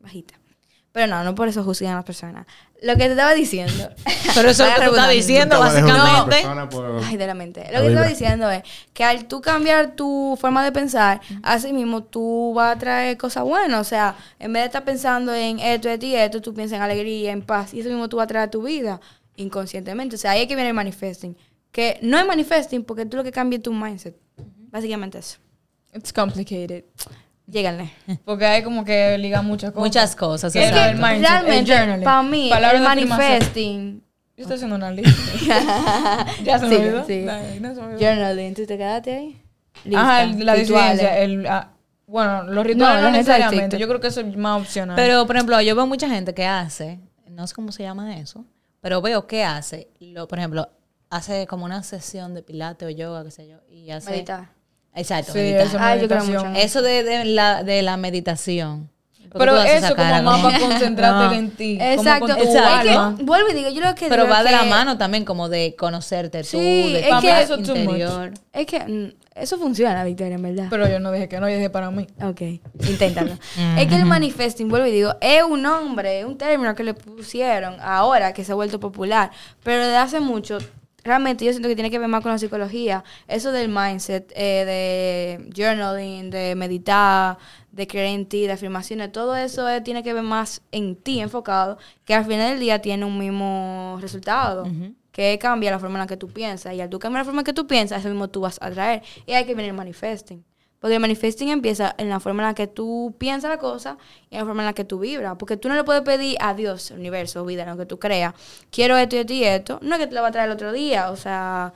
bajita. 0.00 0.32
Pero 0.92 1.06
no, 1.08 1.22
no 1.24 1.34
por 1.34 1.46
eso 1.46 1.62
juzgan 1.62 1.92
a 1.92 1.96
las 1.96 2.04
personas. 2.04 2.46
Lo 2.80 2.94
que 2.94 3.00
te 3.04 3.10
estaba 3.10 3.34
diciendo... 3.34 3.90
Pero 4.34 4.48
eso 4.48 4.64
es 4.64 4.70
lo 4.70 4.76
que 4.76 4.80
estás 4.80 4.80
redundante. 4.80 5.14
diciendo, 5.14 5.58
básicamente. 5.58 6.36
por- 6.70 7.02
Ay, 7.04 7.18
de 7.18 7.26
la 7.26 7.34
mente. 7.34 7.64
Lo 7.66 7.72
La 7.72 7.78
que 7.80 7.82
te 7.84 7.88
estaba 7.88 8.08
diciendo 8.08 8.50
es 8.50 8.62
que 8.94 9.04
al 9.04 9.26
tú 9.26 9.42
cambiar 9.42 9.94
tu 9.94 10.38
forma 10.40 10.64
de 10.64 10.72
pensar, 10.72 11.20
así 11.42 11.70
mismo 11.74 12.02
tú 12.02 12.54
vas 12.54 12.76
a 12.76 12.78
traer 12.78 13.18
cosas 13.18 13.44
buenas. 13.44 13.78
O 13.78 13.84
sea, 13.84 14.16
en 14.38 14.54
vez 14.54 14.62
de 14.62 14.66
estar 14.68 14.84
pensando 14.84 15.34
en 15.34 15.58
esto, 15.58 15.90
esto 15.90 16.06
y 16.06 16.14
esto, 16.14 16.40
tú 16.40 16.54
piensas 16.54 16.76
en 16.76 16.82
alegría, 16.82 17.32
en 17.32 17.42
paz. 17.42 17.74
Y 17.74 17.80
eso 17.80 17.90
mismo 17.90 18.08
tú 18.08 18.16
vas 18.16 18.24
a 18.24 18.28
traer 18.28 18.48
a 18.48 18.50
tu 18.50 18.62
vida 18.62 19.00
inconscientemente. 19.36 20.16
O 20.16 20.18
sea, 20.18 20.30
ahí 20.32 20.42
es 20.42 20.48
que 20.48 20.54
viene 20.54 20.68
el 20.70 20.74
manifesting. 20.74 21.36
Que 21.72 21.98
no 22.02 22.18
es 22.18 22.26
manifesting 22.26 22.84
porque 22.84 23.04
tú 23.06 23.16
lo 23.18 23.24
que 23.24 23.32
cambias 23.32 23.60
es 23.60 23.62
tu 23.64 23.72
mindset. 23.72 24.16
Básicamente 24.72 25.18
eso. 25.18 25.38
It's 25.94 26.12
complicated. 26.12 26.84
Lléganle. 27.46 27.92
Porque 28.24 28.46
hay 28.46 28.62
como 28.62 28.84
que 28.84 29.16
liga 29.18 29.42
muchas 29.42 29.70
cosas. 29.72 29.84
Muchas 29.86 30.16
cosas. 30.16 30.56
Es 30.56 30.72
que 30.72 30.84
el 30.84 30.96
mindset, 30.96 31.20
realmente, 31.28 31.70
journaling. 31.72 32.04
para 32.04 32.22
mí, 32.22 32.48
Palabras 32.50 32.80
el 32.82 33.06
manifesting... 33.06 34.02
Yo 34.34 34.42
estoy 34.44 34.54
haciendo 34.56 34.76
una 34.76 34.90
lista. 34.90 35.12
ya 36.42 36.58
se 36.58 36.66
me 36.66 36.76
Sí, 36.76 36.80
olvidó. 36.82 37.04
sí. 37.06 37.24
No 37.60 37.74
se 37.74 37.80
me 37.80 37.86
olvidó. 37.88 37.98
Journaling, 38.00 38.54
¿tú 38.54 38.64
te 38.66 38.78
quedaste 38.78 39.12
ahí? 39.14 39.42
Ajá, 39.94 40.24
Lista, 40.24 40.40
el- 40.40 40.46
la 40.46 40.54
disidencia. 40.54 41.18
El, 41.18 41.46
ah, 41.46 41.72
bueno, 42.06 42.44
los 42.44 42.66
rituales 42.66 43.02
No, 43.02 43.10
no, 43.10 43.16
necesariamente. 43.16 43.78
Yo 43.78 43.86
creo 43.88 44.00
que 44.00 44.06
eso 44.08 44.20
es 44.22 44.36
más 44.36 44.60
opcional. 44.62 44.96
Pero, 44.96 45.26
por 45.26 45.36
ejemplo, 45.36 45.60
yo 45.60 45.76
veo 45.76 45.86
mucha 45.86 46.08
gente 46.08 46.32
que 46.32 46.46
hace, 46.46 46.98
no 47.28 47.46
sé 47.46 47.54
cómo 47.54 47.72
se 47.72 47.82
llama 47.82 48.16
eso, 48.16 48.46
pero 48.80 49.02
veo 49.02 49.26
que 49.26 49.44
hace, 49.44 49.88
lo, 50.00 50.26
por 50.28 50.38
ejemplo, 50.38 50.68
hace 51.10 51.46
como 51.46 51.64
una 51.66 51.82
sesión 51.82 52.32
de 52.34 52.42
pilates 52.42 52.86
o 52.88 52.90
yoga, 52.90 53.22
qué 53.24 53.30
sé 53.30 53.46
yo, 53.48 53.58
y 53.68 53.90
hace... 53.90 54.10
Meditar. 54.10 54.48
Exacto, 54.94 55.32
sí, 55.32 55.38
eso 55.40 55.76
Ah, 55.80 55.96
yo 55.96 56.06
creo 56.06 56.20
meditación. 56.20 56.48
mucho. 56.52 56.60
Eso 56.62 56.82
de, 56.82 57.02
de 57.02 57.24
la, 57.24 57.62
de 57.62 57.82
la 57.82 57.96
meditación. 57.96 58.90
¿Por 59.30 59.40
qué 59.40 59.46
Pero 59.46 59.52
tú 59.54 59.62
eso 59.86 59.96
como 59.96 60.22
más 60.22 60.40
para 60.42 60.58
concentrarte 60.60 61.24
No. 61.24 61.32
en 61.32 61.50
ti. 61.52 61.78
Exacto. 61.80 62.26
Como 62.26 62.34
con 62.34 62.36
tu 62.36 62.52
Exacto. 62.52 62.88
Es 62.90 62.96
alma. 62.96 63.14
que, 63.16 63.24
vuelvo 63.24 63.48
y 63.48 63.54
digo, 63.54 63.70
yo 63.70 63.80
lo 63.80 63.94
que 63.94 64.08
Pero 64.10 64.24
digo 64.24 64.34
va 64.34 64.42
de 64.42 64.50
que- 64.50 64.56
la 64.56 64.64
mano 64.64 64.98
también 64.98 65.24
como 65.24 65.48
de 65.48 65.74
conocerte 65.78 66.42
tú, 66.42 66.48
Sí, 66.48 66.92
de 66.92 67.00
es 67.00 67.08
tu 67.08 67.20
que- 67.22 67.40
Eso 67.40 67.54
interior. 67.56 68.32
Es 68.52 68.66
que 68.66 68.80
mm, 68.80 69.12
eso 69.34 69.56
funciona, 69.56 70.04
Victoria, 70.04 70.34
en 70.34 70.42
verdad. 70.42 70.66
Pero 70.68 70.86
yo 70.86 71.00
no 71.00 71.10
dije 71.10 71.30
que 71.30 71.40
no, 71.40 71.48
yo 71.48 71.56
dije 71.56 71.70
para 71.70 71.90
mí. 71.90 72.06
ok, 72.22 72.42
inténtalo. 72.86 73.32
es 73.78 73.86
que 73.86 73.94
el 73.94 74.04
manifesting, 74.04 74.68
vuelvo 74.68 74.86
y 74.86 74.90
digo, 74.90 75.14
es 75.22 75.42
un 75.42 75.62
nombre, 75.62 76.26
un 76.26 76.36
término 76.36 76.74
que 76.74 76.84
le 76.84 76.92
pusieron 76.92 77.76
ahora 77.80 78.34
que 78.34 78.44
se 78.44 78.52
ha 78.52 78.54
vuelto 78.54 78.78
popular. 78.80 79.30
Pero 79.62 79.82
desde 79.82 79.96
hace 79.96 80.20
mucho, 80.20 80.58
realmente 81.04 81.44
yo 81.44 81.52
siento 81.52 81.68
que 81.68 81.74
tiene 81.74 81.90
que 81.90 81.98
ver 81.98 82.08
más 82.08 82.22
con 82.22 82.32
la 82.32 82.38
psicología. 82.38 83.04
Eso 83.28 83.52
del 83.52 83.68
mindset, 83.68 84.32
eh, 84.34 84.64
de 84.64 85.50
journaling, 85.54 86.30
de 86.30 86.54
meditar, 86.54 87.38
de 87.70 87.86
creer 87.86 88.08
en 88.08 88.26
ti, 88.26 88.46
de 88.46 88.52
afirmaciones, 88.52 89.10
todo 89.12 89.34
eso 89.34 89.68
eh, 89.68 89.80
tiene 89.80 90.02
que 90.02 90.12
ver 90.12 90.22
más 90.22 90.62
en 90.72 90.96
ti 90.96 91.20
enfocado, 91.20 91.78
que 92.04 92.14
al 92.14 92.24
final 92.24 92.50
del 92.50 92.60
día 92.60 92.80
tiene 92.80 93.04
un 93.04 93.18
mismo 93.18 93.98
resultado. 94.00 94.66
Que 95.10 95.38
cambia 95.38 95.70
la 95.70 95.78
forma 95.78 95.96
en 95.96 96.00
la 96.00 96.06
que 96.06 96.16
tú 96.16 96.28
piensas. 96.28 96.72
Y 96.74 96.80
al 96.80 96.88
tú 96.88 96.98
cambiar 96.98 97.20
la 97.20 97.24
forma 97.26 97.42
en 97.42 97.44
que 97.44 97.52
tú 97.52 97.66
piensas, 97.66 98.00
eso 98.00 98.08
mismo 98.08 98.30
tú 98.30 98.40
vas 98.40 98.58
a 98.62 98.70
traer. 98.70 99.02
Y 99.26 99.32
hay 99.32 99.44
que 99.44 99.54
venir 99.54 99.74
manifesting. 99.74 100.42
Porque 100.82 100.96
el 100.96 101.00
manifesting 101.00 101.48
empieza 101.50 101.94
en 101.96 102.08
la 102.08 102.18
forma 102.18 102.42
en 102.42 102.48
la 102.48 102.54
que 102.54 102.66
tú 102.66 103.14
piensas 103.16 103.48
la 103.48 103.58
cosa 103.58 103.98
y 104.28 104.34
en 104.34 104.40
la 104.40 104.46
forma 104.46 104.62
en 104.62 104.66
la 104.66 104.72
que 104.72 104.84
tú 104.84 104.98
vibras. 104.98 105.36
Porque 105.38 105.56
tú 105.56 105.68
no 105.68 105.76
le 105.76 105.84
puedes 105.84 106.02
pedir 106.02 106.36
a 106.40 106.54
Dios, 106.54 106.90
universo, 106.90 107.46
vida, 107.46 107.64
lo 107.64 107.76
que 107.76 107.86
tú 107.86 108.00
creas, 108.00 108.34
quiero 108.68 108.96
esto 108.96 109.14
y 109.14 109.20
esto 109.20 109.32
y 109.32 109.44
esto. 109.44 109.78
No 109.80 109.94
es 109.94 110.00
que 110.00 110.08
te 110.08 110.14
lo 110.16 110.22
va 110.22 110.28
a 110.28 110.32
traer 110.32 110.48
el 110.48 110.54
otro 110.54 110.72
día. 110.72 111.12
O 111.12 111.16
sea, 111.16 111.72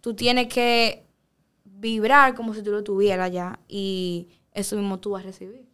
tú 0.00 0.14
tienes 0.14 0.48
que 0.48 1.04
vibrar 1.62 2.34
como 2.34 2.54
si 2.54 2.62
tú 2.62 2.70
lo 2.70 2.82
tuvieras 2.82 3.30
ya. 3.30 3.60
Y 3.68 4.28
eso 4.54 4.76
mismo 4.76 4.98
tú 4.98 5.10
vas 5.10 5.24
a 5.24 5.26
recibir. 5.26 5.67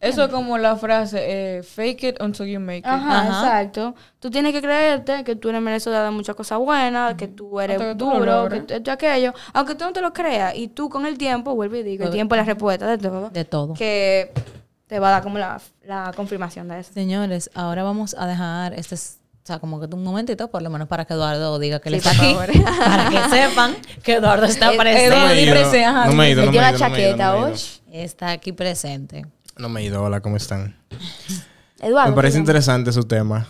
Eso 0.00 0.24
es 0.24 0.30
como 0.30 0.56
la 0.56 0.76
frase, 0.76 1.58
eh, 1.58 1.62
fake 1.62 2.04
it 2.04 2.22
until 2.22 2.46
you 2.46 2.58
make 2.58 2.78
it. 2.78 2.86
Ajá, 2.86 3.20
Ajá. 3.20 3.60
exacto. 3.62 3.94
Tú 4.18 4.30
tienes 4.30 4.52
que 4.54 4.62
creerte 4.62 5.22
que 5.24 5.36
tú 5.36 5.50
eres 5.50 5.60
merecedor 5.60 6.04
de 6.04 6.10
muchas 6.10 6.34
cosas 6.34 6.58
buenas, 6.58 7.14
que 7.14 7.28
tú 7.28 7.60
eres 7.60 7.76
que 7.78 7.94
tú 7.94 8.10
duro, 8.10 8.48
que 8.48 8.56
esto 8.74 8.80
y 8.82 8.90
aquello. 8.90 9.34
Aunque 9.52 9.74
tú 9.74 9.84
no 9.84 9.92
te 9.92 10.00
lo 10.00 10.12
creas. 10.14 10.54
Y 10.56 10.68
tú 10.68 10.88
con 10.88 11.04
el 11.04 11.18
tiempo, 11.18 11.54
vuelvo 11.54 11.76
y 11.76 11.82
digo, 11.82 12.04
el 12.04 12.10
tiempo 12.10 12.34
es 12.34 12.38
la 12.40 12.44
respuesta 12.46 12.86
de 12.86 12.96
todo. 12.96 13.28
De 13.28 13.44
todo. 13.44 13.74
Que 13.74 14.32
te 14.86 14.98
va 14.98 15.08
a 15.08 15.10
dar 15.12 15.22
como 15.22 15.38
la, 15.38 15.60
la 15.84 16.12
confirmación 16.16 16.66
de 16.68 16.80
eso. 16.80 16.92
Señores, 16.94 17.50
ahora 17.54 17.82
vamos 17.82 18.16
a 18.18 18.26
dejar 18.26 18.72
este, 18.72 18.94
o 18.94 18.98
sea, 19.44 19.58
como 19.58 19.80
que 19.80 19.86
un 19.94 20.02
momentito, 20.02 20.50
por 20.50 20.62
lo 20.62 20.70
menos 20.70 20.88
para 20.88 21.04
que 21.04 21.12
Eduardo 21.12 21.58
diga 21.58 21.78
que 21.80 21.90
Sí, 21.90 21.96
está 21.96 22.10
aquí, 22.10 22.34
para 22.64 23.10
que 23.10 23.18
sepan 23.36 23.76
que 24.02 24.14
Eduardo 24.14 24.46
está 24.46 24.72
presente. 24.72 25.10
No 25.14 25.26
me 25.26 25.32
he 25.34 25.42
ido. 25.42 25.54
No 26.06 26.12
me 26.14 26.26
he 26.26 26.30
ido. 26.30 26.42
Me 26.42 26.46
No 26.46 26.52
dio 26.52 26.52
me 26.52 26.56
he 26.56 26.60
la 26.62 26.70
ido. 26.72 26.78
no 26.78 26.90
me 26.90 26.96
he 26.96 27.10
ido, 27.10 27.12
chaqueta 27.16 27.26
no 27.26 27.32
me 27.32 27.38
he 27.38 27.50
ido. 27.50 27.52
hoy. 27.52 27.60
Está 27.92 28.30
aquí 28.30 28.52
presente. 28.52 29.26
No 29.60 29.68
me 29.68 29.82
he 29.82 29.84
ido. 29.84 30.02
Hola, 30.02 30.20
¿cómo 30.22 30.36
están? 30.36 30.74
Eduardo. 31.80 32.10
Me 32.10 32.16
parece 32.16 32.38
interesante 32.38 32.92
su 32.92 33.04
tema. 33.04 33.46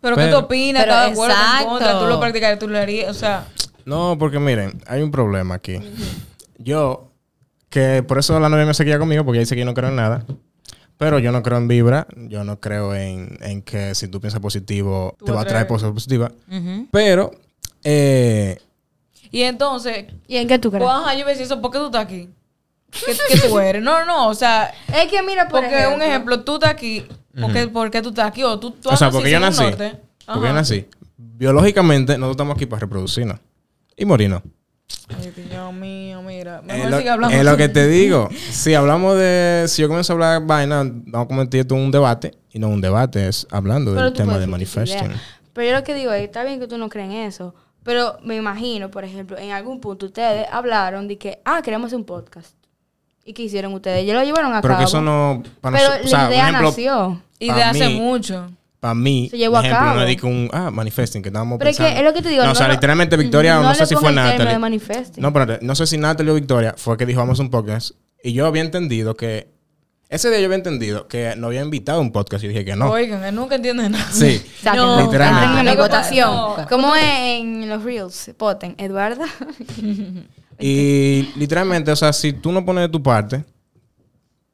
Pero, 0.00 0.16
¿qué 0.16 0.26
tú 0.26 0.36
opinas? 0.36 0.82
Pero 0.82 0.94
¿Estás 0.94 1.06
de 1.06 1.64
acuerdo? 1.64 2.00
¿Tú 2.00 2.06
lo 2.06 2.20
practicarías? 2.20 2.58
¿Tú 2.58 2.68
lo 2.68 2.78
harías? 2.78 3.10
O 3.10 3.14
sea, 3.14 3.46
No, 3.84 4.16
porque 4.18 4.38
miren, 4.38 4.82
hay 4.86 5.00
un 5.02 5.10
problema 5.10 5.54
aquí. 5.54 5.78
Yo, 6.58 7.10
que 7.70 8.02
por 8.02 8.18
eso 8.18 8.38
la 8.40 8.48
novia 8.48 8.66
me 8.66 8.74
seguía 8.74 8.98
conmigo, 8.98 9.24
porque 9.24 9.38
ella 9.38 9.44
dice 9.44 9.54
que 9.54 9.60
yo 9.60 9.64
no 9.64 9.74
creo 9.74 9.90
en 9.90 9.96
nada. 9.96 10.24
Pero 10.98 11.18
yo 11.20 11.32
no 11.32 11.42
creo 11.42 11.58
en 11.58 11.68
vibra, 11.68 12.06
yo 12.16 12.44
no 12.44 12.60
creo 12.60 12.94
en, 12.94 13.38
en 13.40 13.62
que 13.62 13.94
si 13.94 14.08
tú 14.08 14.20
piensas 14.20 14.40
positivo, 14.40 15.14
Tú 15.18 15.26
te 15.26 15.32
va 15.32 15.42
a 15.42 15.44
traer 15.44 15.66
cosas 15.66 15.92
positivas. 15.92 16.32
Ujú. 16.50 16.86
Pero, 16.90 17.32
eh, 17.82 18.58
y 19.30 19.42
entonces, 19.42 20.06
¿Y 20.28 20.36
en 20.36 20.46
qué 20.48 20.58
tú 20.58 20.70
crees? 20.70 20.84
pues, 20.84 20.96
ajá, 20.96 21.14
yo 21.14 21.24
me 21.24 21.30
decía 21.30 21.46
eso, 21.46 21.60
¿por 21.60 21.70
qué 21.70 21.78
tú 21.78 21.86
estás 21.86 22.04
aquí? 22.04 22.28
¿Qué, 23.06 23.12
qué 23.28 23.48
tú 23.48 23.58
eres? 23.58 23.82
No, 23.82 24.04
no, 24.04 24.28
o 24.28 24.34
sea, 24.34 24.72
Es 24.88 25.10
que 25.10 25.22
mira, 25.22 25.48
por 25.48 25.60
porque 25.60 25.76
ejemplo, 25.76 25.96
un 25.96 26.02
ejemplo, 26.02 26.40
tú 26.40 26.54
estás 26.54 26.70
aquí, 26.70 27.06
¿por 27.40 27.52
qué, 27.52 27.68
por 27.68 27.90
qué 27.90 28.02
tú 28.02 28.10
estás 28.10 28.26
aquí? 28.26 28.42
O 28.42 28.58
tú, 28.58 28.70
tú 28.72 28.90
o 28.90 28.96
sea, 28.96 29.10
porque 29.10 29.30
yo 29.30 29.40
nací, 29.40 29.62
norte. 29.62 30.00
porque 30.26 30.48
yo 30.48 30.52
nací, 30.52 30.86
biológicamente 31.16 32.12
nosotros 32.12 32.32
estamos 32.32 32.56
aquí 32.56 32.66
para 32.66 32.80
reproducirnos 32.80 33.38
y 33.96 34.04
morirnos. 34.04 34.42
Ay, 35.08 35.32
Dios 35.50 35.72
mío, 35.72 36.22
mira. 36.22 36.58
Es 36.58 36.64
Mejor 36.64 36.90
lo, 36.90 36.98
sigue 36.98 37.10
hablando. 37.10 37.36
es 37.36 37.44
lo 37.44 37.56
que 37.56 37.68
te 37.68 37.86
digo. 37.88 38.28
Si 38.50 38.74
hablamos 38.74 39.16
de. 39.16 39.64
Si 39.68 39.82
yo 39.82 39.88
comienzo 39.88 40.12
a 40.12 40.14
hablar 40.14 40.46
vaina, 40.46 40.82
vamos 40.84 41.24
a 41.24 41.28
convertir 41.28 41.60
esto 41.60 41.74
en 41.74 41.82
un 41.82 41.90
debate. 41.90 42.34
Y 42.52 42.58
no 42.58 42.68
un 42.68 42.80
debate, 42.80 43.26
es 43.28 43.46
hablando 43.50 43.92
pero 43.92 44.04
del 44.04 44.12
tema 44.12 44.38
de 44.38 44.46
manifesting. 44.46 45.12
Pero 45.52 45.70
yo 45.70 45.76
lo 45.76 45.84
que 45.84 45.94
digo 45.94 46.12
es, 46.12 46.22
está 46.24 46.44
bien 46.44 46.60
que 46.60 46.66
tú 46.66 46.78
no 46.78 46.88
crees 46.88 47.10
en 47.10 47.16
eso. 47.16 47.54
Pero 47.82 48.18
me 48.22 48.36
imagino, 48.36 48.90
por 48.90 49.04
ejemplo, 49.04 49.36
en 49.36 49.52
algún 49.52 49.80
punto 49.80 50.06
ustedes 50.06 50.46
hablaron 50.50 51.06
de 51.06 51.18
que, 51.18 51.40
ah, 51.44 51.60
queremos 51.62 51.88
hacer 51.88 51.98
un 51.98 52.04
podcast. 52.04 52.54
¿Y 53.24 53.32
qué 53.32 53.42
hicieron 53.42 53.72
ustedes? 53.74 54.06
Ya 54.06 54.14
lo 54.14 54.22
llevaron 54.22 54.52
a 54.54 54.60
Pero 54.60 54.74
cabo. 54.74 54.84
que 54.84 54.88
eso 54.88 55.00
no. 55.00 55.42
Para 55.60 55.76
Pero 55.76 55.88
nosotros- 55.88 56.06
o 56.06 56.10
sea, 56.16 56.24
la 56.24 56.30
idea 56.30 56.42
ejemplo, 56.48 56.68
nació. 56.68 57.22
Y 57.38 57.52
de 57.52 57.62
hace 57.62 57.88
mí- 57.88 57.94
mucho. 58.00 58.50
Para 58.80 58.94
mí, 58.94 59.28
Se 59.30 59.38
llevó 59.38 59.54
por 59.56 59.64
a 59.64 59.68
ejemplo, 59.68 59.86
cabo. 59.88 60.00
no 60.00 60.06
es 60.06 60.22
un. 60.22 60.50
Ah, 60.52 60.70
manifesting, 60.70 61.22
que 61.22 61.30
estábamos 61.30 61.58
Pero 61.58 61.70
es 61.70 61.76
que 61.78 61.84
pensando. 61.84 62.00
es 62.00 62.04
lo 62.12 62.14
que 62.14 62.22
te 62.22 62.28
digo. 62.28 62.42
No, 62.42 62.48
no 62.48 62.52
o 62.52 62.54
sea, 62.54 62.68
literalmente 62.68 63.16
Victoria, 63.16 63.58
no, 63.60 63.70
le 63.70 63.74
sé 63.76 63.86
si 63.86 63.94
fue 63.96 64.12
Natalie. 64.12 64.58
de. 64.58 65.20
No, 65.22 65.32
pero 65.32 65.58
no 65.62 65.74
sé 65.74 65.86
si 65.86 65.96
Natalie 65.96 66.32
o 66.32 66.34
Victoria 66.34 66.74
fue 66.76 66.98
que 66.98 67.06
dijo 67.06 67.18
vamos 67.20 67.38
a 67.40 67.42
un 67.42 67.50
podcast. 67.50 67.92
Y 68.22 68.34
yo 68.34 68.46
había 68.46 68.60
entendido 68.62 69.16
que. 69.16 69.48
Ese 70.10 70.28
día 70.28 70.38
yo 70.38 70.44
había 70.44 70.58
entendido 70.58 71.08
que 71.08 71.34
no 71.34 71.46
había 71.46 71.62
invitado 71.62 71.98
a 71.98 72.02
un 72.02 72.12
podcast 72.12 72.44
y 72.44 72.48
dije 72.48 72.62
que 72.66 72.76
no. 72.76 72.90
Oigan, 72.90 73.24
él 73.24 73.34
nunca 73.34 73.54
entiende 73.54 73.88
nada. 73.88 74.06
Sí. 74.12 74.42
No, 74.62 75.00
literalmente. 75.00 75.76
votación. 75.76 76.36
Nunca. 76.50 76.66
Como 76.66 76.94
es 76.94 77.02
en 77.04 77.68
los 77.70 77.82
reels, 77.82 78.32
voten. 78.38 78.74
Eduardo. 78.76 79.24
Y 80.58 81.32
literalmente, 81.36 81.90
o 81.90 81.96
sea, 81.96 82.12
si 82.12 82.32
tú 82.32 82.52
no 82.52 82.64
pones 82.64 82.82
de 82.82 82.88
tu 82.88 83.02
parte, 83.02 83.44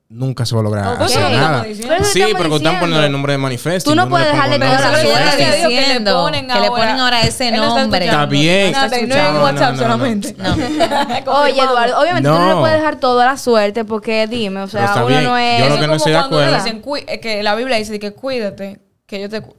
nunca 0.08 0.44
se 0.44 0.56
va 0.56 0.60
a 0.60 0.64
lograr 0.64 0.86
Ok. 0.94 1.02
hacer 1.02 1.20
nada. 1.30 1.62
diciendo. 1.62 1.94
Pero 1.96 2.04
Sí, 2.04 2.18
pero 2.20 2.32
que 2.32 2.40
están 2.40 2.50
diciendo. 2.58 2.80
poniendo 2.80 3.06
el 3.06 3.12
nombre 3.12 3.32
de 3.32 3.38
manifesting. 3.38 3.92
Tú 3.92 3.94
no 3.96 4.08
puedes 4.08 4.26
dejarle 4.26 4.58
pegar 4.58 4.82
a 4.82 4.90
la 4.90 4.96
que 5.00 5.06
Dios 5.06 5.18
que 5.36 5.44
le 5.46 5.68
diciendo, 5.68 6.22
ponen 6.24 6.40
que 6.48 6.54
le 6.54 6.66
ahora- 6.66 6.70
ponen 6.82 7.00
ahora 7.00 7.20
ese 7.22 7.52
nombre. 7.52 8.04
Está 8.06 8.26
bien. 8.26 8.72
No. 8.72 9.42
WhatsApp 9.42 9.60
No, 9.60 9.66
no, 9.66 9.72
no. 9.72 9.78
solamente. 9.78 10.34
No. 10.36 10.54
Oye, 11.42 11.60
Eduardo, 11.62 12.00
obviamente 12.00 12.28
tú 12.28 12.34
no 12.34 12.44
le 12.46 12.52
No. 12.54 12.60
puedes 12.60 12.76
dejar 12.78 12.96
todo 12.98 13.20
a 13.20 13.26
la 13.26 13.36
suerte 13.36 13.84
porque 13.84 14.26
dime, 14.26 14.62
o 14.62 14.68
sea, 14.68 14.94
uno 14.96 15.06
bien. 15.06 15.22
no 15.24 15.36
es... 15.38 15.62
Yo 15.62 15.68
lo 15.68 15.80
que 15.80 15.86
no 15.86 15.94
estoy 15.94 16.12
de 16.12 16.18
acuerdo. 16.18 16.54
dicen, 16.56 16.82
"Cuí- 16.82 17.04
eh, 17.06 17.20
que 17.20 17.42
la 17.44 17.54
Biblia 17.54 17.76
dice 17.76 17.98
que 18.00 18.12
cuídate, 18.12 18.80
que 19.06 19.20
yo 19.20 19.28
te... 19.28 19.42
cu-". 19.42 19.54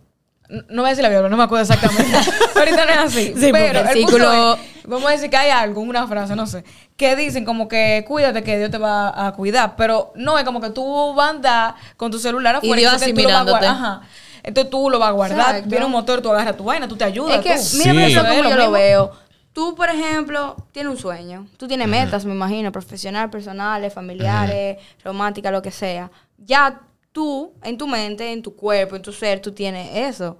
N- 0.49 0.65
No 0.69 0.81
voy 0.81 0.87
a 0.87 0.89
decir 0.89 1.03
la 1.03 1.07
Biblia, 1.09 1.29
no 1.29 1.37
me 1.37 1.43
acuerdo 1.43 1.61
exactamente. 1.63 2.17
Ahorita 2.57 2.85
no 2.85 2.91
es 2.91 2.97
así. 2.97 3.33
Sí, 3.39 3.49
pero 3.53 3.79
el 3.79 3.85
versículo- 3.85 4.25
punto 4.27 4.53
es, 4.55 4.59
vamos 4.85 5.09
a 5.09 5.11
decir 5.13 5.29
que 5.29 5.37
hay 5.37 5.49
algo, 5.51 5.81
una 5.81 6.07
frase, 6.07 6.35
no 6.35 6.45
sé, 6.47 6.63
que 6.97 7.15
dicen 7.15 7.45
como 7.45 7.67
que 7.67 8.03
cuídate 8.07 8.43
que 8.43 8.57
Dios 8.57 8.71
te 8.71 8.77
va 8.77 9.27
a 9.27 9.33
cuidar, 9.33 9.75
pero 9.75 10.11
no 10.15 10.37
es 10.37 10.43
como 10.43 10.61
que 10.61 10.69
tú 10.69 11.13
vas 11.13 11.27
a 11.27 11.29
andar 11.31 11.75
con 11.97 12.11
tu 12.11 12.19
celular 12.19 12.55
afuera 12.55 12.75
Dios 12.79 12.93
entonces 12.93 13.07
así 13.07 13.13
tú 13.13 13.21
lo 13.23 13.29
vas 13.33 13.41
a 13.47 13.49
guardar. 13.49 13.71
Ajá. 13.71 14.01
Entonces 14.43 14.71
tú 14.71 14.89
lo 14.89 14.99
vas 14.99 15.09
a 15.09 15.11
guardar, 15.11 15.39
Exacto. 15.39 15.69
viene 15.69 15.85
un 15.85 15.91
motor, 15.91 16.21
tú 16.21 16.31
agarras 16.31 16.57
tu 16.57 16.63
vaina, 16.63 16.87
tú 16.87 16.95
te 16.97 17.03
ayudas. 17.03 17.37
Es 17.37 17.41
que, 17.43 17.49
tú. 17.83 17.89
mira, 17.89 18.05
Sí. 18.07 18.11
eso 18.13 18.21
como 18.21 18.33
Es 18.33 18.43
lo 18.43 18.49
yo 18.49 18.55
lo 18.57 18.71
veo. 18.71 19.11
Tú, 19.53 19.75
por 19.75 19.89
ejemplo, 19.89 20.55
tienes 20.71 20.91
un 20.91 20.97
sueño. 20.97 21.45
Tú 21.57 21.67
tienes 21.67 21.87
metas, 21.87 22.23
me 22.25 22.33
imagino, 22.33 22.71
profesional, 22.71 23.29
personales, 23.29 23.93
familiares, 23.93 24.77
románticas, 25.03 25.51
lo 25.51 25.61
que 25.61 25.71
sea. 25.71 26.09
Ya 26.37 26.79
tú, 27.11 27.53
en 27.61 27.77
tu 27.77 27.85
mente, 27.85 28.31
en 28.31 28.41
tu 28.41 28.55
cuerpo, 28.55 28.95
en 28.95 29.01
tu 29.01 29.11
ser, 29.11 29.41
tú 29.41 29.51
tienes 29.51 29.89
eso. 29.93 30.37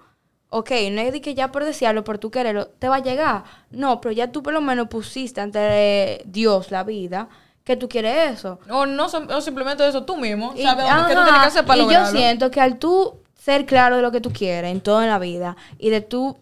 Ok, 0.53 0.69
no 0.91 0.99
es 1.01 1.13
de 1.13 1.21
que 1.21 1.33
ya 1.33 1.49
por 1.51 1.63
desearlo, 1.63 2.03
por 2.03 2.17
tu 2.17 2.29
quererlo, 2.29 2.67
te 2.67 2.89
va 2.89 2.97
a 2.97 3.01
llegar. 3.01 3.45
No, 3.69 4.01
pero 4.01 4.11
ya 4.11 4.31
tú 4.33 4.43
por 4.43 4.51
lo 4.53 4.59
menos 4.59 4.87
pusiste 4.89 5.39
ante 5.39 6.21
Dios 6.25 6.71
la 6.71 6.83
vida 6.83 7.29
que 7.63 7.77
tú 7.77 7.87
quieres 7.87 8.33
eso. 8.33 8.59
O, 8.69 8.85
no, 8.85 9.05
o 9.05 9.41
simplemente 9.41 9.87
eso 9.87 10.03
tú 10.03 10.17
mismo, 10.17 10.51
Y- 10.55 10.63
sabes 10.63 10.83
qué 10.85 10.91
tú 10.91 10.97
ajá, 10.97 11.23
tienes 11.23 11.41
que 11.41 11.47
hacer 11.47 11.65
para 11.65 11.77
y 11.77 11.81
lograrlo. 11.83 12.11
yo 12.11 12.17
siento 12.17 12.51
que 12.51 12.59
al 12.59 12.77
tú 12.79 13.21
ser 13.39 13.65
claro 13.65 13.95
de 13.95 14.01
lo 14.01 14.11
que 14.11 14.19
tú 14.19 14.31
quieres 14.33 14.71
en 14.71 14.81
todo 14.81 15.01
en 15.01 15.07
la 15.09 15.19
vida 15.19 15.55
y 15.79 15.89
de 15.89 16.01
tú 16.01 16.37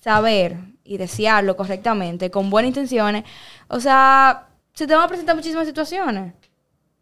saber 0.00 0.56
y 0.84 0.98
desearlo 0.98 1.56
correctamente, 1.56 2.30
con 2.30 2.50
buenas 2.50 2.68
intenciones, 2.68 3.24
o 3.68 3.80
sea, 3.80 4.46
se 4.74 4.86
te 4.86 4.94
van 4.94 5.04
a 5.04 5.08
presentar 5.08 5.34
muchísimas 5.34 5.66
situaciones. 5.66 6.34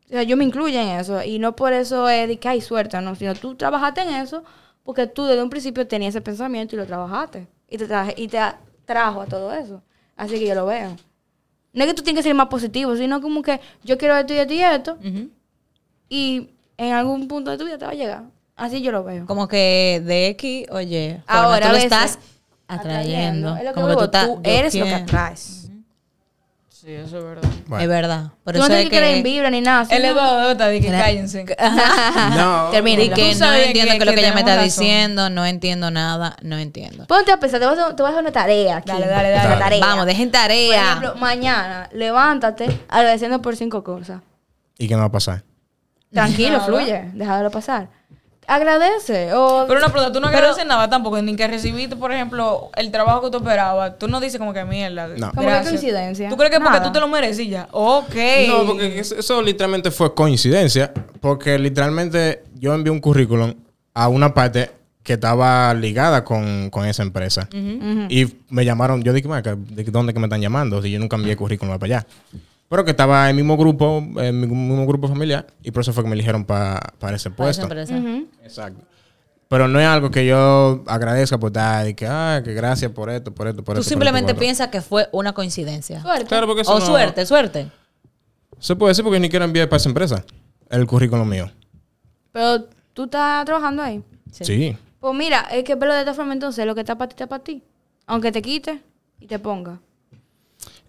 O 0.06 0.08
sea, 0.08 0.22
yo 0.22 0.36
me 0.36 0.44
incluyo 0.44 0.78
en 0.80 0.88
eso 0.88 1.22
y 1.22 1.38
no 1.38 1.54
por 1.56 1.72
eso 1.72 2.08
es 2.08 2.28
de 2.28 2.38
que 2.38 2.48
hay 2.48 2.60
suerte, 2.60 2.98
no, 3.00 3.14
sino 3.16 3.34
tú 3.34 3.54
trabajaste 3.54 4.02
en 4.02 4.14
eso 4.14 4.44
porque 4.84 5.06
tú 5.06 5.24
desde 5.24 5.42
un 5.42 5.50
principio 5.50 5.86
tenías 5.86 6.14
ese 6.14 6.20
pensamiento 6.20 6.76
y 6.76 6.78
lo 6.78 6.86
trabajaste 6.86 7.46
y 7.68 7.78
te, 7.78 7.86
traje, 7.86 8.14
y 8.16 8.28
te 8.28 8.38
trajo 8.84 9.22
a 9.22 9.26
todo 9.26 9.52
eso. 9.52 9.82
Así 10.16 10.38
que 10.38 10.46
yo 10.46 10.54
lo 10.54 10.66
veo. 10.66 10.96
No 11.72 11.82
es 11.82 11.90
que 11.90 11.94
tú 11.94 12.02
tienes 12.02 12.20
que 12.20 12.28
ser 12.28 12.36
más 12.36 12.46
positivo, 12.46 12.94
sino 12.94 13.20
como 13.20 13.42
que 13.42 13.60
yo 13.82 13.98
quiero 13.98 14.16
esto 14.16 14.32
y 14.32 14.38
esto 14.38 14.54
y 14.54 14.60
esto 14.60 14.98
y 16.08 16.50
en 16.76 16.92
algún 16.92 17.26
punto 17.26 17.50
de 17.50 17.58
tu 17.58 17.64
vida 17.64 17.78
te 17.78 17.84
va 17.84 17.90
a 17.90 17.94
llegar. 17.94 18.22
Así 18.56 18.80
yo 18.82 18.92
lo 18.92 19.02
veo. 19.02 19.26
Como 19.26 19.48
que 19.48 20.00
de 20.04 20.28
X, 20.28 20.66
oye, 20.70 21.22
Ahora, 21.26 21.66
tú 21.66 21.72
lo 21.72 21.78
estás 21.78 22.18
atrayendo. 22.68 23.56
Es 23.56 23.64
lo 23.64 23.70
que 23.70 23.74
Como 23.74 23.86
que 23.88 23.94
digo, 23.94 24.10
tú, 24.10 24.40
eres 24.44 24.74
lo 24.74 24.84
que 24.84 24.94
atraes. 24.94 25.63
Sí, 26.84 26.92
eso 26.92 27.16
es 27.16 27.24
verdad. 27.24 27.48
Bueno. 27.66 27.82
Es 27.82 27.88
verdad. 27.88 28.24
Por 28.44 28.52
Tú 28.52 28.58
no 28.58 28.64
eso 28.66 28.74
tienes 28.74 28.84
es 28.84 28.90
que 28.90 28.96
creer 28.98 29.16
en 29.16 29.22
que... 29.22 29.30
vibra 29.30 29.48
ni 29.50 29.62
nada. 29.62 29.84
Está 29.84 30.68
de 30.68 30.80
que 30.82 30.88
Era- 30.88 30.98
cállense. 30.98 31.46
No. 32.36 32.68
Termina. 32.70 33.02
Y 33.04 33.08
que 33.08 33.34
no 33.34 33.54
entiendo 33.54 33.54
que- 33.56 33.72
qué 33.72 33.80
es 33.80 33.98
lo 34.00 34.04
que 34.04 34.14
que 34.14 34.20
ella 34.20 34.34
me 34.34 34.40
está 34.40 34.56
razón. 34.56 34.64
diciendo, 34.64 35.30
no 35.30 35.46
entiendo 35.46 35.90
nada, 35.90 36.36
no 36.42 36.58
entiendo. 36.58 37.06
Ponte 37.06 37.32
a 37.32 37.38
pensar, 37.40 37.58
te 37.60 37.64
vas 37.66 37.78
a, 37.78 37.96
te 37.96 38.02
vas 38.02 38.14
a 38.14 38.18
una 38.18 38.32
tarea 38.32 38.76
aquí. 38.76 38.88
Dale, 38.90 39.06
dale, 39.06 39.30
dale. 39.30 39.56
Tarea. 39.56 39.80
Vamos, 39.80 40.04
dejen 40.04 40.30
Por 40.30 40.40
tarea. 40.40 40.82
ejemplo, 40.88 41.14
mañana, 41.16 41.88
levántate 41.92 42.80
agradeciendo 42.90 43.40
por 43.40 43.56
cinco 43.56 43.82
cosas. 43.82 44.20
¿Y 44.76 44.86
qué 44.86 44.94
me 44.94 45.00
va 45.00 45.06
a 45.06 45.12
pasar? 45.12 45.42
Tranquilo, 46.12 46.60
fluye, 46.60 47.10
déjalo 47.14 47.50
pasar. 47.50 47.88
Agradece. 48.46 49.32
O, 49.34 49.64
Pero 49.66 49.78
una 49.80 49.88
pregunta, 49.88 50.12
tú 50.12 50.20
no 50.20 50.26
Pero- 50.28 50.38
agradeces 50.38 50.66
nada 50.66 50.88
tampoco, 50.88 51.20
ni 51.22 51.34
que 51.36 51.46
recibiste, 51.46 51.96
por 51.96 52.12
ejemplo, 52.12 52.70
el 52.76 52.90
trabajo 52.90 53.22
que 53.22 53.30
tú 53.30 53.38
esperabas. 53.38 53.98
Tú 53.98 54.08
no 54.08 54.20
dices 54.20 54.38
como 54.38 54.52
que 54.52 54.64
mierda. 54.64 55.08
No. 55.08 55.32
Como 55.32 55.48
que 55.48 55.62
coincidencia. 55.62 56.28
¿Tú 56.28 56.36
crees 56.36 56.50
que 56.50 56.58
porque 56.58 56.78
Nada. 56.78 56.86
tú 56.86 56.92
te 56.92 57.00
lo 57.00 57.08
mereces 57.08 57.40
y 57.40 57.48
ya? 57.50 57.68
Ok. 57.72 58.14
No, 58.48 58.66
porque 58.66 58.98
eso, 58.98 59.14
eso 59.16 59.42
literalmente 59.42 59.90
fue 59.90 60.14
coincidencia. 60.14 60.92
Porque 61.20 61.58
literalmente 61.58 62.44
yo 62.58 62.74
envié 62.74 62.90
un 62.90 63.00
currículum 63.00 63.54
a 63.94 64.08
una 64.08 64.34
parte 64.34 64.70
que 65.02 65.14
estaba 65.14 65.72
ligada 65.74 66.24
con, 66.24 66.70
con 66.70 66.86
esa 66.86 67.02
empresa. 67.02 67.48
Y 68.08 68.26
me 68.48 68.64
llamaron, 68.64 69.02
yo 69.02 69.12
dije, 69.12 69.28
"Maca, 69.28 69.54
¿de 69.56 69.84
dónde 69.84 70.14
que 70.14 70.18
me 70.18 70.26
están 70.26 70.40
llamando? 70.40 70.80
Si 70.82 70.90
yo 70.90 70.98
nunca 70.98 71.16
envié 71.16 71.36
currículum 71.36 71.78
para 71.78 71.96
allá. 71.98 72.06
Pero 72.68 72.84
que 72.84 72.90
estaba 72.92 73.24
en 73.24 73.30
el 73.30 73.36
mismo 73.36 73.56
grupo, 73.56 73.98
en 73.98 74.40
mi 74.40 74.46
mismo 74.46 74.86
grupo 74.86 75.06
familiar, 75.08 75.46
y 75.62 75.70
por 75.70 75.82
eso 75.82 75.92
fue 75.92 76.02
que 76.02 76.08
me 76.08 76.14
eligieron 76.14 76.44
para 76.44 76.78
ese 76.78 76.90
Para 76.98 77.16
esa 77.16 77.30
puesto. 77.30 77.62
empresa. 77.62 77.96
Exacto. 78.42 78.84
Pero 79.48 79.68
no 79.68 79.78
es 79.78 79.86
algo 79.86 80.10
que 80.10 80.26
yo 80.26 80.82
agradezca 80.86 81.38
por 81.38 81.52
dar, 81.52 81.86
y 81.86 81.94
que, 81.94 82.06
ah, 82.06 82.40
que 82.42 82.54
gracias 82.54 82.90
por 82.90 83.10
esto, 83.10 83.32
por 83.32 83.46
esto, 83.46 83.62
por 83.62 83.74
Tú 83.76 83.80
esto. 83.80 83.88
por 83.88 83.92
simplemente 83.92 84.34
piensas 84.34 84.68
que 84.68 84.80
fue 84.80 85.08
una 85.12 85.32
coincidencia. 85.34 86.00
Suerte. 86.00 86.24
Claro, 86.26 86.46
porque 86.46 86.62
eso 86.62 86.72
O 86.74 86.78
no- 86.80 86.86
suerte, 86.86 87.24
suerte. 87.26 87.70
Se 88.58 88.74
puede 88.74 88.90
decir 88.92 89.04
porque 89.04 89.20
ni 89.20 89.28
quiero 89.28 89.44
enviar 89.44 89.68
para 89.68 89.76
esa 89.76 89.88
empresa 89.90 90.24
el 90.70 90.86
currículum 90.86 91.28
mío. 91.28 91.50
Pero 92.32 92.64
tú 92.94 93.04
estás 93.04 93.44
trabajando 93.44 93.82
ahí. 93.82 94.02
Sí. 94.32 94.76
Pues 94.98 95.14
mira, 95.14 95.40
es 95.52 95.62
que 95.64 95.74
verlo 95.74 95.92
de 95.94 96.00
esta 96.00 96.14
forma 96.14 96.32
entonces, 96.32 96.64
lo 96.66 96.74
que 96.74 96.80
está 96.80 96.96
para 96.96 97.08
ti 97.10 97.12
está 97.14 97.26
para 97.26 97.44
ti. 97.44 97.62
Aunque 98.06 98.32
te 98.32 98.40
quite 98.40 98.80
y 99.20 99.26
te 99.26 99.38
ponga. 99.38 99.78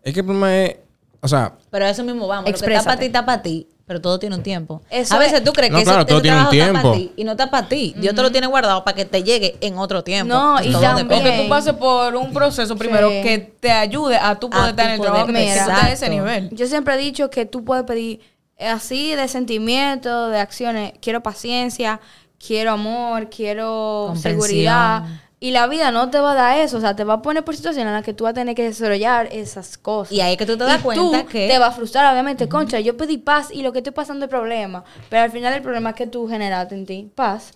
Es 0.02 0.14
que 0.14 0.22
el 0.22 0.26
problema 0.26 0.56
es, 0.58 0.78
O 1.26 1.28
sea, 1.28 1.54
Pero 1.72 1.86
a 1.86 1.90
eso 1.90 2.04
mismo 2.04 2.28
vamos. 2.28 2.50
Lo 2.50 2.58
que 2.58 2.66
está 2.74 2.84
para 2.84 3.00
ti, 3.00 3.06
está 3.08 3.26
para 3.26 3.42
ti. 3.42 3.68
Pero 3.88 4.02
todo 4.02 4.18
tiene 4.18 4.36
un 4.36 4.42
tiempo. 4.42 4.82
Eso 4.90 5.14
a 5.14 5.20
veces 5.20 5.40
es- 5.40 5.44
tú 5.44 5.54
crees 5.54 5.72
No, 5.72 5.78
que 5.78 5.84
claro, 5.84 6.00
ese, 6.00 6.08
todo 6.08 6.18
ese 6.18 6.24
tiene 6.24 6.38
un 6.40 6.76
está 6.76 6.82
para 6.82 6.96
ti 6.96 7.12
y 7.18 7.24
no 7.24 7.32
está 7.32 7.52
para 7.52 7.68
ti. 7.68 7.94
Dios 7.98 8.16
te 8.16 8.22
lo 8.24 8.32
tiene 8.32 8.48
guardado 8.48 8.84
para 8.84 8.96
que 8.96 9.06
te 9.06 9.24
llegue 9.24 9.58
en 9.62 9.78
otro 9.78 10.04
tiempo. 10.04 10.34
No, 10.34 10.60
y 10.64 10.72
también- 10.72 11.24
que 11.24 11.44
tú 11.44 11.50
pases 11.50 11.74
por 11.74 12.16
un 12.16 12.34
proceso 12.34 12.76
primero 12.76 13.10
Sí. 13.12 13.22
que 13.22 13.38
te 13.60 13.70
ayude 13.72 14.18
a 14.18 14.40
tú 14.40 14.50
poder 14.50 14.66
A 14.66 14.70
estar 14.70 14.86
tú 14.86 14.88
en 14.88 14.92
el 14.94 14.98
poder- 14.98 15.12
trabajo 15.12 15.32
que 15.34 15.82
a 15.82 15.92
ese 15.92 16.10
nivel. 16.10 16.50
Yo 16.52 16.66
siempre 16.66 16.96
he 16.96 16.98
dicho 16.98 17.30
que 17.30 17.46
tú 17.46 17.64
puedes 17.64 17.84
pedir 17.86 18.22
eh, 18.58 18.68
así 18.70 19.14
de 19.14 19.28
sentimientos, 19.28 20.32
de 20.32 20.40
acciones. 20.40 20.94
Quiero 21.02 21.22
paciencia, 21.22 22.00
quiero 22.40 22.72
amor, 22.72 23.30
quiero 23.30 24.06
Comprensión. 24.14 24.42
seguridad. 24.42 25.04
Y 25.46 25.52
la 25.52 25.68
vida 25.68 25.92
no 25.92 26.10
te 26.10 26.20
va 26.20 26.32
a 26.32 26.36
dar 26.36 26.58
eso. 26.58 26.78
O 26.78 26.82
sea, 26.82 26.96
te 26.96 27.04
va 27.04 27.16
a 27.16 27.22
poner 27.22 27.44
por 27.44 27.56
situaciones 27.56 27.88
en 27.90 27.94
las 27.94 28.04
que 28.04 28.14
tú 28.16 28.24
vas 28.24 28.32
a 28.32 28.34
tener 28.34 28.56
que 28.56 28.64
desarrollar 28.64 29.28
esas 29.32 29.78
cosas. 29.78 30.12
Y 30.12 30.20
ahí 30.22 30.32
es 30.34 30.38
que 30.40 30.46
tú 30.48 30.58
te 30.58 30.64
das 30.64 30.80
Y 30.80 30.84
cuenta 30.84 31.22
tú 31.22 31.28
que- 31.28 31.48
te 31.48 31.60
va 31.60 31.68
a 31.68 31.72
frustrar, 31.72 32.12
obviamente. 32.12 32.50
Concha, 32.50 32.80
yo 32.80 32.98
pedí 32.98 33.18
paz 33.20 33.50
y 33.52 33.62
lo 33.62 33.72
que 33.72 33.80
estoy 33.80 33.94
pasando 33.94 34.26
es 34.26 34.30
problema. 34.30 34.84
Pero 35.10 35.22
al 35.24 35.32
final 35.32 35.54
el 35.54 35.62
problema 35.62 35.92
es 35.92 35.96
que 35.96 36.08
tú 36.08 36.28
generaste 36.28 36.74
en 36.74 36.86
ti 36.88 37.12
paz. 37.14 37.52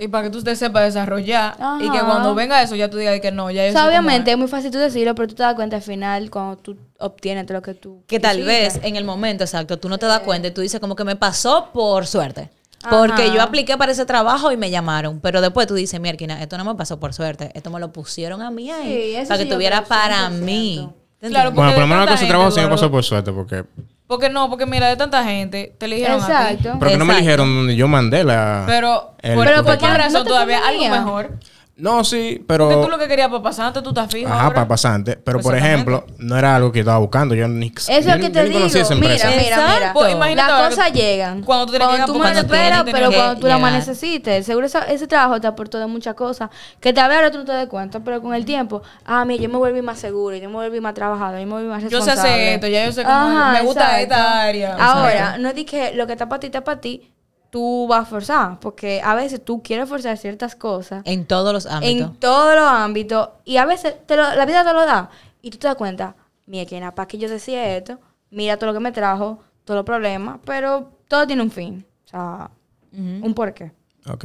Y 0.00 0.06
para 0.08 0.24
que 0.24 0.30
tú 0.30 0.42
te 0.42 0.54
sepas 0.56 0.84
desarrollar 0.92 1.56
y 1.80 1.90
que 1.90 1.98
cuando 2.00 2.34
venga 2.34 2.62
eso 2.62 2.74
ya 2.76 2.88
tú 2.88 2.98
digas 2.98 3.20
que 3.20 3.32
no, 3.32 3.50
ya 3.50 3.62
O 3.62 3.66
yo 3.66 3.72
sea, 3.72 3.88
obviamente 3.88 4.30
es. 4.30 4.34
es 4.34 4.38
muy 4.38 4.46
fácil 4.48 4.70
tú 4.70 4.78
decirlo, 4.78 5.14
pero 5.14 5.26
tú 5.28 5.34
te 5.34 5.42
das 5.42 5.54
cuenta 5.54 5.76
al 5.76 5.82
final 5.82 6.30
cuando 6.30 6.56
tú 6.56 6.76
obtienes 7.00 7.50
lo 7.50 7.62
que 7.62 7.74
tú 7.74 8.02
Que 8.06 8.20
tal 8.20 8.36
quisiste. 8.36 8.52
vez 8.60 8.80
en 8.84 8.94
el 8.94 9.04
momento 9.04 9.42
exacto 9.44 9.76
tú 9.78 9.88
no 9.88 9.98
te 9.98 10.06
das 10.06 10.20
cuenta 10.20 10.48
y 10.48 10.50
tú 10.52 10.60
dices 10.60 10.78
como 10.80 10.94
que 10.96 11.02
me 11.04 11.16
pasó 11.16 11.70
por 11.72 12.06
suerte. 12.06 12.50
Porque 12.88 13.24
Ajá. 13.24 13.34
yo 13.34 13.42
apliqué 13.42 13.76
para 13.76 13.92
ese 13.92 14.06
trabajo 14.06 14.52
y 14.52 14.56
me 14.56 14.70
llamaron. 14.70 15.20
Pero 15.20 15.40
después 15.40 15.66
tú 15.66 15.74
dices, 15.74 16.00
mierda, 16.00 16.40
esto 16.40 16.56
no 16.58 16.64
me 16.64 16.74
pasó 16.74 17.00
por 17.00 17.12
suerte. 17.12 17.50
Esto 17.54 17.70
me 17.70 17.80
lo 17.80 17.92
pusieron 17.92 18.40
a 18.42 18.50
mí 18.50 18.70
ahí. 18.70 19.16
Sí, 19.20 19.26
para 19.26 19.38
que 19.38 19.44
sí 19.44 19.48
yo 19.50 19.56
tuviera 19.56 19.78
creo, 19.78 19.88
para 19.88 20.30
100%. 20.30 20.32
mí. 20.40 20.88
Bueno, 21.20 21.52
por 21.54 21.78
lo 21.80 21.86
menos 21.86 22.06
con 22.06 22.14
ese 22.14 22.26
trabajo 22.26 22.50
sí 22.52 22.60
me 22.60 22.68
pasó 22.68 22.90
por 22.90 23.02
suerte, 23.04 23.32
porque... 23.32 23.64
Porque 24.06 24.30
no, 24.30 24.48
porque 24.48 24.64
mira, 24.64 24.88
de 24.88 24.96
tanta 24.96 25.22
gente 25.24 25.74
te 25.76 25.86
eligieron 25.86 26.22
a 26.22 26.26
ti. 26.26 26.32
Exacto. 26.32 26.78
Porque 26.78 26.96
no 26.96 27.04
me 27.04 27.12
Exacto. 27.12 27.18
eligieron 27.18 27.54
donde 27.56 27.76
yo 27.76 27.88
mandé 27.88 28.24
la... 28.24 28.64
Pero, 28.66 29.14
el 29.20 29.38
Pero 29.38 29.64
por 29.64 29.76
qué 29.76 29.86
razón 29.86 30.26
todavía 30.26 30.66
algo 30.66 30.88
mejor. 30.88 31.38
No, 31.78 32.02
sí, 32.02 32.44
Porque 32.44 32.64
tú 32.64 32.80
pero... 32.80 32.88
lo 32.88 32.98
que 32.98 33.06
querías 33.06 33.28
para 33.28 33.40
pasante, 33.40 33.80
tú 33.82 33.90
estás 33.90 34.10
fijo 34.10 34.28
Ajá, 34.28 34.42
ahora. 34.42 34.54
para 34.56 34.68
pasante. 34.68 35.16
Pero, 35.16 35.38
por 35.38 35.54
ejemplo, 35.56 36.04
no 36.18 36.36
era 36.36 36.56
algo 36.56 36.72
que 36.72 36.78
yo 36.78 36.82
estaba 36.82 36.98
buscando. 36.98 37.36
Yo 37.36 37.46
ni... 37.46 37.68
Eso 37.68 37.92
es 37.92 38.04
lo 38.04 38.18
que 38.18 38.30
te 38.30 38.42
digo. 38.44 38.58
Mira, 38.58 39.30
mira, 39.30 39.30
mira. 39.76 39.92
Pues 39.92 40.12
imagínate 40.12 40.52
Las 40.52 40.68
cosas 40.70 40.92
llegan. 40.92 41.42
cuando 41.42 41.66
tú 41.66 41.72
tienes 41.72 41.88
que 41.88 41.92
llegar 41.94 42.06
tú 42.08 42.18
cuando 42.18 42.40
esperas, 42.40 42.84
pero 42.90 43.12
cuando 43.12 43.40
tú 43.40 43.46
la 43.46 43.58
más 43.58 43.72
necesites. 43.72 44.44
Seguro 44.44 44.66
ese 44.66 45.06
trabajo 45.06 45.40
te 45.40 45.46
aportó 45.46 45.78
de 45.78 45.86
muchas 45.86 46.14
cosas 46.14 46.50
que 46.80 46.92
tal 46.92 47.08
vez 47.08 47.16
ahora 47.18 47.30
tú 47.30 47.38
no 47.38 47.44
te 47.44 47.52
des 47.52 47.68
cuenta, 47.68 48.00
pero 48.00 48.20
con 48.20 48.34
el 48.34 48.44
tiempo, 48.44 48.82
ah, 49.04 49.24
mira, 49.24 49.44
yo 49.44 49.48
me 49.48 49.58
volví 49.58 49.80
más 49.80 50.00
seguro, 50.00 50.34
yo 50.34 50.48
me 50.48 50.56
volví 50.56 50.80
más 50.80 50.94
trabajadora, 50.94 51.40
yo 51.40 51.46
me 51.46 51.52
volví 51.52 51.68
más 51.68 51.82
Yo 51.84 51.90
sé 51.90 51.96
responsable. 51.96 52.30
hacer 52.32 52.54
esto, 52.54 52.66
ya 52.66 52.86
yo 52.86 52.92
sé 52.92 53.04
cómo 53.04 53.14
Ajá, 53.14 53.52
me 53.52 53.62
gusta 53.62 54.00
exacto. 54.00 54.14
esta 54.14 54.42
área. 54.42 54.74
Ahora, 54.74 55.38
no 55.38 55.48
es 55.50 55.64
que 55.64 55.92
lo 55.94 56.06
que 56.08 56.12
está 56.14 56.28
para 56.28 56.40
ti 56.40 56.46
está 56.46 56.64
para 56.64 56.80
ti, 56.80 57.12
tú 57.50 57.86
vas 57.88 58.02
a 58.02 58.04
forzar, 58.04 58.60
porque 58.60 59.00
a 59.02 59.14
veces 59.14 59.44
tú 59.44 59.62
quieres 59.62 59.88
forzar 59.88 60.16
ciertas 60.18 60.54
cosas 60.54 61.02
En 61.06 61.24
todos 61.26 61.52
los 61.52 61.66
ámbitos. 61.66 62.10
en 62.10 62.16
todos 62.16 62.54
los 62.54 62.64
ámbitos 62.68 63.30
y 63.44 63.56
a 63.56 63.64
veces 63.64 63.94
te 64.06 64.16
lo- 64.16 64.34
la 64.34 64.44
vida 64.46 64.64
te 64.64 64.72
lo 64.72 64.84
da 64.84 65.10
y 65.42 65.50
tú 65.50 65.58
te 65.58 65.66
das 65.66 65.76
cuenta, 65.76 66.14
mira, 66.46 66.66
que 66.66 66.80
para 66.92 67.08
que 67.08 67.18
yo 67.18 67.28
decía 67.28 67.76
esto, 67.76 67.98
mira 68.30 68.56
todo 68.58 68.66
lo 68.68 68.74
que 68.74 68.80
me 68.80 68.92
trajo, 68.92 69.38
todos 69.64 69.78
los 69.78 69.84
problemas, 69.86 70.38
pero 70.44 70.90
todo 71.08 71.26
tiene 71.26 71.42
un 71.42 71.50
fin, 71.50 71.86
o 72.06 72.08
sea, 72.08 72.50
un 72.92 73.32
porqué. 73.34 73.72
Ok. 74.10 74.24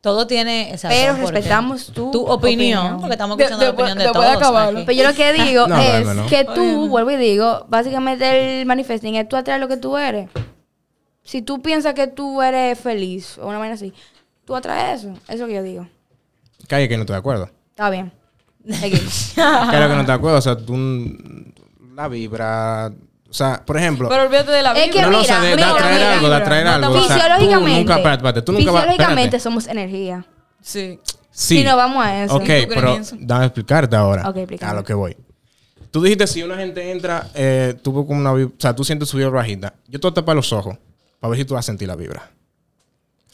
Todo 0.00 0.26
tiene. 0.26 0.70
exacto, 0.70 0.94
Pero 1.00 1.16
respetamos 1.16 1.86
tu 1.86 2.10
tu 2.10 2.26
opinión, 2.26 2.78
opinión. 2.78 3.00
porque 3.00 3.14
estamos 3.14 3.38
De- 3.38 3.44
escuchando 3.44 3.64
la 3.64 3.70
opinión 3.72 3.98
de 3.98 4.04
todos. 4.12 4.84
Pero 4.84 4.92
yo 4.92 5.08
lo 5.08 5.14
que 5.14 5.32
digo 5.54 5.66
No, 5.66 5.78
es 5.80 6.06
no. 6.06 6.26
que 6.26 6.44
tú, 6.44 6.88
vuelvo 6.88 7.10
y 7.12 7.16
digo, 7.16 7.64
básicamente 7.68 8.60
el 8.60 8.66
manifesting 8.66 9.14
es 9.14 9.26
tú 9.28 9.36
atraes 9.36 9.60
lo 9.62 9.66
que 9.68 9.78
tú 9.78 9.96
eres. 9.96 10.28
Si 11.24 11.42
tú 11.42 11.62
piensas 11.62 11.94
que 11.94 12.06
tú 12.06 12.42
eres 12.42 12.78
feliz 12.78 13.38
o 13.38 13.48
una 13.48 13.58
manera 13.58 13.74
así, 13.74 13.92
tú 14.44 14.54
atraes 14.54 15.00
eso. 15.00 15.12
Eso 15.12 15.20
es 15.28 15.40
lo 15.40 15.46
que 15.46 15.54
yo 15.54 15.62
digo. 15.62 15.88
Hay 16.70 16.88
que 16.88 16.96
no 16.96 17.02
estoy 17.02 17.14
de 17.14 17.18
acuerdo. 17.18 17.50
Está 17.70 17.90
bien. 17.90 18.12
Seguimos. 18.70 19.32
Que 19.34 19.40
no 19.42 19.80
estoy 19.86 20.06
de 20.06 20.12
acuerdo. 20.12 20.38
O 20.38 20.42
sea, 20.42 20.56
tú... 20.56 20.76
La 21.94 22.08
vibra... 22.08 22.92
O 23.28 23.32
sea, 23.36 23.64
por 23.64 23.76
ejemplo... 23.76 24.08
Pero 24.08 24.24
olvídate 24.24 24.52
de 24.52 24.62
la 24.62 24.72
Es 24.72 24.84
vida. 24.86 24.92
que 24.92 25.02
no, 25.02 25.10
no, 25.10 25.20
o 25.20 25.24
sea, 25.24 25.40
mira, 25.40 25.50
de, 25.50 25.56
de 25.56 25.64
atraer 25.64 25.94
mira. 25.94 26.14
algo, 26.14 26.28
de 26.28 26.36
atraer 26.36 26.66
algo. 26.66 26.88
O 26.90 26.92
sea, 26.92 27.02
tú 27.02 27.14
Fisiológicamente. 27.14 27.78
nunca... 27.80 27.96
Espérate, 27.96 28.16
espérate. 28.16 28.42
Tú 28.42 28.52
nunca 28.52 28.70
vas... 28.70 28.82
fisiológicamente 28.84 29.40
somos 29.40 29.66
energía. 29.66 30.26
Sí. 30.60 31.00
Sí. 31.30 31.58
Si 31.58 31.64
no 31.64 31.76
vamos 31.76 32.04
a 32.04 32.24
eso. 32.24 32.34
Ok, 32.36 32.42
¿Tú 32.42 32.46
crees 32.46 32.66
pero 32.68 32.98
dame 33.18 33.46
explicarte 33.46 33.96
ahora. 33.96 34.28
Ok, 34.28 34.36
explícame. 34.36 34.70
A 34.70 34.74
lo 34.74 34.84
que 34.84 34.94
voy. 34.94 35.16
Tú 35.90 36.00
dijiste 36.02 36.26
si 36.28 36.42
una 36.44 36.56
gente 36.56 36.92
entra, 36.92 37.28
eh, 37.34 37.74
tú 37.82 37.92
ves 37.92 38.06
como 38.06 38.20
una 38.20 38.32
vibra, 38.34 38.52
o 38.56 38.60
sea, 38.60 38.74
tú 38.74 38.84
sientes 38.84 39.08
su 39.08 39.16
vibra 39.16 39.30
bajita. 39.32 39.74
Yo 39.88 39.98
te 39.98 40.06
voy 40.06 40.12
a 40.12 40.14
tapar 40.14 40.36
los 40.36 40.52
ojos 40.52 40.76
para 41.24 41.30
ver 41.30 41.38
si 41.38 41.44
tú 41.46 41.54
vas 41.54 41.64
a 41.64 41.68
sentir 41.68 41.88
la 41.88 41.96
vibra. 41.96 42.28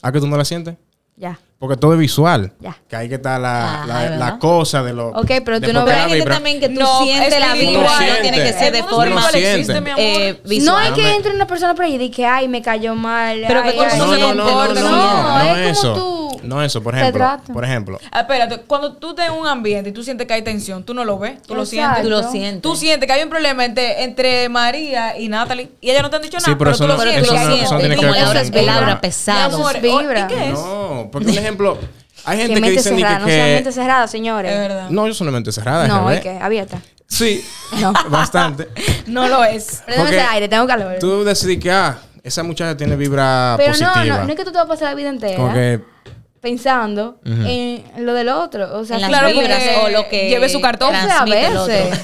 ¿A 0.01 0.13
que 0.13 0.19
tú 0.21 0.25
no 0.27 0.37
la 0.37 0.45
sientes? 0.45 0.75
Ya. 1.17 1.37
Porque 1.59 1.75
todo 1.75 1.91
es 1.93 1.99
visual. 1.99 2.53
Ya. 2.61 2.77
Que 2.87 2.95
ahí 2.95 3.09
que 3.09 3.15
está 3.15 3.37
la, 3.37 3.81
Ajá, 3.83 3.85
la- 3.85 4.09
la 4.17 4.39
cosa 4.39 4.81
de 4.81 4.93
lo. 4.93 5.09
Ok, 5.09 5.29
pero 5.43 5.59
tú 5.59 5.73
no 5.73 5.85
gente 5.85 6.15
vibra. 6.15 6.35
también 6.35 6.59
que 6.61 6.69
tú 6.69 6.79
No, 6.79 7.03
sientes 7.03 7.37
la 7.37 7.53
vibra. 7.53 7.81
No 7.83 8.21
tiene 8.21 8.37
que 8.43 8.53
ser 8.53 8.71
de 8.71 8.83
forma 8.83 9.19
espiritual 9.25 9.35
existe, 9.35 9.81
mi 9.81 9.89
amor. 9.91 10.03
eh, 10.05 10.39
No 10.41 10.49
visual. 10.49 10.85
es 10.87 10.93
que 10.93 11.15
entre 11.15 11.35
una 11.35 11.45
persona 11.47 11.75
por 11.75 11.83
ahí 11.83 11.95
y 11.95 11.97
diga 11.97 12.15
que, 12.15 12.25
ay, 12.25 12.47
me 12.47 12.61
cayó 12.61 12.95
mal. 12.95 13.43
Pero 13.45 13.61
que 13.61 13.69
ay, 13.69 13.75
con 13.75 13.85
ay, 13.87 13.91
eso 13.93 14.05
No, 14.07 14.15
no, 14.17 14.33
no, 14.33 14.33
no, 14.33 14.73
no, 14.73 14.73
no, 14.73 14.89
No, 14.89 15.37
no, 15.43 15.55
es 15.57 15.79
como 15.79 15.91
eso. 15.91 15.93
tú 15.95 16.10
No 16.43 16.61
eso, 16.63 16.81
por 16.81 16.93
te 16.93 16.99
ejemplo. 17.01 17.19
tratas. 17.19 17.49
Por 17.51 17.63
ejemplo. 17.65 17.99
Ah, 18.11 18.21
Espérate, 18.21 18.57
cuando 18.67 18.93
tú 18.93 19.11
estás 19.11 19.27
en 19.27 19.33
un 19.33 19.47
ambiente 19.47 19.89
y 19.89 19.93
tú 19.93 20.03
sientes 20.03 20.25
que 20.27 20.33
hay 20.33 20.41
tensión, 20.41 20.83
tú 20.83 20.93
no 20.93 21.03
lo 21.05 21.17
ves, 21.19 21.41
tú 21.43 21.55
lo 21.55 21.63
Exacto. 21.63 21.69
sientes. 21.69 22.03
Tú 22.03 22.09
lo 22.09 22.31
sientes. 22.31 22.61
Tú 22.61 22.75
sientes 22.75 23.07
que 23.07 23.13
hay 23.13 23.23
un 23.23 23.29
problema 23.29 23.63
entre, 23.65 24.03
entre 24.03 24.49
María 24.49 25.17
y 25.17 25.27
Natalie 25.29 25.69
y 25.81 25.89
ellas 25.89 26.01
no 26.03 26.09
te 26.09 26.15
han 26.17 26.21
dicho 26.21 26.39
Sí, 26.39 26.45
nada, 26.47 26.57
pero 26.57 26.71
pero, 26.71 26.71
eso 26.71 26.83
tú 26.83 26.87
no- 26.87 26.93
lo 26.93 26.99
Pero 26.99 27.11
sientes. 27.11 27.27
tú 27.29 27.33
lo 27.33 27.39
eso 27.39 27.47
no- 27.49 27.55
sientes. 27.55 27.65
eso 27.65 27.73
no 27.75 27.79
tiene 27.79 27.95
que 27.95 28.01
como 28.01 28.11
palabra 28.13 28.41
Eso 28.41 29.69
es 29.69 29.81
vibra. 29.81 30.19
¿y 30.21 30.27
qué 30.27 30.47
es? 30.49 30.53
No, 30.53 31.09
porque 31.11 31.29
un 31.31 31.37
ejemplo. 31.37 31.77
Hay 32.23 32.37
Que 32.37 32.43
gente 32.43 32.55
que, 32.55 32.61
mente 32.61 32.77
dicen 32.77 32.95
ni 32.95 33.01
cerrada, 33.01 33.17
que. 33.17 33.21
no 33.23 33.27
sea 33.29 33.45
mente 33.45 33.63
que 33.63 33.71
cerrada, 33.71 34.07
señores. 34.07 34.51
Es 34.51 34.57
verdad. 34.59 34.89
no, 34.91 35.07
yo 35.07 35.13
solamente 35.13 35.51
cerrada. 35.51 35.87
No, 35.87 36.11
¿es 36.11 36.19
¿y 36.19 36.21
qué? 36.23 36.37
Abierta. 36.39 36.79
Sí, 37.07 37.43
No. 37.79 37.93
bastante. 38.09 38.67
No 39.07 39.27
lo 39.27 39.43
es. 39.43 39.83
Porque 39.85 40.01
ese 40.17 40.21
aire, 40.21 40.47
tengo 40.47 40.67
calor. 40.67 40.97
Tú 40.99 41.23
decidís 41.23 41.59
que, 41.59 41.71
ah, 41.71 41.97
esa 42.23 42.43
muchacha 42.43 42.77
tiene 42.77 42.95
vibra 42.95 43.55
Pero 43.57 43.73
no, 43.73 43.79
positiva. 43.91 44.17
no, 44.19 44.23
no 44.25 44.29
es 44.29 44.35
que 44.35 44.43
tú 44.45 44.51
te 44.51 44.57
vas 44.57 44.65
a 44.65 44.67
pasar 44.69 44.89
la 44.89 44.95
vida 44.95 45.09
entera 45.09 45.35
Como 45.37 45.51
que, 45.53 45.81
pensando 46.41 47.19
en 47.23 47.83
lo 47.99 48.13
del 48.15 48.29
otro. 48.29 48.79
O 48.79 48.83
sea, 48.83 48.97
En 48.97 49.07
Claro, 49.07 49.27
vibras 49.27 49.61
o 49.83 49.89
lo 49.89 50.09
que 50.09 50.27
lleve 50.27 50.49
su 50.49 50.59
cartón. 50.59 50.93
Eso 50.95 51.07
a 51.11 51.25
veces. 51.25 51.99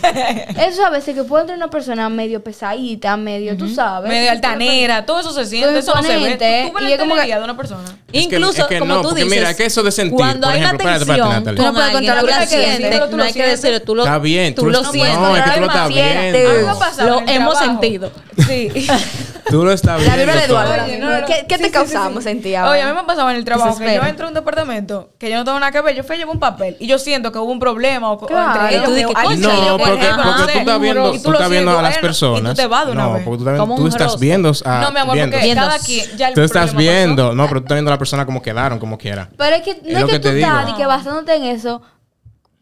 Eso 0.57 0.85
a 0.85 0.89
veces 0.91 1.15
que 1.15 1.23
puede 1.23 1.41
entrar 1.41 1.57
una 1.57 1.69
persona 1.69 2.07
medio 2.09 2.43
pesadita, 2.43 3.17
medio, 3.17 3.57
tú 3.57 3.67
sabes. 3.67 4.09
Medio 4.09 4.29
altanera, 4.31 5.05
todo 5.05 5.19
eso 5.19 5.33
se 5.33 5.45
siente, 5.45 5.79
eso 5.79 5.95
no 5.95 6.03
se 6.03 6.17
ve. 6.17 6.31
Tú, 6.31 6.69
tú 6.69 6.73
ves 6.75 6.83
y 6.83 6.85
la 6.85 6.91
es 6.91 6.99
como 6.99 7.15
que- 7.15 7.25
de 7.27 7.43
una 7.43 7.57
persona. 7.57 7.83
Es 8.13 8.27
que- 8.27 8.35
Incluso, 8.35 8.61
es 8.61 8.67
que 8.67 8.79
como 8.79 8.93
no, 8.95 9.01
tú 9.01 9.09
porque 9.09 9.23
dices, 9.23 9.39
mira, 9.39 9.53
que 9.55 9.65
eso 9.65 9.83
de 9.83 9.91
sentir, 9.91 10.15
cuando 10.15 10.47
por 10.47 10.55
hay 10.55 10.61
ejemplo, 10.61 10.85
una 10.87 10.95
espérate, 10.97 11.11
espérate, 11.11 11.21
tensión 11.21 11.43
Natalie. 11.43 11.57
Tú 11.57 11.63
no 11.63 11.73
puedes 11.73 11.91
contar 11.91 12.23
lo 12.23 12.29
la 12.29 12.39
que 12.39 12.47
sientes, 12.47 13.11
no 13.11 13.23
hay 13.23 13.33
que 13.33 13.47
decirlo, 13.47 13.81
tú 13.81 13.95
lo 13.95 14.03
Está 14.03 14.19
bien, 14.19 14.55
tú 14.55 14.65
lo 14.67 14.83
sientes. 14.83 15.13
no, 15.19 15.35
es 15.35 15.43
que 15.43 15.49
tú 15.51 15.59
lo 15.61 15.65
estás 15.67 15.89
viendo. 15.89 17.05
Lo 17.05 17.21
hemos 17.27 17.57
sentido. 17.57 18.11
Sí. 18.47 18.69
tú 19.49 19.63
lo 19.65 19.71
estás 19.71 19.97
viendo. 19.99 20.15
La 20.15 20.21
vibra 20.23 20.35
de. 20.39 20.45
Eduardo. 20.45 20.83
Oye, 20.85 20.97
no, 20.99 21.19
no, 21.21 21.25
¿Qué, 21.25 21.45
qué 21.47 21.55
sí, 21.55 21.61
te 21.61 21.65
sí, 21.67 21.71
causamos 21.71 22.23
sí, 22.23 22.29
sí. 22.29 22.35
en 22.35 22.41
ti 22.41 22.55
ahora? 22.55 22.71
Oye, 22.71 22.81
a 22.81 22.87
mí 22.87 22.93
me 22.99 23.03
pasaba 23.03 23.31
en 23.31 23.37
el 23.37 23.45
trabajo 23.45 23.77
que 23.77 23.95
yo 23.95 24.03
entro 24.03 24.25
a 24.25 24.29
un 24.29 24.33
departamento 24.33 25.09
que 25.17 25.29
yo 25.29 25.37
no 25.37 25.43
tengo 25.45 25.59
nada 25.59 25.71
que 25.71 25.81
ver. 25.81 25.95
Yo 25.95 26.03
fui 26.03 26.15
a 26.15 26.19
llevar 26.19 26.33
un 26.35 26.39
papel 26.39 26.77
y 26.79 26.87
yo 26.87 26.99
siento 26.99 27.31
que 27.31 27.39
hubo 27.39 27.51
un 27.51 27.59
problema 27.59 28.11
o, 28.11 28.13
o 28.13 28.25
Claro. 28.25 28.61
entre 28.67 28.77
Y 28.77 28.79
tú 28.83 28.91
ellos. 28.91 28.95
dices, 28.95 29.11
o 29.13 29.17
alguien 29.17 29.41
"Coño, 29.41 29.55
se 29.55 29.61
dio, 29.61 29.71
No, 29.71 29.77
por 29.77 29.87
porque, 29.89 30.05
tú 30.05 30.59
estás 30.59 30.79
viendo, 30.81 31.11
tú 31.11 31.31
estás 31.33 31.49
viendo 31.49 31.77
a 31.79 31.81
las 31.81 31.97
personas. 31.97 32.51
Y 32.53 32.55
tú 32.55 32.61
te 32.61 32.67
vas 32.67 32.85
de 32.85 32.91
una 32.91 33.03
no, 33.03 33.13
vez. 33.13 33.23
porque 33.23 33.37
tú, 33.39 33.45
también- 33.45 33.87
estás 33.87 34.19
viendo 34.19 34.51
a, 34.65 34.81
No, 34.81 34.91
mi 34.91 34.99
amor, 34.99 35.15
viendo. 35.15 35.31
porque 35.35 35.45
Viendo. 35.45 35.63
cada 35.65 35.79
quien 35.79 36.17
ya 36.17 36.27
el 36.29 36.33
Tú 36.33 36.41
estás 36.41 36.65
pasó. 36.67 36.77
viendo, 36.77 37.33
no, 37.33 37.47
pero 37.47 37.61
tú 37.61 37.65
estás 37.65 37.75
viendo 37.75 37.91
a 37.91 37.93
la 37.95 37.99
persona 37.99 38.25
como 38.25 38.41
quedaron, 38.41 38.79
como 38.79 38.97
quiera. 38.97 39.29
Pero 39.37 39.55
es 39.55 39.61
que 39.63 39.73
no 39.91 39.99
es, 39.99 40.05
que, 40.05 40.19
tú 40.19 40.29
te 40.29 40.39
estás 40.39 40.69
y 40.69 40.73
que 40.73 40.85
basándote 40.85 41.35
en 41.35 41.43
eso 41.43 41.81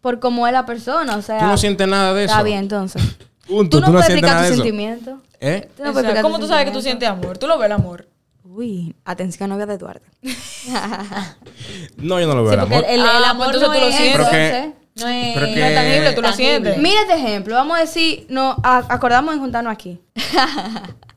por 0.01 0.19
cómo 0.19 0.45
es 0.47 0.53
la 0.53 0.65
persona, 0.65 1.15
o 1.15 1.21
sea. 1.21 1.39
Tú 1.39 1.45
no 1.45 1.57
sientes 1.57 1.87
nada 1.87 2.13
de 2.13 2.25
eso. 2.25 2.31
Está 2.33 2.43
bien, 2.43 2.59
entonces. 2.59 3.01
Punto, 3.47 3.77
Tú 3.77 3.81
no, 3.85 3.91
puedes 3.91 4.09
explicar 4.09 4.45
tus 4.47 4.55
sentimientos. 4.55 5.15
¿Eh? 5.47 5.69
Tú 5.77 5.83
no 5.83 5.89
O 5.89 5.93
puedes 5.93 5.93
sea, 5.93 5.99
explicar 6.01 6.23
¿Cómo 6.23 6.39
tú 6.39 6.47
sabes 6.47 6.65
que 6.65 6.71
tú 6.71 6.81
sientes 6.81 7.07
amor? 7.07 7.37
Tú 7.37 7.47
lo 7.47 7.57
ves 7.57 7.65
el 7.67 7.71
amor. 7.73 8.07
Uy, 8.43 8.95
atención, 9.05 9.49
novia 9.49 9.65
de 9.65 9.73
Eduardo. 9.75 10.05
No, 11.97 12.19
yo 12.19 12.27
no 12.27 12.35
lo 12.35 12.43
veo 12.43 12.51
Sí, 12.51 12.53
el 12.55 12.59
amor. 12.61 12.85
el, 12.87 12.99
el 13.01 13.05
Ah, 13.05 13.29
amor 13.29 13.47
no 13.47 13.53
tú 13.53 13.59
lo 13.59 13.73
es- 13.73 13.95
sientes. 13.95 14.73
No 14.97 15.07
es, 15.09 15.35
No 15.35 15.41
es 15.45 15.75
tangible, 15.75 16.13
tú 16.13 16.21
lo 16.21 16.31
sientes. 16.33 16.77
Mira 16.77 17.01
este 17.01 17.15
ejemplo. 17.15 17.55
Vamos 17.55 17.77
a 17.77 17.81
decir, 17.81 18.25
no, 18.29 18.55
a- 18.63 18.85
acordamos 18.89 19.33
en 19.33 19.41
juntarnos 19.41 19.73
aquí. 19.73 19.99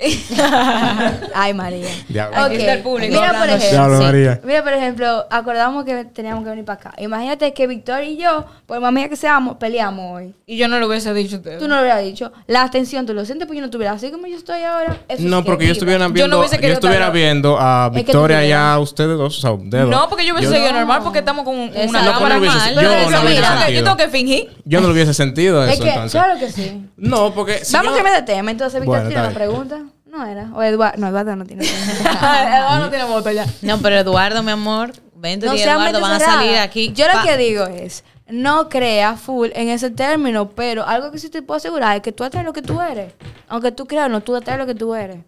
Ay, 1.34 1.54
María. 1.54 1.86
Diablo. 2.08 2.36
Aquí 2.36 2.56
está 2.56 2.74
el 2.74 2.82
público 2.82 3.14
Mira, 3.14 3.32
por 3.38 3.48
ejemplo, 3.48 3.98
María. 4.00 4.40
mira, 4.44 4.62
por 4.64 4.72
ejemplo, 4.72 5.26
acordamos 5.30 5.84
que 5.84 6.04
teníamos 6.04 6.42
que 6.44 6.50
venir 6.50 6.64
para 6.64 6.78
acá. 6.80 6.94
Imagínate 6.98 7.52
que 7.52 7.66
Victoria 7.66 8.08
y 8.08 8.16
yo, 8.16 8.44
por 8.66 8.80
más 8.80 8.92
mía 8.92 9.08
que 9.08 9.16
seamos, 9.16 9.56
peleamos 9.56 10.16
hoy. 10.16 10.34
Y 10.46 10.56
yo 10.56 10.68
no 10.68 10.78
lo 10.78 10.86
hubiese 10.88 11.12
dicho 11.14 11.36
a. 11.44 11.58
Tú 11.58 11.68
no 11.68 11.76
lo 11.76 11.82
hubieras 11.82 12.02
dicho. 12.02 12.32
La 12.46 12.62
atención, 12.62 13.06
tú 13.06 13.14
lo 13.14 13.24
sientes 13.24 13.46
porque 13.46 13.56
yo 13.58 13.62
no 13.62 13.66
estuviera 13.66 13.92
así 13.92 14.10
como 14.10 14.26
yo 14.26 14.36
estoy 14.36 14.62
ahora. 14.62 14.96
Eso 15.08 15.22
No, 15.24 15.40
es 15.40 15.44
porque 15.44 15.60
que 15.60 15.66
yo 15.66 15.72
estuviera 15.72 16.06
viendo, 16.08 16.20
Yo 16.20 16.28
no 16.28 16.44
estuviera 16.44 17.10
viendo 17.10 17.56
a 17.58 17.86
Es 17.94 17.98
que 18.04 18.12
tú 18.12 18.18
Victoria 18.18 18.44
y 18.46 18.52
a 18.52 18.78
ustedes 18.78 19.16
dos, 19.16 19.38
o 19.38 19.40
sea, 19.40 19.52
ustedes 19.52 19.86
No, 19.86 20.08
porque 20.08 20.26
yo 20.26 20.34
hubiese 20.34 20.48
Yo- 20.50 20.54
seguido 20.56 20.72
normal 20.72 21.02
porque 21.04 21.20
estamos 21.20 21.44
con 21.44 21.56
una 21.56 22.04
cámara 22.04 22.38
mal. 22.38 22.74
yo 22.74 22.82
no 23.10 23.22
mira, 23.22 23.66
tengo 23.66 23.96
que 23.96 24.08
fingir. 24.08 24.50
Yo 24.64 24.80
no 24.80 24.88
lo 24.88 24.92
hubiese 24.92 25.14
sentido 25.14 25.64
Es 25.64 25.74
eso, 25.74 25.82
que, 25.84 25.88
entonces. 25.90 26.12
claro 26.20 26.38
que 26.38 26.50
sí. 26.52 26.84
No, 26.96 27.32
porque 27.32 27.64
si 27.64 27.72
Vamos 27.74 27.92
yo- 27.92 27.94
a 27.94 28.02
cambiar 28.02 28.20
de 28.20 28.32
tema. 28.32 28.50
Entonces, 28.50 28.80
Bueno, 28.88 29.08
tiene 29.08 29.22
una 29.22 29.34
pregunta. 29.34 29.82
No 30.06 30.24
era. 30.26 30.50
O 30.54 30.62
Eduardo. 30.62 30.98
No, 30.98 31.08
Eduardo 31.08 31.36
no 31.36 31.44
tiene 31.44 31.64
pregunta. 31.66 32.48
Eduardo 32.58 32.78
no 32.84 32.88
tiene 32.90 33.04
voto 33.04 33.30
ya. 33.30 33.46
No, 33.62 33.78
pero 33.78 33.96
Eduardo, 33.96 34.42
mi 34.42 34.50
amor, 34.52 34.92
Vente 35.14 35.46
no 35.46 35.54
y 35.54 35.60
Eduardo 35.60 36.00
van 36.00 36.12
a 36.12 36.20
salir 36.20 36.56
aquí. 36.58 36.92
Yo 36.94 37.06
lo 37.06 37.12
pa- 37.14 37.22
que 37.24 37.36
digo 37.36 37.64
es, 37.66 38.04
no 38.28 38.68
crea 38.68 39.16
full 39.16 39.48
en 39.54 39.68
ese 39.68 39.90
término, 39.90 40.50
pero 40.50 40.86
algo 40.86 41.10
que 41.10 41.18
sí 41.18 41.28
te 41.28 41.42
puedo 41.42 41.56
asegurar 41.58 41.96
es 41.96 42.02
que 42.02 42.12
tú 42.12 42.24
atraes 42.24 42.46
lo 42.46 42.52
que 42.52 42.62
tú 42.62 42.80
eres. 42.80 43.12
Aunque 43.48 43.70
tú 43.72 43.86
creas 43.86 44.06
o 44.06 44.08
no, 44.08 44.20
tú 44.22 44.34
atraes 44.36 44.58
lo 44.58 44.66
que 44.66 44.74
tú 44.74 44.94
eres. 44.94 45.18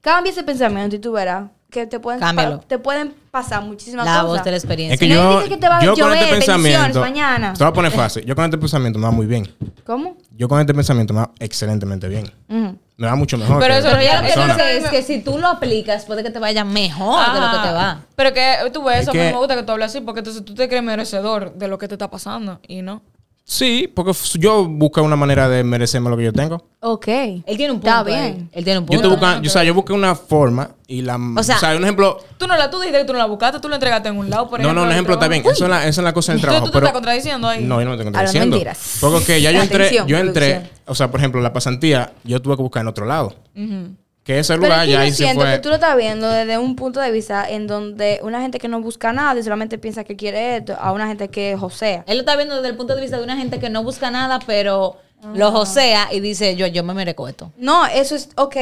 Cambia 0.00 0.30
ese 0.32 0.42
pensamiento 0.42 0.96
y 0.96 0.98
tú 0.98 1.12
verás 1.12 1.50
que 1.70 1.86
te 1.86 2.00
pueden, 2.00 2.18
Cámbialo. 2.20 2.60
te 2.60 2.78
pueden 2.78 3.12
pasar 3.30 3.62
muchísimas 3.62 4.06
La 4.06 4.12
cosas. 4.22 4.26
voz 4.26 4.44
de 4.44 4.50
la 4.52 4.56
experiencia. 4.56 4.94
Es 4.94 5.00
que 5.00 5.06
yo, 5.08 5.36
dice 5.38 5.50
que 5.50 5.56
te 5.58 5.68
va 5.68 5.78
a 5.78 5.84
yo 5.84 5.90
con 5.90 5.98
llover 6.00 6.18
este 6.22 6.34
pensamiento. 6.36 7.00
mañana. 7.00 7.52
Te 7.52 7.62
voy 7.62 7.70
a 7.70 7.74
poner 7.74 7.92
fácil. 7.92 8.24
Yo 8.24 8.34
con 8.34 8.44
este 8.46 8.56
pensamiento 8.56 8.98
me 8.98 9.04
va 9.04 9.10
muy 9.10 9.26
bien. 9.26 9.46
¿Cómo? 9.84 10.16
Yo 10.30 10.48
con 10.48 10.60
este 10.60 10.72
pensamiento 10.72 11.12
me 11.12 11.20
va 11.20 11.30
excelentemente 11.38 12.08
bien. 12.08 12.32
Me 12.48 13.06
va 13.06 13.14
mucho 13.16 13.36
mejor. 13.38 13.58
Pero 13.60 13.74
que 13.74 13.80
eso 13.80 14.00
ya 14.00 14.22
lo 14.22 14.56
que 14.56 14.74
dice 14.74 14.76
es 14.78 14.88
que 14.88 15.02
si 15.02 15.20
tú 15.20 15.38
lo 15.38 15.46
aplicas, 15.46 16.04
puede 16.06 16.22
que 16.24 16.30
te 16.30 16.38
vaya 16.38 16.64
mejor 16.64 17.32
de 17.34 17.40
lo 17.40 17.50
que 17.50 17.68
te 17.68 17.72
va. 17.74 18.00
Pero 18.16 18.32
que 18.32 18.56
tú 18.72 18.82
ves, 18.84 18.96
Es 18.96 19.02
eso 19.02 19.10
a 19.10 19.14
mí 19.14 19.20
que- 19.20 19.30
me 19.32 19.36
gusta 19.38 19.54
que 19.54 19.62
tú 19.62 19.72
hables 19.72 19.86
así, 19.90 20.00
porque 20.00 20.20
entonces 20.20 20.44
tú 20.44 20.54
te 20.54 20.68
crees 20.68 20.82
merecedor 20.82 21.52
de 21.54 21.68
lo 21.68 21.76
que 21.78 21.86
te 21.86 21.94
está 21.96 22.08
pasando 22.10 22.60
y 22.66 22.80
no. 22.82 23.02
Sí, 23.50 23.90
porque 23.94 24.12
yo 24.34 24.66
busco 24.66 25.02
una 25.02 25.16
manera 25.16 25.48
de 25.48 25.64
merecerme 25.64 26.10
lo 26.10 26.18
que 26.18 26.24
yo 26.24 26.34
tengo. 26.34 26.62
Ok. 26.80 27.08
Él 27.08 27.42
tiene 27.56 27.72
un 27.72 27.80
punto. 27.80 27.88
Está 27.88 28.00
ahí. 28.00 28.04
bien. 28.34 28.50
Él 28.52 28.62
tiene 28.62 28.78
un 28.80 28.84
Yo, 28.84 28.88
punto. 28.88 28.96
estoy 28.96 29.10
buscando, 29.10 29.42
yo, 29.42 29.48
o 29.48 29.52
sea, 29.52 29.64
yo 29.64 29.72
busqué 29.72 29.92
una 29.94 30.14
forma 30.14 30.72
y 30.86 31.00
la... 31.00 31.16
O 31.16 31.42
sea, 31.42 31.56
sea, 31.56 31.74
un 31.74 31.82
ejemplo... 31.82 32.18
Tú 32.36 32.46
no 32.46 32.54
la, 32.58 32.68
tú 32.68 32.78
dijiste 32.78 32.98
que 32.98 33.04
tú 33.06 33.14
no 33.14 33.18
la 33.18 33.24
buscaste, 33.24 33.58
tú 33.58 33.70
la 33.70 33.76
entregaste 33.76 34.10
en 34.10 34.18
un 34.18 34.28
lado, 34.28 34.50
por 34.50 34.60
no, 34.60 34.64
no, 34.64 34.68
ejemplo. 34.68 34.82
un 34.84 34.92
ejemplo 34.92 35.14
está 35.14 35.28
bien. 35.28 35.42
Eso 35.46 35.64
es, 35.64 35.70
la, 35.70 35.86
eso 35.86 36.00
es 36.02 36.04
la 36.04 36.12
cosa 36.12 36.32
del 36.32 36.42
Tú- 36.42 36.46
trabajo. 36.46 36.64
tú 36.66 36.70
te 36.70 36.74
pero, 36.74 36.86
estás 36.88 36.92
contradiciendo 36.92 37.48
ahí. 37.48 37.64
No, 37.64 37.78
yo 37.78 37.84
no 37.86 37.90
me 37.92 37.92
estoy 37.96 38.04
contradiciendo. 38.04 38.50
mentiras. 38.56 38.98
Porque 39.00 39.40
ya 39.40 39.50
yo 39.50 39.62
entré, 39.62 39.84
Atención, 39.86 40.06
yo 40.08 40.18
entré, 40.18 40.50
producción. 40.50 40.80
o 40.86 40.94
sea, 40.94 41.10
por 41.10 41.20
ejemplo, 41.20 41.40
la 41.40 41.52
pasantía, 41.54 42.12
yo 42.24 42.42
tuve 42.42 42.54
que 42.54 42.62
buscar 42.62 42.82
en 42.82 42.88
otro 42.88 43.06
lado. 43.06 43.34
Ujú. 43.56 43.96
Que 44.28 44.40
ese 44.40 44.52
Pero 44.52 44.64
lugar 44.64 44.80
es 44.80 44.84
que 44.84 44.90
ya 44.92 44.98
yo 44.98 45.02
ahí 45.04 45.10
se 45.10 45.16
siento 45.16 45.40
fue. 45.40 45.52
que 45.52 45.58
tú 45.60 45.70
lo 45.70 45.76
estás 45.76 45.96
viendo 45.96 46.28
desde 46.28 46.58
un 46.58 46.76
punto 46.76 47.00
de 47.00 47.10
vista 47.10 47.48
en 47.48 47.66
donde 47.66 48.20
una 48.22 48.42
gente 48.42 48.58
que 48.58 48.68
no 48.68 48.78
busca 48.82 49.10
nada 49.10 49.40
y 49.40 49.42
solamente 49.42 49.78
piensa 49.78 50.04
que 50.04 50.16
quiere 50.16 50.58
esto, 50.58 50.76
a 50.78 50.92
una 50.92 51.06
gente 51.08 51.30
que 51.30 51.56
josea. 51.56 52.04
Él 52.06 52.18
lo 52.18 52.20
está 52.20 52.36
viendo 52.36 52.56
desde 52.56 52.68
el 52.68 52.76
punto 52.76 52.94
de 52.94 53.00
vista 53.00 53.16
de 53.16 53.24
una 53.24 53.38
gente 53.38 53.58
que 53.58 53.70
no 53.70 53.82
busca 53.82 54.10
nada, 54.10 54.38
pero 54.46 54.98
lo 55.32 55.50
josea 55.50 56.12
y 56.12 56.20
dice, 56.20 56.56
yo, 56.56 56.66
yo 56.66 56.84
me 56.84 56.92
merezco 56.92 57.26
esto. 57.26 57.52
No, 57.56 57.86
eso 57.86 58.14
es, 58.14 58.28
ok, 58.36 58.56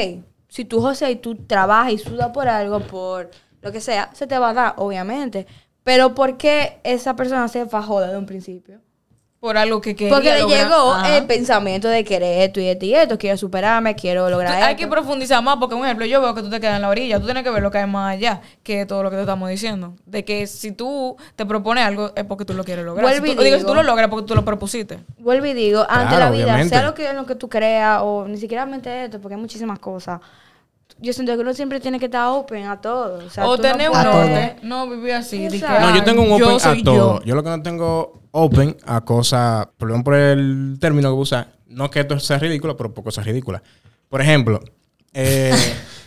si 0.47 0.65
tú 0.65 0.81
joseas 0.81 1.11
y 1.11 1.17
tú 1.17 1.35
trabajas 1.35 1.95
y 1.95 1.99
sudas 1.99 2.29
por 2.29 2.47
algo, 2.47 2.79
por 2.79 3.33
lo 3.61 3.73
que 3.73 3.81
sea, 3.81 4.11
se 4.13 4.29
te 4.29 4.39
va 4.39 4.51
a 4.51 4.55
dar, 4.55 4.75
obviamente. 4.77 5.49
Pero 5.83 6.15
¿por 6.15 6.37
qué 6.37 6.79
esa 6.85 7.17
persona 7.17 7.49
se 7.49 7.67
fajó 7.67 8.01
desde 8.01 8.17
un 8.17 8.27
principio? 8.27 8.83
Por 9.39 9.59
algo 9.59 9.81
que 9.83 9.95
quería 9.95 10.13
Porque 10.15 10.33
le 10.33 10.41
lograr. 10.41 10.65
llegó 10.65 10.93
Ajá. 10.95 11.17
el 11.17 11.27
pensamiento 11.27 11.89
de 11.89 12.03
querer 12.05 12.43
esto 12.49 12.59
y 12.59 12.67
esto 12.69 12.85
y 12.87 12.95
esto, 12.95 13.19
quiero 13.19 13.37
superarme, 13.37 13.95
quiero 13.95 14.29
lograr 14.31 14.55
hay 14.63 14.73
esto. 14.73 14.77
que 14.79 14.87
profundizar 14.89 15.43
más 15.43 15.59
porque, 15.59 15.77
por 15.77 15.85
ejemplo, 15.85 16.07
yo 16.07 16.21
veo 16.23 16.35
que 16.35 16.43
tú 16.43 16.49
te 16.51 16.59
quedas 16.59 16.77
en 16.77 16.83
la 16.83 16.89
orilla. 16.89 17.21
Tú 17.21 17.27
tienes 17.27 17.45
que 17.45 17.51
ver 17.51 17.63
lo 17.63 17.71
que 17.71 17.79
hay 17.79 17.87
más 17.87 18.15
allá 18.15 18.41
que 18.63 18.87
todo 18.87 19.03
lo 19.03 19.11
que 19.11 19.17
te 19.17 19.23
estamos 19.23 19.49
diciendo. 19.51 19.95
De 20.07 20.25
que 20.25 20.47
si 20.47 20.73
tú 20.73 21.17
te 21.37 21.45
propones 21.47 21.85
algo 21.85 22.13
es 22.17 22.25
porque 22.25 22.45
tú 22.47 22.55
lo 22.55 22.65
quieres 22.65 22.85
lograr. 22.85 23.13
Si 23.15 23.21
tú, 23.21 23.43
digo, 23.43 23.59
si 23.59 23.65
tú 23.65 23.75
lo 23.75 23.83
logras 23.83 24.05
es 24.07 24.11
porque 24.11 24.27
tú 24.27 24.35
lo 24.35 24.45
propusiste. 24.45 25.01
Vuelvo 25.19 25.47
y 25.47 25.53
digo, 25.53 25.87
ante 25.89 26.09
Claro, 26.17 26.25
la 26.25 26.31
vida, 26.31 26.45
obviamente. 26.45 26.71
sea 26.71 26.83
lo 26.83 26.95
que, 26.95 27.13
lo 27.13 27.27
que 27.27 27.35
tú 27.35 27.49
creas, 27.49 28.01
o 28.03 28.27
ni 28.27 28.39
siquiera 28.39 28.65
mente 28.67 29.05
esto, 29.05 29.21
porque 29.21 29.35
hay 29.35 29.41
muchísimas 29.41 29.79
cosas. 29.79 30.21
Yo 30.99 31.13
siento 31.13 31.35
que 31.35 31.41
uno 31.41 31.53
siempre 31.53 31.79
tiene 31.79 31.99
que 31.99 32.07
estar 32.07 32.29
open 32.31 32.67
a 32.67 32.81
todo. 32.81 33.19
O, 33.27 33.29
sea, 33.31 33.47
o 33.47 33.57
tú 33.57 33.63
no 33.63 33.69
tener 33.71 33.91
un 33.91 34.03
norte. 34.03 34.57
No 34.63 34.89
vivir 34.89 35.13
así. 35.13 35.47
No, 35.47 35.95
yo 35.95 36.03
tengo 36.05 36.23
un 36.23 36.33
open 36.33 36.39
yo 36.49 36.57
a 36.57 36.77
todo. 36.83 37.19
yo. 37.19 37.23
Yo. 37.25 37.35
lo 37.35 37.43
que 37.45 37.51
no 37.51 37.63
tengo 37.63 38.23
open 38.39 38.77
a 38.87 39.01
cosas, 39.03 39.67
perdón 39.79 40.05
por 40.05 40.15
el 40.15 40.77
término 40.79 41.09
que 41.09 41.13
voy 41.13 41.21
a 41.21 41.23
usar, 41.23 41.53
no 41.69 41.91
que 41.91 42.01
esto 42.01 42.19
sea 42.21 42.39
ridículo, 42.39 42.77
pero 42.77 42.93
por 42.93 43.05
cosas 43.05 43.25
ridículas. 43.25 43.63
Por 44.09 44.21
ejemplo, 44.21 44.61
eh, 45.15 45.53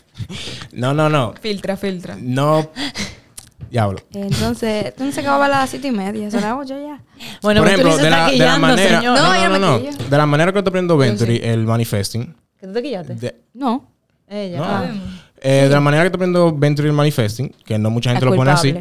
no, 0.73 0.93
no, 0.93 1.09
no, 1.09 1.33
Filtra, 1.41 1.75
filtra. 1.77 2.15
no, 2.21 2.69
diablo. 3.71 3.99
Entonces, 4.13 4.85
entonces 4.87 5.15
se 5.15 5.21
acababa 5.21 5.45
a 5.45 5.49
las 5.49 5.69
siete 5.69 5.87
y 5.87 5.91
media, 5.91 6.29
son 6.29 6.41
las 6.41 6.53
ocho 6.57 6.75
ya. 6.79 7.01
Bueno, 7.41 7.61
por 7.61 7.67
ejemplo, 7.69 7.91
se 7.95 8.01
de 8.03 8.07
está 8.09 8.17
la, 8.25 8.31
de 8.31 8.37
la 8.37 8.57
manera, 8.59 8.99
señor. 8.99 9.17
no, 9.17 9.23
No, 9.23 9.33
no, 9.33 9.41
yo 9.41 9.49
no, 9.49 9.59
no 9.59 9.79
no, 9.79 10.07
de 10.09 10.17
la 10.17 10.25
manera 10.25 10.51
que 10.51 10.59
estoy 10.59 10.69
aprendiendo 10.69 10.97
Venturi, 10.97 11.39
el 11.43 11.65
manifesting, 11.65 12.35
¿Que 12.59 12.67
tú 12.67 12.73
te 12.73 12.81
quillaste? 12.83 13.15
de, 13.15 13.41
No. 13.53 13.91
Ella. 14.27 14.57
no, 14.59 14.63
Ah. 14.65 14.85
eh, 15.41 15.63
de 15.63 15.69
la 15.69 15.79
manera 15.81 16.03
que 16.03 16.07
estoy 16.07 16.17
aprendiendo 16.19 16.55
Venturi 16.55 16.87
el 16.89 16.93
manifesting, 16.93 17.49
que 17.65 17.79
no 17.79 17.89
mucha 17.89 18.11
gente 18.11 18.25
Es 18.25 18.29
lo 18.31 18.35
pone 18.37 18.51
así. 18.51 18.73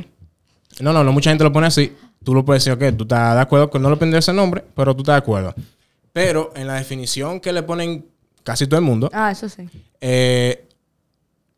No, 0.81 0.93
no, 0.93 1.03
no 1.03 1.13
mucha 1.13 1.31
gente 1.31 1.43
lo 1.45 1.53
pone 1.53 1.67
así. 1.69 1.93
Tú 2.25 2.35
lo 2.35 2.45
puedes 2.45 2.65
decir, 2.65 2.73
ok, 2.73 2.97
tú 2.97 3.05
estás 3.05 3.35
de 3.37 3.41
acuerdo 3.41 3.71
con 3.71 3.81
no 3.83 3.91
le 3.91 3.97
pondré 3.97 4.19
ese 4.19 4.33
nombre, 4.33 4.65
pero 4.75 4.95
tú 4.95 5.03
estás 5.03 5.15
de 5.15 5.19
acuerdo. 5.19 5.55
Pero 6.13 6.53
en 6.57 6.67
la 6.67 6.75
definición 6.75 7.41
que 7.41 7.53
le 7.53 7.63
ponen 7.63 8.07
casi 8.43 8.67
todo 8.67 8.79
el 8.81 8.85
mundo, 8.87 9.09
Ah, 9.13 9.31
eso 9.31 9.49
sí. 9.49 9.69
eh, 10.01 10.67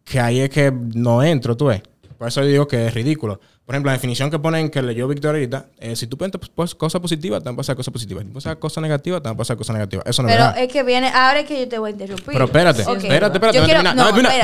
que 0.05 0.21
ahí 0.21 0.41
es 0.41 0.51
que 0.51 0.71
no 0.73 1.23
entro, 1.23 1.57
tú 1.57 1.67
ves. 1.67 1.83
Por 2.19 2.29
eso 2.29 2.43
digo 2.45 2.67
que 2.69 2.87
es 2.87 2.95
ridículo. 2.95 3.41
Por 3.71 3.77
ejemplo, 3.77 3.91
la 3.91 3.99
definición 3.99 4.33
que 4.33 4.39
ponen 4.41 4.69
que 4.69 4.83
leyó 4.83 5.07
Victoria 5.07 5.39
ahorita, 5.39 5.67
eh, 5.79 5.95
si 5.95 6.09
tú 6.09 6.19
piensas 6.19 6.41
pues, 6.53 6.75
cosas 6.75 7.01
positivas, 7.01 7.41
te 7.41 7.45
van 7.45 7.55
a 7.55 7.57
pasar 7.57 7.77
cosas 7.77 7.93
positivas. 7.93 8.23
Si 8.23 8.27
tú 8.27 8.33
piensas 8.33 8.57
cosas 8.57 8.83
negativas, 8.83 9.23
te 9.23 9.29
van 9.29 9.37
a 9.37 9.39
pasar 9.39 9.57
cosas 9.57 9.75
negativas. 9.75 10.05
Eso 10.09 10.25
no 10.25 10.29
es 10.29 10.35
Pero 10.35 10.51
es 10.57 10.73
que 10.73 10.83
viene, 10.83 11.07
ahora 11.07 11.39
es 11.39 11.47
que 11.47 11.61
yo 11.61 11.69
te 11.69 11.79
voy 11.79 11.91
a 11.91 11.93
interrumpir. 11.93 12.33
Pero 12.33 12.47
espérate, 12.47 12.83
Ok. 12.83 12.97
espérate, 12.97 13.37
espérate, 13.37 13.55
Yo 13.55 13.61
no 13.61 13.67
quiero, 13.67 13.83
no, 13.85 13.95
no 13.95 14.09
espérate. 14.09 14.43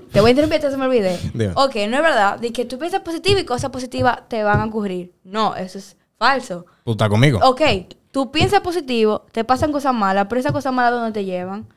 te 0.12 0.20
voy 0.20 0.28
a 0.28 0.30
interrumpir 0.30 0.56
hasta 0.56 0.70
se 0.72 0.76
me 0.76 0.86
olvide. 0.86 1.16
Ok, 1.54 1.76
no 1.88 1.96
es 1.96 2.02
verdad 2.02 2.40
de 2.40 2.52
que 2.52 2.64
tú 2.64 2.76
piensas 2.76 3.02
positivo 3.02 3.38
y 3.38 3.44
cosas 3.44 3.70
positivas 3.70 4.28
te 4.28 4.42
van 4.42 4.60
a 4.60 4.64
ocurrir. 4.64 5.12
No, 5.22 5.54
eso 5.54 5.78
es 5.78 5.96
falso. 6.18 6.66
Tú 6.84 6.90
estás 6.90 7.08
conmigo. 7.08 7.38
Ok, 7.44 7.62
tú 8.10 8.32
piensas 8.32 8.62
positivo, 8.62 9.26
te 9.30 9.44
pasan 9.44 9.70
cosas 9.70 9.94
malas, 9.94 10.26
pero 10.28 10.40
esas 10.40 10.50
cosas 10.50 10.72
malas 10.72 10.94
¿dónde 10.94 11.12
te 11.12 11.24
llevan? 11.24 11.68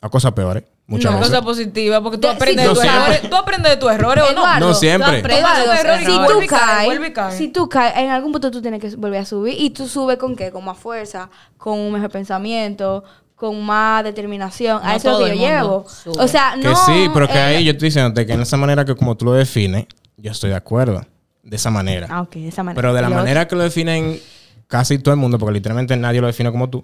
A 0.00 0.08
cosas 0.08 0.30
peores. 0.34 0.62
Muchas 0.90 1.12
No, 1.12 1.18
veces. 1.18 1.32
cosa 1.32 1.42
positiva, 1.44 2.02
porque 2.02 2.18
tú 2.18 2.26
De- 2.26 2.34
aprendes 2.34 2.64
si 2.64 2.68
de 2.68 2.74
tú 2.74 2.80
tus 2.80 2.84
errores. 2.84 3.30
Tú 3.30 3.36
aprendes 3.36 3.70
de 3.70 3.76
tus 3.78 3.90
errores 3.92 4.24
o 4.28 4.32
no. 4.34 4.58
No 4.60 4.74
siempre. 4.74 5.10
tú 5.12 5.18
aprendes 5.18 5.38
Eduardo, 5.38 5.60
de 5.60 5.76
tus 5.76 5.78
error 5.84 5.94
y 5.94 6.04
si 6.04 6.10
tú 6.12 6.46
caes, 6.48 7.10
cae. 7.14 7.38
si 7.38 7.48
tú 7.48 7.68
caes, 7.68 7.96
en 7.96 8.10
algún 8.10 8.32
punto 8.32 8.50
tú 8.50 8.60
tienes 8.60 8.80
que 8.80 8.96
volver 8.96 9.20
a 9.20 9.24
subir 9.24 9.54
y 9.58 9.70
tú 9.70 9.86
subes 9.88 10.18
con 10.18 10.34
qué? 10.36 10.50
Con 10.50 10.64
más 10.64 10.76
fuerza, 10.76 11.30
con 11.56 11.78
un 11.78 11.92
mejor 11.92 12.10
pensamiento, 12.10 13.04
con 13.36 13.64
más 13.64 14.02
determinación. 14.04 14.82
No 14.82 14.88
a 14.88 14.96
eso 14.96 15.12
es 15.12 15.18
lo 15.20 15.24
que 15.26 15.38
yo 15.38 15.46
llevo. 15.48 15.86
sube. 15.88 16.22
O 16.22 16.26
sea, 16.28 16.54
Que 16.60 16.64
no. 16.68 16.74
sí, 16.84 17.08
pero 17.14 17.26
que 17.28 17.38
eh, 17.38 17.42
ahí 17.42 17.64
yo 17.64 17.70
estoy 17.72 17.86
diciéndote 17.88 18.26
que 18.26 18.32
en 18.32 18.40
esa 18.42 18.56
manera 18.56 18.84
que 18.84 18.94
como 18.96 19.16
tú 19.16 19.24
lo 19.26 19.32
defines, 19.32 19.86
yo 20.16 20.32
estoy 20.32 20.50
de 20.50 20.56
acuerdo. 20.56 21.00
De 21.42 21.56
esa 21.56 21.70
manera. 21.70 22.06
Ah, 22.10 22.20
ok, 22.22 22.32
de 22.34 22.48
esa 22.48 22.62
manera. 22.64 22.82
Pero 22.82 22.92
de 22.94 23.00
la 23.00 23.08
manera 23.08 23.46
que 23.48 23.54
lo 23.56 23.62
definen 23.62 24.20
casi 24.66 24.98
todo 24.98 25.14
el 25.14 25.20
mundo, 25.20 25.38
porque 25.38 25.54
literalmente 25.54 25.96
nadie 25.96 26.20
lo 26.20 26.26
define 26.26 26.50
como 26.50 26.68
tú. 26.68 26.82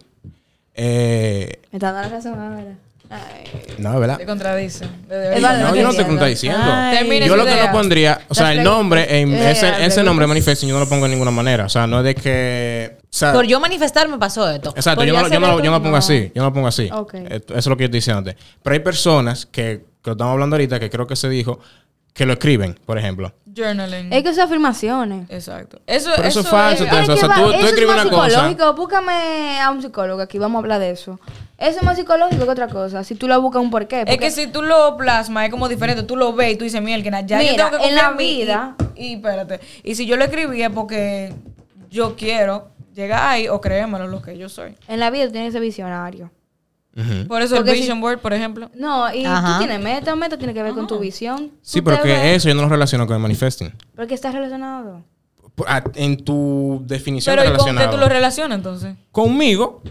Eh, 0.74 1.60
Me 1.72 1.76
está 1.78 1.92
dando 1.92 2.08
la 2.08 2.16
razón 2.16 2.38
ahora. 2.40 2.74
Ay. 3.10 3.44
no, 3.78 3.98
¿verdad? 4.00 4.18
Te 4.18 4.26
contradice. 4.26 4.84
Eduardo, 5.08 5.60
No, 5.60 5.68
no 5.70 5.76
yo 5.76 5.82
no 5.82 5.90
estoy 5.90 6.30
diciendo. 6.30 6.58
Ay. 6.62 6.98
Termine 6.98 7.26
Yo 7.26 7.36
lo 7.36 7.44
que 7.44 7.54
no 7.54 7.72
pondría, 7.72 8.20
o 8.28 8.34
sea, 8.34 8.52
el 8.52 8.62
nombre, 8.62 9.20
en 9.20 9.32
Eh, 9.32 9.50
ese, 9.52 9.84
ese 9.84 10.02
nombre 10.02 10.26
manifesting, 10.26 10.68
yo 10.68 10.74
no 10.74 10.80
lo 10.80 10.88
pongo 10.88 11.04
de 11.04 11.10
ninguna 11.10 11.30
manera. 11.30 11.66
O 11.66 11.68
sea, 11.68 11.86
no 11.86 11.98
es 11.98 12.04
de 12.04 12.14
que. 12.14 12.96
O 13.02 13.06
sea, 13.18 13.32
Por 13.32 13.46
yo 13.46 13.60
manifestar 13.60 14.08
me 14.08 14.18
pasó 14.18 14.50
esto. 14.50 14.74
Exacto, 14.76 15.04
yo 15.04 15.12
no, 15.12 15.28
yo, 15.28 15.40
no, 15.40 15.46
esto, 15.46 15.58
yo 15.62 15.70
no 15.70 15.76
lo 15.78 15.82
pongo 15.82 15.92
no. 15.92 15.96
así. 15.98 16.32
Yo 16.34 16.42
no 16.42 16.48
lo 16.48 16.52
pongo 16.52 16.68
así. 16.68 16.90
Eso 16.90 17.54
es 17.54 17.66
lo 17.66 17.76
que 17.76 17.84
yo 17.84 17.86
estoy 17.86 17.98
diciendo. 17.98 18.30
Pero 18.62 18.74
hay 18.74 18.80
personas 18.80 19.46
que, 19.46 19.84
que 20.02 20.10
lo 20.10 20.12
estamos 20.12 20.32
hablando 20.32 20.56
ahorita, 20.56 20.78
que 20.80 20.90
creo 20.90 21.06
que 21.06 21.16
se 21.16 21.28
dijo, 21.28 21.60
que 22.16 22.26
lo 22.26 22.32
escriben, 22.32 22.78
por 22.86 22.98
ejemplo. 22.98 23.32
Journaling. 23.54 24.12
Es 24.12 24.22
que 24.22 24.34
son 24.34 24.44
afirmaciones. 24.44 25.30
Exacto. 25.30 25.80
Eso, 25.86 26.10
Pero 26.14 26.28
eso 26.28 26.40
eso 26.40 26.40
es 26.40 26.48
falso, 26.48 26.84
es- 26.84 26.90
entonces. 26.90 27.06
Pero 27.06 27.12
o 27.12 27.14
es 27.14 27.20
sea, 27.20 27.28
tú- 27.28 27.50
tú 27.50 27.66
eso 27.66 27.76
es 27.82 27.86
más 27.86 28.04
una 28.04 28.10
cosa- 28.10 28.28
psicológico. 28.28 28.74
Búscame 28.74 29.60
a 29.60 29.70
un 29.70 29.82
psicólogo 29.82 30.20
aquí, 30.22 30.38
vamos 30.38 30.56
a 30.56 30.58
hablar 30.60 30.80
de 30.80 30.90
eso. 30.90 31.18
Eso 31.58 31.78
es 31.78 31.82
más 31.82 31.96
psicológico 31.96 32.44
que 32.44 32.50
otra 32.50 32.68
cosa. 32.68 33.02
Si 33.04 33.14
tú 33.14 33.28
lo 33.28 33.40
buscas 33.40 33.62
un 33.62 33.70
porqué. 33.70 34.04
Es 34.06 34.18
que 34.18 34.30
si 34.30 34.46
tú 34.48 34.60
lo 34.62 34.96
plasmas, 34.98 35.44
es 35.46 35.50
como 35.50 35.68
diferente. 35.68 36.02
Tú 36.02 36.16
lo 36.16 36.32
ves 36.34 36.52
y 36.52 36.56
tú 36.56 36.64
dices, 36.64 36.82
miel, 36.82 37.02
que 37.02 37.10
ya 37.10 37.20
yo 37.22 37.38
Mira, 37.38 37.70
tengo 37.70 37.82
que 37.82 37.88
en 37.88 37.94
la 37.94 38.08
confiar 38.08 38.16
mí". 38.16 38.36
vida- 38.42 38.74
Y, 38.94 39.06
y 39.06 39.14
espérate. 39.14 39.60
Y 39.82 39.94
si 39.94 40.06
yo 40.06 40.16
lo 40.16 40.24
escribí 40.24 40.62
es 40.62 40.70
porque 40.70 41.32
yo 41.90 42.14
quiero 42.16 42.68
llegar 42.94 43.26
ahí 43.28 43.48
o 43.48 43.60
créemelo 43.60 44.06
lo 44.06 44.20
que 44.20 44.36
yo 44.36 44.48
soy. 44.50 44.74
En 44.88 45.00
la 45.00 45.08
vida 45.10 45.26
tú 45.26 45.32
tienes 45.32 45.48
que 45.48 45.52
ser 45.52 45.60
visionario. 45.62 46.30
Por 47.28 47.42
eso 47.42 47.56
Porque 47.56 47.70
el 47.70 47.76
si- 47.76 47.82
Vision 47.82 48.00
Board, 48.00 48.20
por 48.20 48.32
ejemplo. 48.32 48.70
No, 48.74 49.12
y 49.12 49.24
Ajá. 49.24 49.54
tú 49.58 49.66
tienes 49.66 49.80
meta, 49.84 50.16
meta 50.16 50.38
tiene 50.38 50.54
que 50.54 50.62
ver 50.62 50.72
con 50.72 50.86
tu 50.86 50.98
visión. 50.98 51.50
Sí, 51.60 51.82
pero 51.82 52.00
que 52.02 52.08
ves- 52.08 52.36
eso 52.38 52.48
yo 52.48 52.54
no 52.54 52.62
lo 52.62 52.68
relaciono 52.70 53.06
con 53.06 53.16
el 53.16 53.22
manifesting. 53.22 53.72
Porque 53.94 54.14
está 54.14 54.32
relacionado. 54.32 55.02
Por- 55.54 55.68
a- 55.68 55.84
En 55.94 56.22
tu 56.24 56.82
definición 56.86 57.32
Pero 57.34 57.42
de 57.42 57.48
¿y 57.48 57.50
con 57.56 57.64
qué 57.66 57.70
relacionado. 57.72 57.96
tú 57.96 58.00
lo 58.02 58.08
relacionas 58.08 58.56
entonces? 58.56 58.94
Conmigo, 59.12 59.82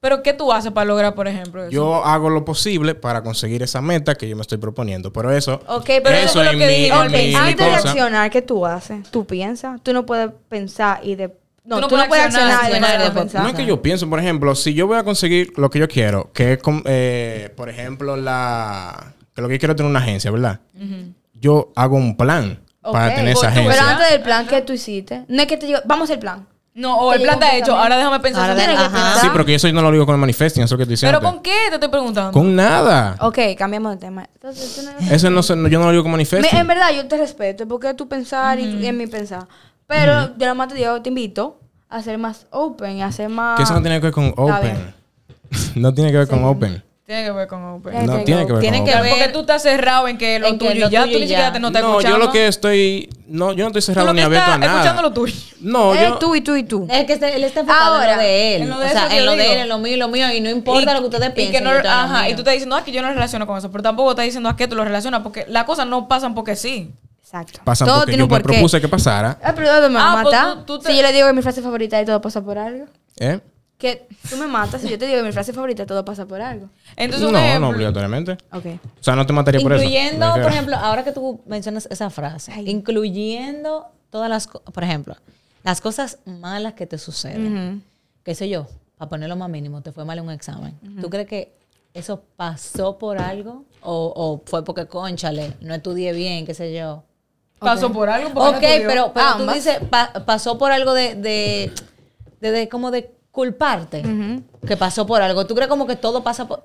Pero 0.00 0.22
¿qué 0.22 0.32
tú 0.32 0.52
haces 0.52 0.70
para 0.70 0.84
lograr, 0.84 1.14
por 1.16 1.26
ejemplo, 1.26 1.62
eso? 1.64 1.72
Yo 1.72 2.04
hago 2.04 2.30
lo 2.30 2.44
posible 2.44 2.94
para 2.94 3.20
conseguir 3.24 3.64
esa 3.64 3.80
meta 3.82 4.14
que 4.14 4.28
yo 4.28 4.36
me 4.36 4.42
estoy 4.42 4.56
proponiendo. 4.58 5.12
Pero 5.12 5.32
eso, 5.32 5.60
Ok, 5.66 5.86
pero 6.04 6.10
eso 6.10 6.24
eso 6.26 6.32
fue 6.34 6.44
lo 6.44 6.50
es 6.52 6.56
que 6.56 6.66
mi, 6.66 6.72
dije. 6.84 7.08
mi 7.28 7.34
Antes 7.34 7.66
de 7.66 7.74
accionar, 7.74 8.30
¿qué 8.30 8.40
tú 8.40 8.64
haces? 8.64 9.10
¿Tú 9.10 9.26
piensas? 9.26 9.80
Tú 9.82 9.92
no 9.92 10.06
puedes 10.06 10.30
pensar 10.48 11.00
y 11.02 11.16
de... 11.16 11.36
No, 11.68 11.76
Tú 11.76 11.80
no 11.82 11.88
tú 11.88 11.96
no, 11.98 12.06
puedes 12.06 12.08
puedes 12.08 12.24
accionar, 12.24 12.64
accionar 12.64 12.90
accionar 12.92 13.14
pensar. 13.14 13.42
No 13.42 13.48
es 13.50 13.54
que 13.54 13.66
yo 13.66 13.82
pienso, 13.82 14.08
por 14.08 14.18
ejemplo, 14.18 14.54
si 14.54 14.72
yo 14.72 14.86
voy 14.86 14.96
a 14.96 15.04
conseguir 15.04 15.52
lo 15.56 15.68
que 15.68 15.78
yo 15.78 15.86
quiero, 15.86 16.32
que 16.32 16.54
es, 16.54 16.58
eh, 16.86 17.52
por 17.56 17.68
ejemplo, 17.68 18.16
la 18.16 19.12
que 19.34 19.42
lo 19.42 19.48
que 19.48 19.54
yo 19.54 19.58
quiero 19.60 19.72
es 19.72 19.76
tener 19.76 19.90
una 19.90 20.00
agencia, 20.00 20.30
¿verdad? 20.30 20.60
Yo 21.34 21.70
hago 21.76 21.96
un 21.96 22.16
plan 22.16 22.58
para 22.80 23.08
Ok. 23.08 23.14
tener 23.16 23.32
esa 23.32 23.48
tú- 23.48 23.54
Pero 23.54 23.68
agencia. 23.70 23.90
antes 23.90 24.10
del 24.10 24.22
plan 24.22 24.46
que 24.46 24.62
tú 24.62 24.72
hiciste, 24.72 25.24
no 25.28 25.42
es 25.42 25.46
que 25.46 25.56
te 25.58 25.66
digo, 25.66 25.78
vamos 25.84 26.10
al 26.10 26.18
plan. 26.18 26.46
No, 26.74 26.96
o 26.96 27.12
el 27.12 27.20
plan 27.22 27.34
está 27.34 27.56
hecho, 27.56 27.76
ahora 27.76 27.96
déjame 27.96 28.20
pensar. 28.20 28.50
Ahora 28.50 28.54
de- 28.66 28.74
que. 28.74 29.20
Sí, 29.20 29.26
pero 29.32 29.44
que 29.44 29.54
eso 29.56 29.66
yo 29.66 29.74
no 29.74 29.82
lo 29.82 29.90
digo 29.90 30.06
con 30.06 30.14
el 30.14 30.20
manifesting, 30.20 30.62
eso 30.62 30.76
que 30.76 30.84
estoy 30.84 30.94
diciendo. 30.94 31.18
¿Pero 31.18 31.30
con 31.32 31.42
qué 31.42 31.54
te 31.68 31.74
estoy 31.74 31.88
preguntando? 31.88 32.30
Con 32.32 32.54
nada. 32.54 33.16
Ok, 33.20 33.38
cambiamos 33.58 33.92
de 33.92 33.98
tema. 33.98 34.28
Entonces, 34.32 34.76
tú 34.76 34.82
no- 34.82 35.12
Eso 35.12 35.28
no, 35.28 35.68
yo 35.68 35.78
no 35.80 35.86
lo 35.86 35.90
digo 35.90 36.02
con 36.04 36.12
manifesting. 36.12 36.50
Me- 36.54 36.60
en 36.60 36.66
verdad, 36.66 36.90
yo 36.94 37.06
te 37.08 37.16
respeto 37.18 37.66
porque 37.66 37.92
tú 37.94 38.08
pensar 38.08 38.58
y, 38.60 38.64
y 38.64 38.86
en 38.86 38.96
mi 38.96 39.06
pensar. 39.08 39.46
Pero 39.88 40.28
yo 40.28 40.38
nada 40.40 40.54
más 40.54 40.68
te 40.68 40.74
digo, 40.76 41.00
te 41.02 41.08
invito 41.08 41.57
a 41.88 42.02
ser 42.02 42.18
más 42.18 42.46
open, 42.50 43.02
a 43.02 43.10
ser 43.12 43.28
más... 43.28 43.56
que 43.56 43.62
eso 43.62 43.72
no 43.74 43.80
tiene 43.82 43.96
que 44.00 44.06
ver 44.06 44.12
con 44.12 44.32
open. 44.36 44.94
no 45.76 45.94
tiene 45.94 46.10
que 46.10 46.18
ver 46.18 46.28
con 46.28 46.44
open. 46.44 46.82
Tiene 47.06 47.24
que 47.24 47.30
ver 47.32 47.48
con 47.48 47.64
Open. 47.64 47.90
Tiene 47.90 48.06
No 48.06 48.18
que 48.18 48.24
tiene 48.24 48.46
que 48.46 48.52
ver 48.52 48.62
con 48.62 48.70
que 48.84 48.90
open. 48.90 49.02
ver- 49.02 49.10
Porque 49.12 49.28
tú 49.30 49.40
estás 49.40 49.62
cerrado 49.62 50.08
en 50.08 50.18
que 50.18 50.38
lo 50.38 50.46
en 50.48 50.58
que 50.58 50.68
tuyo 50.68 50.80
lo 50.80 50.88
y 50.88 50.90
ya 50.90 51.00
tuyo 51.04 51.12
tú 51.12 51.16
y 51.16 51.20
ni 51.22 51.26
siquiera 51.26 51.52
te 51.54 51.58
no 51.58 51.68
estás 51.68 51.82
No, 51.82 51.88
escuchando. 51.92 52.18
yo 52.18 52.24
lo 52.26 52.30
que 52.30 52.46
estoy. 52.48 53.08
No, 53.28 53.52
yo 53.54 53.64
no 53.64 53.68
estoy 53.68 53.80
cerrado 53.80 54.12
ni 54.12 54.18
que 54.18 54.24
abierto 54.26 54.50
a 54.52 54.58
nada. 54.58 54.72
escuchando 54.74 55.00
lo 55.00 55.12
tuyo. 55.14 55.34
No, 55.62 55.94
Eh, 55.94 56.00
yo. 56.02 56.18
tú 56.18 56.34
y 56.34 56.42
tú 56.42 56.54
y 56.54 56.64
tú. 56.64 56.86
Es 56.90 57.06
que 57.06 57.14
él 57.14 57.44
está 57.44 57.60
enfocado 57.60 57.94
en 57.96 58.00
Ahora, 58.02 58.16
lo 58.16 58.22
de 58.22 58.56
él. 58.56 58.62
en 58.64 58.68
lo 58.68 58.78
de 58.78 58.84
o 58.84 58.88
eso 58.88 58.98
sea, 58.98 59.08
que 59.08 59.16
en 59.20 59.24
lo 59.24 59.36
de 59.36 59.52
él, 59.54 59.58
en 59.60 59.68
lo 59.70 59.78
mío, 59.78 59.94
en 59.94 59.98
lo 60.00 60.08
mío. 60.08 60.30
Y 60.34 60.40
no 60.42 60.50
importa 60.50 60.92
lo 60.92 61.00
que 61.00 61.06
ustedes 61.06 61.30
y 61.30 61.32
piensen. 61.32 61.54
que 61.54 61.60
no, 61.62 61.70
ajá, 61.70 62.28
y 62.28 62.32
tú 62.34 62.40
estás 62.40 62.52
diciendo 62.52 62.76
ah, 62.76 62.84
que 62.84 62.92
yo 62.92 63.00
no 63.00 63.08
relaciono 63.08 63.46
con 63.46 63.56
eso, 63.56 63.70
pero 63.70 63.82
tampoco 63.82 64.10
estás 64.10 64.26
diciendo 64.26 64.50
a 64.50 64.56
qué 64.58 64.68
tú 64.68 64.76
lo 64.76 64.84
relacionas, 64.84 65.22
porque 65.22 65.46
las 65.48 65.64
cosas 65.64 65.86
no 65.86 66.08
pasan 66.08 66.34
porque 66.34 66.56
sí. 66.56 66.90
Exacto. 67.28 67.60
Pasan 67.62 67.86
todo 67.88 67.98
porque 67.98 68.12
tiene 68.12 68.22
yo 68.22 68.24
un 68.26 68.30
me 68.32 68.40
porqué. 68.40 68.54
propuse 68.54 68.80
que 68.80 68.88
pasara. 68.88 69.38
Ah, 69.42 69.52
pero 69.54 69.70
¿dónde 69.70 69.88
me 69.90 69.96
va 69.96 70.00
Ah, 70.00 70.20
a 70.20 70.22
pues 70.22 70.34
matar? 70.34 70.56
tú- 70.64 70.78
tú 70.78 70.78
te- 70.78 70.90
Si 70.90 70.96
yo 70.96 71.02
le 71.02 71.12
digo 71.12 71.26
que 71.26 71.34
mi 71.34 71.42
frase 71.42 71.60
favorita 71.60 72.00
y 72.00 72.04
todo 72.06 72.20
pasa 72.22 72.40
por 72.42 72.56
algo. 72.56 72.86
¿Eh? 73.18 73.38
Que 73.76 74.08
tú 74.30 74.36
me 74.38 74.46
matas 74.46 74.80
si 74.80 74.88
yo 74.88 74.98
te 74.98 75.06
digo 75.06 75.18
que 75.18 75.24
mi 75.26 75.32
frase 75.32 75.52
favorita 75.52 75.84
todo 75.84 76.04
pasa 76.06 76.24
por 76.26 76.40
algo. 76.40 76.70
Entonces, 76.96 77.26
un 77.28 77.34
No, 77.34 77.38
no 77.38 77.44
ejemplo, 77.44 77.68
obligatoriamente. 77.68 78.32
Ok. 78.52 78.64
O 78.98 79.02
sea, 79.04 79.14
no 79.14 79.26
te 79.26 79.32
mataría 79.34 79.60
por 79.60 79.72
eso. 79.74 79.82
Incluyendo, 79.82 80.18
Me 80.18 80.26
por 80.26 80.36
refiero. 80.38 80.48
ejemplo, 80.54 80.76
ahora 80.76 81.04
que 81.04 81.12
tú 81.12 81.42
mencionas 81.46 81.86
esa 81.90 82.08
frase, 82.10 82.50
incluyendo 83.08 83.86
todas 84.10 84.28
las 84.30 84.46
cosas, 84.46 84.72
por 84.72 84.82
ejemplo, 84.84 85.14
las 85.64 85.80
cosas 85.80 86.18
malas 86.24 86.72
que 86.74 86.86
te 86.86 86.98
suceden. 86.98 87.84
Qué 88.24 88.34
sé 88.34 88.48
yo, 88.48 88.66
para 88.96 89.08
ponerlo 89.10 89.36
más 89.36 89.48
mínimo, 89.50 89.82
te 89.82 89.92
fue 89.92 90.04
mal 90.04 90.18
en 90.18 90.24
un 90.24 90.30
examen. 90.32 90.74
¿Tú 91.00 91.08
crees 91.10 91.26
que 91.28 91.54
eso 91.94 92.22
pasó 92.36 92.98
por 92.98 93.18
algo? 93.18 93.64
O, 93.80 94.12
o 94.16 94.42
fue 94.44 94.64
porque, 94.64 94.86
conchale, 94.86 95.54
no 95.60 95.74
estudié 95.74 96.12
bien, 96.12 96.46
qué 96.46 96.54
sé 96.54 96.74
yo? 96.74 97.04
Pasó 97.58 97.92
por 97.92 98.08
algo. 98.08 98.30
porque 98.34 98.56
Ok, 98.78 98.84
pero, 98.86 99.12
pero 99.12 99.26
tú 99.36 99.40
Ambas. 99.42 99.54
dices, 99.54 99.78
pa- 99.90 100.12
pasó 100.26 100.58
por 100.58 100.72
algo 100.72 100.94
de, 100.94 101.14
de, 101.14 101.72
de, 102.40 102.50
de 102.50 102.68
como 102.68 102.90
de 102.90 103.10
culparte, 103.30 104.02
que 104.66 104.76
pasó 104.76 105.06
por 105.06 105.22
algo. 105.22 105.46
¿Tú 105.46 105.54
crees 105.54 105.68
como 105.68 105.86
que 105.86 105.96
todo 105.96 106.22
pasa 106.22 106.46
por...? 106.48 106.64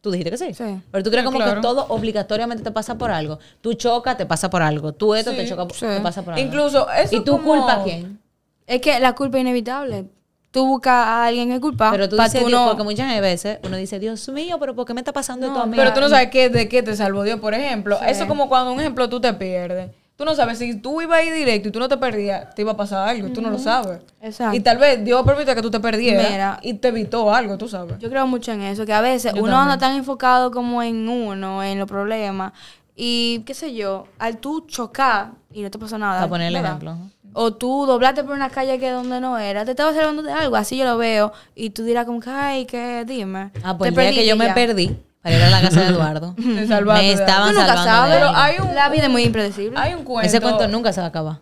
Tú 0.00 0.10
dijiste 0.12 0.30
que 0.30 0.38
sí. 0.38 0.54
Sí. 0.54 0.80
Pero 0.92 1.02
tú 1.04 1.10
crees 1.10 1.22
Sí, 1.22 1.26
como 1.26 1.38
claro. 1.38 1.54
que 1.56 1.60
todo 1.60 1.86
obligatoriamente 1.88 2.62
te 2.62 2.70
pasa 2.70 2.96
por 2.96 3.10
algo. 3.10 3.38
Tú 3.60 3.74
chocas, 3.74 4.16
te 4.16 4.26
pasa 4.26 4.48
por 4.48 4.62
algo. 4.62 4.92
Tú 4.92 5.14
esto 5.14 5.32
te 5.32 5.42
Sí, 5.44 5.48
choca, 5.50 5.66
sí. 5.74 5.86
te 5.86 6.00
pasa 6.00 6.22
por 6.22 6.34
algo. 6.34 6.46
Incluso 6.46 6.88
eso 6.90 7.16
¿Y 7.16 7.24
tú 7.24 7.32
como- 7.32 7.44
culpa 7.56 7.74
a 7.80 7.82
quién? 7.84 8.20
Es 8.66 8.80
que 8.80 9.00
la 9.00 9.14
culpa 9.14 9.38
es 9.38 9.42
inevitable. 9.42 10.06
Tú 10.50 10.66
buscas 10.66 10.92
a 10.94 11.26
alguien 11.26 11.50
que 11.50 11.60
culpa. 11.60 11.90
Pero 11.90 12.08
tú 12.08 12.16
dices, 12.16 12.42
tú 12.42 12.48
no- 12.48 12.68
porque 12.68 12.82
muchas 12.84 13.20
veces 13.20 13.58
uno 13.64 13.76
dice, 13.76 13.98
Dios 13.98 14.28
mío, 14.28 14.56
pero 14.60 14.74
¿por 14.74 14.86
qué 14.86 14.94
me 14.94 15.00
está 15.00 15.12
pasando 15.12 15.46
esto 15.46 15.60
a 15.60 15.66
mí? 15.66 15.76
Pero 15.76 15.92
tú 15.92 16.00
no 16.00 16.08
sabes 16.08 16.30
qué, 16.30 16.48
de 16.48 16.68
qué 16.68 16.82
te 16.82 16.94
salvó 16.96 17.22
Dios, 17.24 17.40
por 17.40 17.52
ejemplo. 17.54 17.98
Eso 18.00 18.22
es 18.22 18.28
como 18.28 18.48
cuando, 18.48 18.72
un 18.72 18.80
ejemplo, 18.80 19.08
tú 19.08 19.20
te 19.20 19.32
pierdes. 19.34 19.90
Tú 20.18 20.24
no 20.24 20.34
sabes 20.34 20.58
si 20.58 20.74
tú 20.74 21.00
ibas 21.00 21.20
a 21.20 21.22
ir 21.22 21.32
directo 21.32 21.68
y 21.68 21.70
tú 21.70 21.78
no 21.78 21.88
te 21.88 21.96
perdías, 21.96 22.52
te 22.52 22.62
iba 22.62 22.72
a 22.72 22.76
pasar 22.76 23.08
algo. 23.08 23.28
Tú 23.28 23.40
no 23.40 23.50
lo 23.50 23.58
sabes. 23.58 24.00
Exacto. 24.20 24.56
Y 24.56 24.58
tal 24.58 24.76
vez 24.76 25.04
Dios 25.04 25.24
permite 25.24 25.54
que 25.54 25.62
tú 25.62 25.70
te 25.70 25.78
perdieras 25.78 26.28
Mira. 26.28 26.58
y 26.60 26.74
te 26.74 26.88
evitó 26.88 27.32
algo, 27.32 27.56
tú 27.56 27.68
sabes. 27.68 28.00
Yo 28.00 28.10
creo 28.10 28.26
mucho 28.26 28.50
en 28.50 28.62
eso, 28.62 28.84
que 28.84 28.92
a 28.92 29.00
veces 29.00 29.32
Yo 29.32 29.40
uno 29.44 29.52
también. 29.52 29.72
anda 29.74 29.78
tan 29.78 29.94
enfocado 29.94 30.50
como 30.50 30.82
en 30.82 31.08
uno, 31.08 31.62
en 31.62 31.78
los 31.78 31.86
problemas, 31.86 32.52
y 32.96 33.44
qué 33.46 33.54
sé 33.54 33.72
yo, 33.74 34.08
al 34.18 34.38
tú 34.38 34.62
chocar 34.66 35.34
y 35.52 35.62
no 35.62 35.70
te 35.70 35.78
pasó 35.78 35.96
nada. 35.98 36.16
Para 36.16 36.28
poner 36.28 36.48
el 36.48 36.56
ejemplo. 36.56 36.96
O 37.32 37.52
tú 37.54 37.86
doblaste 37.86 38.24
por 38.24 38.34
una 38.34 38.50
calle 38.50 38.80
que 38.80 38.90
donde 38.90 39.20
no 39.20 39.38
era, 39.38 39.64
te 39.64 39.70
estabas 39.70 39.96
hablando 39.96 40.22
de 40.24 40.32
algo, 40.32 40.56
así 40.56 40.76
yo 40.78 40.84
lo 40.84 40.98
veo, 40.98 41.32
y 41.54 41.70
tú 41.70 41.84
dirás 41.84 42.06
como 42.06 42.18
que, 42.18 42.30
ay, 42.30 42.66
que 42.66 43.04
dime. 43.06 43.52
Ah, 43.62 43.78
pues 43.78 43.94
Te 43.94 44.00
el 44.00 44.14
día 44.14 44.20
que 44.22 44.26
yo 44.28 44.34
me 44.34 44.46
ya. 44.46 44.54
perdí 44.54 44.96
para 45.22 45.36
ir 45.36 45.42
a 45.42 45.50
la 45.50 45.60
casa 45.60 45.80
de 45.80 45.86
Eduardo, 45.92 46.34
me 46.36 46.62
estaban 46.62 47.54
nunca 47.54 47.66
salvando 47.66 47.84
sabes, 47.84 48.10
de 48.12 48.16
Pero 48.16 48.28
algo. 48.28 48.38
hay 48.38 48.56
un, 48.68 48.74
La 48.74 48.88
vida 48.88 49.04
es 49.04 49.10
muy 49.10 49.24
impredecible. 49.24 49.78
hay 49.78 49.94
un 49.94 50.04
cuento. 50.04 50.26
Ese 50.26 50.40
cuento 50.40 50.68
nunca 50.68 50.92
se 50.92 51.00
va 51.00 51.06
a 51.06 51.10
acabar. 51.10 51.38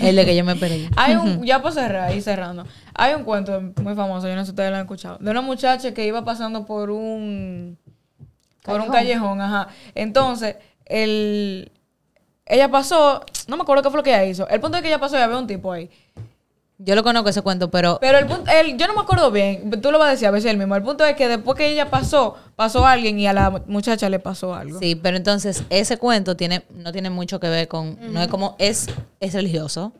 El 0.00 0.16
de 0.16 0.24
que 0.24 0.34
yo 0.34 0.44
me 0.44 0.56
perdí. 0.56 0.88
Hay 0.96 1.16
un, 1.16 1.42
ya 1.44 1.60
por 1.60 1.72
cerrar 1.72 2.14
y 2.14 2.22
cerrando. 2.22 2.64
Hay 2.94 3.12
un 3.14 3.24
cuento 3.24 3.60
muy 3.82 3.94
famoso, 3.94 4.26
yo 4.26 4.34
no 4.34 4.40
sé 4.40 4.46
si 4.46 4.50
ustedes 4.52 4.70
lo 4.70 4.76
han 4.76 4.82
escuchado, 4.82 5.18
de 5.18 5.30
una 5.30 5.42
muchacha 5.42 5.92
que 5.92 6.06
iba 6.06 6.24
pasando 6.24 6.64
por 6.64 6.90
un 6.90 7.76
por 8.64 8.80
un 8.80 8.88
callejón, 8.88 9.40
ajá. 9.40 9.68
Entonces, 9.94 10.56
el 10.86 11.70
ella 12.48 12.70
pasó, 12.70 13.24
no 13.46 13.56
me 13.56 13.62
acuerdo 13.62 13.82
qué 13.82 13.90
fue 13.90 13.98
lo 13.98 14.02
que 14.02 14.10
ella 14.10 14.24
hizo. 14.24 14.48
El 14.48 14.60
punto 14.60 14.78
es 14.78 14.82
que 14.82 14.88
ella 14.88 14.98
pasó 14.98 15.18
y 15.18 15.20
había 15.20 15.36
un 15.36 15.46
tipo 15.46 15.70
ahí. 15.70 15.90
Yo 16.80 16.94
lo 16.94 17.02
conozco 17.02 17.28
ese 17.28 17.42
cuento, 17.42 17.72
pero 17.72 17.98
Pero 18.00 18.18
el 18.18 18.26
punto, 18.26 18.48
el, 18.52 18.76
yo 18.76 18.86
no 18.86 18.94
me 18.94 19.00
acuerdo 19.00 19.32
bien, 19.32 19.68
tú 19.82 19.90
lo 19.90 19.98
vas 19.98 20.08
a 20.08 20.10
decir 20.12 20.28
a 20.28 20.30
veces 20.30 20.50
el 20.50 20.58
mismo. 20.58 20.76
El 20.76 20.84
punto 20.84 21.04
es 21.04 21.16
que 21.16 21.26
después 21.26 21.58
que 21.58 21.66
ella 21.66 21.90
pasó, 21.90 22.36
pasó 22.54 22.86
alguien 22.86 23.18
y 23.18 23.26
a 23.26 23.32
la 23.32 23.50
muchacha 23.66 24.08
le 24.08 24.20
pasó 24.20 24.54
algo. 24.54 24.78
sí, 24.78 24.94
pero 24.94 25.16
entonces 25.16 25.64
ese 25.70 25.98
cuento 25.98 26.36
tiene 26.36 26.64
no 26.70 26.92
tiene 26.92 27.10
mucho 27.10 27.40
que 27.40 27.48
ver 27.48 27.66
con 27.66 27.98
no 28.12 28.22
es 28.22 28.28
como 28.28 28.54
es 28.58 28.86
es 29.18 29.32
religioso. 29.34 29.92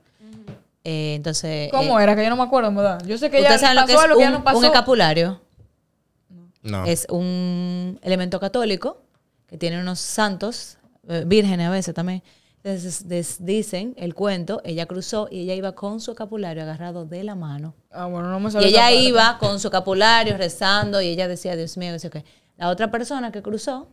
Eh, 0.85 1.17
entonces 1.17 1.71
¿Cómo 1.73 1.99
eh, 1.99 2.03
era? 2.05 2.15
Que 2.15 2.23
yo 2.23 2.31
no 2.31 2.37
me 2.37 2.45
acuerdo, 2.45 2.69
en 2.69 2.77
verdad. 2.77 3.03
Yo 3.05 3.19
sé 3.19 3.29
que 3.29 3.39
ella 3.39 3.49
¿Ustedes 3.49 3.61
saben 3.61 3.77
lo 3.77 3.87
que 3.87 3.93
pasó 3.93 3.99
es 3.99 4.11
algo 4.11 4.21
que 4.21 4.27
un, 4.27 4.33
no 4.33 4.45
pasó. 4.45 4.59
un 4.59 4.65
escapulario? 4.65 5.41
No. 6.63 6.85
Es 6.85 7.07
un 7.11 7.99
elemento 8.03 8.39
católico 8.39 9.03
que 9.49 9.59
tiene 9.59 9.81
unos 9.81 9.99
santos, 9.99 10.79
eh, 11.09 11.25
vírgenes 11.27 11.67
a 11.67 11.71
veces 11.71 11.95
también. 11.95 12.23
Entonces 12.69 13.09
des- 13.09 13.45
dicen 13.45 13.95
el 13.97 14.15
cuento, 14.15 14.61
ella 14.63 14.85
cruzó 14.85 15.27
y 15.31 15.41
ella 15.41 15.55
iba 15.55 15.73
con 15.73 16.01
su 16.01 16.11
escapulario 16.11 16.63
agarrado 16.65 17.07
de 17.07 17.25
la 17.25 17.35
mano. 17.35 17.75
Ah, 17.91 18.05
bueno, 18.07 18.29
no 18.31 18.41
me 18.41 18.51
Y 18.61 18.65
ella 18.67 18.93
iba 18.93 19.39
con 19.39 19.59
su 19.59 19.69
escapulario 19.69 20.37
rezando 20.37 21.01
y 21.01 21.07
ella 21.09 21.29
decía, 21.29 21.57
Dios 21.57 21.79
mío, 21.79 21.93
qué. 22.11 22.25
La 22.59 22.69
otra 22.69 22.91
persona 22.91 23.33
que 23.33 23.41
cruzó, 23.41 23.89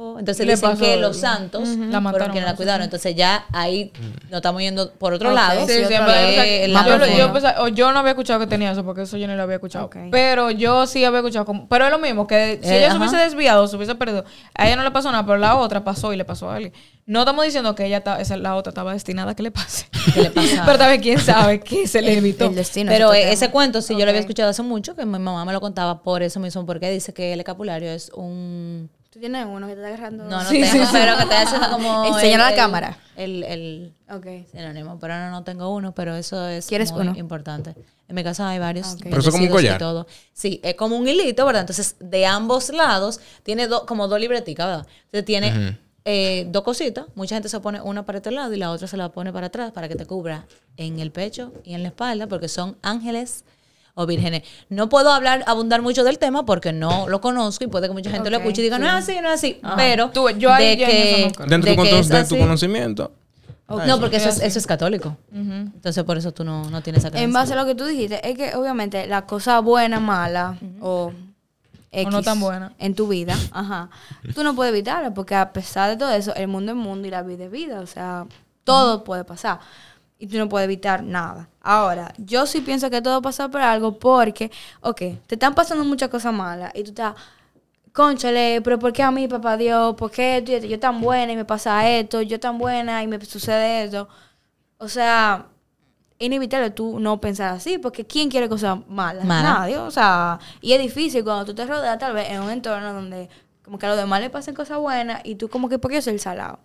oh, 0.00 0.18
entonces 0.18 0.46
Le 0.46 0.54
dicen 0.54 0.76
que 0.78 0.96
los 0.96 1.16
santos 1.18 1.68
La 1.68 1.74
fueron 1.76 2.02
mataron, 2.04 2.30
quienes 2.30 2.48
la 2.50 2.56
cuidaron. 2.56 2.84
Entonces 2.84 3.14
ya 3.16 3.44
ahí 3.52 3.92
nos 4.30 4.38
estamos 4.38 4.62
yendo 4.62 4.92
por 4.92 5.12
otro 5.12 5.28
Ok, 5.30 5.34
lado. 5.34 5.66
Sí, 5.66 5.72
Sí, 5.74 5.82
otro 5.84 6.06
lado. 6.06 6.28
o 6.28 7.40
sea, 7.40 7.68
yo, 7.70 7.86
la 7.88 7.92
no 7.92 7.98
había 7.98 8.12
escuchado 8.12 8.38
que 8.40 8.46
tenía 8.46 8.70
eso, 8.72 8.84
porque 8.84 9.02
eso 9.02 9.16
yo 9.16 9.26
no 9.26 9.34
lo 9.34 9.42
había 9.42 9.56
escuchado. 9.56 9.90
Pero 10.10 10.50
yo 10.50 10.86
sí 10.86 11.04
había 11.04 11.18
escuchado. 11.18 11.44
como- 11.44 11.68
pero 11.68 11.84
es 11.86 11.90
lo 11.90 11.98
mismo, 11.98 12.26
que 12.26 12.60
si 12.62 12.68
Eh, 12.70 12.78
ella 12.78 12.92
se 12.92 12.98
hubiese 12.98 13.16
desviado, 13.16 13.66
se 13.66 13.76
hubiese 13.76 13.94
perdido, 13.96 14.24
a 14.54 14.66
ella 14.66 14.76
no 14.76 14.82
le 14.84 14.90
pasó 14.90 15.10
nada, 15.10 15.26
pero 15.26 15.38
la 15.38 15.56
otra 15.56 15.82
pasó 15.84 16.12
y 16.12 16.16
le 16.16 16.24
pasó 16.24 16.48
a 16.50 16.54
alguien. 16.56 16.72
No 17.06 17.20
estamos 17.20 17.44
diciendo 17.44 17.74
que 17.74 17.86
ella 17.86 18.04
ta- 18.04 18.20
esa, 18.20 18.36
la 18.36 18.54
otra 18.54 18.70
estaba 18.70 18.92
destinada 18.92 19.32
a 19.32 19.34
que 19.34 19.42
le 19.42 19.50
pase. 19.50 19.86
Que 20.14 20.20
le 20.22 20.30
pero 20.66 20.78
también 20.78 21.00
quién 21.00 21.18
sabe 21.18 21.60
que 21.60 21.86
se 21.88 22.02
le 22.02 22.18
evitó. 22.18 22.46
El 22.46 22.54
destino. 22.54 22.90
Pero 22.92 23.12
ese 23.14 23.50
cuento 23.50 23.80
sí 23.82 23.94
yo 23.94 24.04
lo 24.04 24.10
había 24.10 24.20
escuchado 24.20 24.50
hace 24.50 24.62
mucho, 24.62 24.94
que 24.94 25.04
mi 25.06 25.18
mamá 25.18 25.44
me 25.44 25.52
lo 25.52 25.60
contaba 25.60 26.02
por 26.02 26.22
eso 26.22 26.38
mismo, 26.38 26.66
porque 26.66 26.90
dice 26.90 27.12
que 27.14 27.32
el 27.32 27.40
escapulario 27.40 27.90
es 27.90 28.10
un... 28.14 28.90
Tú 29.18 29.22
tienes 29.22 29.46
uno 29.50 29.66
que 29.66 29.74
te 29.74 29.80
está 29.80 29.88
agarrando. 29.88 30.24
No, 30.26 30.42
no 30.44 30.48
Sí, 30.48 30.60
tengo, 30.60 30.72
sí, 30.72 30.78
sí. 30.78 30.88
pero 30.92 31.16
que 31.18 31.26
te 31.26 31.34
haciendo 31.34 31.70
como... 31.70 32.04
Enseñar 32.14 32.40
a 32.40 32.50
la 32.50 32.56
cámara. 32.56 32.98
El, 33.16 33.42
el 33.42 33.92
Ok. 34.08 34.26
sinónimo, 34.52 34.96
pero 35.00 35.16
no, 35.18 35.30
no 35.32 35.42
tengo 35.42 35.74
uno, 35.74 35.92
pero 35.92 36.14
eso 36.14 36.46
es 36.46 36.66
¿Quieres 36.68 36.92
muy 36.92 37.00
uno? 37.00 37.16
importante. 37.18 37.74
En 38.06 38.14
mi 38.14 38.22
casa 38.22 38.48
hay 38.48 38.60
varios. 38.60 38.92
Ok. 38.94 39.00
Pero 39.02 39.18
eso 39.18 39.30
es 39.30 39.34
como 39.34 39.44
un 39.46 39.50
collar. 39.50 39.76
todo. 39.78 40.06
Sí, 40.32 40.60
es 40.62 40.76
como 40.76 40.96
un 40.96 41.08
hilito, 41.08 41.44
¿verdad? 41.44 41.62
Entonces, 41.62 41.96
de 41.98 42.26
ambos 42.26 42.70
lados, 42.70 43.18
tiene 43.42 43.66
do- 43.66 43.86
como 43.86 44.06
dos 44.06 44.20
libreticas, 44.20 44.66
¿verdad? 44.68 44.86
Entonces, 45.06 45.24
tiene 45.24 45.78
eh, 46.04 46.46
dos 46.50 46.62
cositas. 46.62 47.06
Mucha 47.16 47.34
gente 47.34 47.48
se 47.48 47.58
pone 47.58 47.80
una 47.80 48.06
para 48.06 48.18
este 48.18 48.30
lado 48.30 48.54
y 48.54 48.56
la 48.56 48.70
otra 48.70 48.86
se 48.86 48.96
la 48.96 49.08
pone 49.10 49.32
para 49.32 49.48
atrás 49.48 49.72
para 49.72 49.88
que 49.88 49.96
te 49.96 50.06
cubra 50.06 50.46
en 50.76 51.00
el 51.00 51.10
pecho 51.10 51.52
y 51.64 51.74
en 51.74 51.82
la 51.82 51.88
espalda, 51.88 52.28
porque 52.28 52.46
son 52.48 52.76
ángeles 52.82 53.44
o 54.00 54.06
vírgenes. 54.06 54.42
No 54.68 54.88
puedo 54.88 55.10
hablar, 55.12 55.42
abundar 55.48 55.82
mucho 55.82 56.04
del 56.04 56.18
tema 56.20 56.44
porque 56.46 56.72
no 56.72 57.08
lo 57.08 57.20
conozco 57.20 57.64
y 57.64 57.66
puede 57.66 57.88
que 57.88 57.92
mucha 57.94 58.10
gente 58.10 58.30
lo 58.30 58.36
Ok, 58.36 58.42
escuche 58.44 58.60
y 58.60 58.64
diga, 58.64 58.78
no 58.78 58.86
es 58.86 58.92
así, 58.92 59.16
no 59.20 59.28
es 59.28 59.34
así. 59.34 59.60
Pero 59.76 60.10
Tú, 60.10 60.28
yo 60.30 60.52
ahí 60.52 60.76
de 60.76 60.86
que, 60.86 61.32
no. 61.38 61.46
Dentro 61.46 61.70
de 61.72 61.76
que 61.76 61.90
tu, 61.90 61.96
es 61.96 62.08
de 62.08 62.14
tu 62.14 62.20
así- 62.34 62.38
conocimiento. 62.38 63.12
no, 63.68 63.98
porque 63.98 64.16
eso 64.16 64.28
es, 64.28 64.40
eso 64.40 64.58
es 64.58 64.66
católico. 64.68 65.16
Entonces, 65.34 66.04
por 66.04 66.16
eso 66.16 66.32
tú 66.32 66.44
no, 66.44 66.70
no 66.70 66.80
tienes 66.80 67.04
esa 67.04 67.18
En 67.18 67.32
base 67.32 67.54
a 67.54 67.56
lo 67.56 67.66
que 67.66 67.74
tú 67.74 67.84
dijiste, 67.86 68.26
es 68.26 68.36
que 68.36 68.54
obviamente 68.54 69.06
la 69.08 69.26
cosa 69.26 69.58
buena, 69.60 69.98
mala 69.98 70.56
o, 70.80 71.12
X 71.90 72.12
no 72.12 72.22
tan 72.22 72.38
buena. 72.38 72.72
en 72.78 72.94
tu 72.94 73.08
vida, 73.08 73.34
ajá, 73.50 73.88
tú 74.34 74.44
no 74.44 74.54
puedes 74.54 74.72
evitarla 74.74 75.12
porque 75.14 75.34
a 75.34 75.52
pesar 75.52 75.88
de 75.90 75.96
todo 75.96 76.10
eso, 76.12 76.34
el 76.36 76.46
mundo 76.46 76.70
es 76.72 76.76
mundo 76.78 77.08
y 77.08 77.10
la 77.10 77.22
vida 77.22 77.46
es 77.46 77.50
vida, 77.50 77.80
o 77.80 77.86
sea, 77.86 78.26
todo 78.62 79.02
puede 79.04 79.24
pasar. 79.24 79.58
Y 80.18 80.26
tú 80.26 80.36
no 80.38 80.48
puedes 80.48 80.64
evitar 80.66 81.02
nada. 81.02 81.48
Ahora, 81.60 82.12
yo 82.18 82.46
sí 82.46 82.60
pienso 82.60 82.90
que 82.90 83.00
todo 83.02 83.22
pasa 83.22 83.48
por 83.48 83.60
algo 83.60 83.98
porque, 83.98 84.50
ok, 84.80 84.96
te 85.26 85.34
están 85.36 85.54
pasando 85.54 85.84
muchas 85.84 86.08
cosas 86.08 86.32
malas 86.34 86.72
y 86.74 86.82
tú 86.82 86.90
estás, 86.90 87.14
conchale, 87.92 88.60
pero 88.62 88.78
¿por 88.78 88.92
qué 88.92 89.02
a 89.02 89.10
mí, 89.10 89.28
papá 89.28 89.56
Dios? 89.56 89.94
¿Por 89.96 90.10
qué 90.10 90.42
tú- 90.44 90.66
yo 90.66 90.78
tan 90.78 91.00
buena 91.00 91.32
y 91.32 91.36
me 91.36 91.44
pasa 91.44 91.88
esto? 91.88 92.22
Yo 92.22 92.38
tan 92.40 92.58
buena 92.58 93.02
y 93.02 93.06
me 93.06 93.22
sucede 93.24 93.84
esto. 93.84 94.08
O 94.78 94.88
sea, 94.88 95.46
es 96.18 96.26
inevitable 96.26 96.70
tú 96.70 96.98
no 97.00 97.20
pensar 97.20 97.54
así, 97.54 97.78
porque 97.78 98.04
¿quién 98.06 98.28
quiere 98.30 98.48
cosas 98.48 98.78
malas? 98.88 99.24
Mala. 99.24 99.42
Nadie. 99.54 99.78
O 99.78 99.90
sea, 99.90 100.38
y 100.60 100.72
es 100.72 100.80
difícil 100.80 101.24
cuando 101.24 101.44
tú 101.44 101.54
te 101.54 101.64
rodeas 101.66 101.98
tal 101.98 102.12
vez 102.14 102.30
en 102.30 102.40
un 102.42 102.50
entorno 102.50 102.92
donde 102.92 103.28
como 103.64 103.78
que 103.78 103.86
a 103.86 103.90
los 103.90 103.98
demás 103.98 104.20
le 104.20 104.30
pasen 104.30 104.54
cosas 104.54 104.78
buenas 104.78 105.20
y 105.24 105.34
tú 105.34 105.48
como 105.48 105.68
que, 105.68 105.78
¿por 105.78 105.90
qué 105.90 105.96
yo 105.96 106.02
soy 106.02 106.14
el 106.14 106.20
salado? 106.20 106.58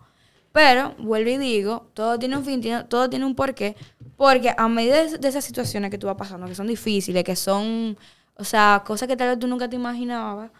Pero, 0.54 0.94
vuelvo 0.98 1.30
y 1.30 1.36
digo, 1.38 1.90
todo 1.94 2.18
tiene 2.18 2.38
un 2.38 2.44
fin, 2.46 2.62
tiene- 2.62 2.84
todo 2.84 3.10
tiene 3.10 3.26
un 3.26 3.34
porqué, 3.34 3.76
porque 4.16 4.54
a 4.56 4.68
medida 4.68 5.02
de, 5.04 5.18
de 5.18 5.28
esas 5.28 5.44
situaciones 5.44 5.90
que 5.90 5.98
tú 5.98 6.06
vas 6.06 6.16
pasando, 6.16 6.46
que 6.46 6.54
son 6.54 6.68
difíciles, 6.68 7.24
que 7.24 7.36
son, 7.36 7.98
o 8.36 8.44
sea, 8.44 8.82
cosas 8.86 9.08
que 9.08 9.16
tal 9.16 9.28
vez 9.30 9.38
tú 9.40 9.48
nunca 9.48 9.68
te 9.68 9.76
imaginabas, 9.76 10.50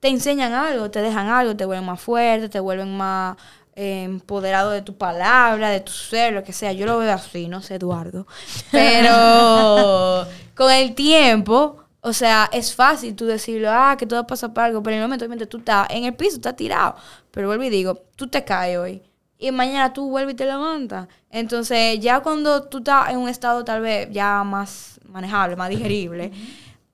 te 0.00 0.08
enseñan 0.08 0.52
algo, 0.52 0.90
te 0.90 1.02
dejan 1.02 1.28
algo, 1.28 1.56
te 1.56 1.64
vuelven 1.64 1.86
más 1.86 2.00
fuerte, 2.00 2.48
te 2.48 2.60
vuelven 2.60 2.96
más 2.96 3.36
eh, 3.74 4.04
empoderado 4.04 4.70
de 4.70 4.82
tu 4.82 4.96
palabra, 4.96 5.70
de 5.70 5.80
tu 5.80 5.92
ser, 5.92 6.32
lo 6.32 6.44
que 6.44 6.52
sea. 6.52 6.72
Yo 6.72 6.86
lo 6.86 6.98
veo 6.98 7.12
así, 7.12 7.48
no 7.48 7.62
sé, 7.62 7.76
Eduardo. 7.76 8.26
Pero 8.72 10.26
con 10.54 10.70
el 10.72 10.94
tiempo, 10.94 11.78
o 12.00 12.12
sea, 12.12 12.48
es 12.52 12.74
fácil 12.74 13.14
tú 13.16 13.26
decirlo, 13.26 13.70
ah, 13.72 13.96
que 13.98 14.06
todo 14.06 14.26
pasa 14.26 14.52
por 14.54 14.64
algo, 14.64 14.82
pero 14.82 14.94
en 14.94 15.02
el 15.02 15.08
momento 15.08 15.24
obviamente, 15.24 15.46
tú 15.46 15.58
estás 15.58 15.88
en 15.90 16.04
el 16.04 16.14
piso, 16.14 16.36
estás 16.36 16.56
tirado. 16.56 16.94
Pero 17.30 17.48
vuelvo 17.48 17.64
y 17.64 17.70
digo, 17.70 18.02
tú 18.16 18.28
te 18.28 18.44
caes 18.44 18.78
hoy. 18.78 19.02
Y 19.38 19.52
mañana 19.52 19.92
tú 19.92 20.10
vuelves 20.10 20.34
y 20.34 20.36
te 20.36 20.46
levantas. 20.46 21.06
Entonces, 21.30 22.00
ya 22.00 22.20
cuando 22.20 22.64
tú 22.64 22.78
estás 22.78 23.10
en 23.10 23.18
un 23.18 23.28
estado 23.28 23.64
tal 23.64 23.80
vez 23.80 24.08
ya 24.10 24.42
más 24.42 25.00
manejable, 25.08 25.54
más 25.54 25.70
digerible, 25.70 26.32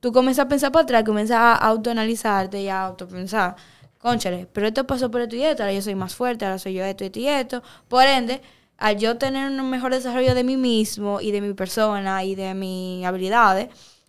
tú 0.01 0.12
comienzas 0.12 0.45
a 0.45 0.49
pensar 0.49 0.70
para 0.70 0.82
atrás, 0.82 1.05
comienzas 1.05 1.38
a 1.38 1.55
autoanalizarte 1.55 2.61
y 2.61 2.68
a 2.68 2.82
autopensar, 2.82 3.57
conchale, 3.99 4.47
pero 4.53 4.66
esto 4.66 4.86
pasó 4.86 5.11
por 5.11 5.22
esto 5.22 5.36
y 5.36 5.42
esto, 5.42 5.62
ahora 5.62 5.72
yo 5.72 5.80
soy 5.80 5.95
más 5.95 6.14
fuerte, 6.14 6.45
ahora 6.45 6.59
soy 6.59 6.74
yo 6.74 6.84
esto, 6.84 7.05
esto 7.05 7.18
y 7.18 7.28
esto. 7.28 7.62
Por 7.88 8.05
ende, 8.05 8.42
al 8.76 8.99
yo 8.99 9.16
tener 9.16 9.51
un 9.51 9.70
mejor 9.70 9.95
desarrollo 9.95 10.34
de 10.34 10.45
mí 10.45 10.59
mismo 10.59 11.22
y 11.22 11.30
de 11.32 11.40
mi 11.40 11.55
persona 11.55 12.22
y 12.24 12.34
de 12.34 12.53
mis 12.53 13.07
habilidades, 13.07 13.68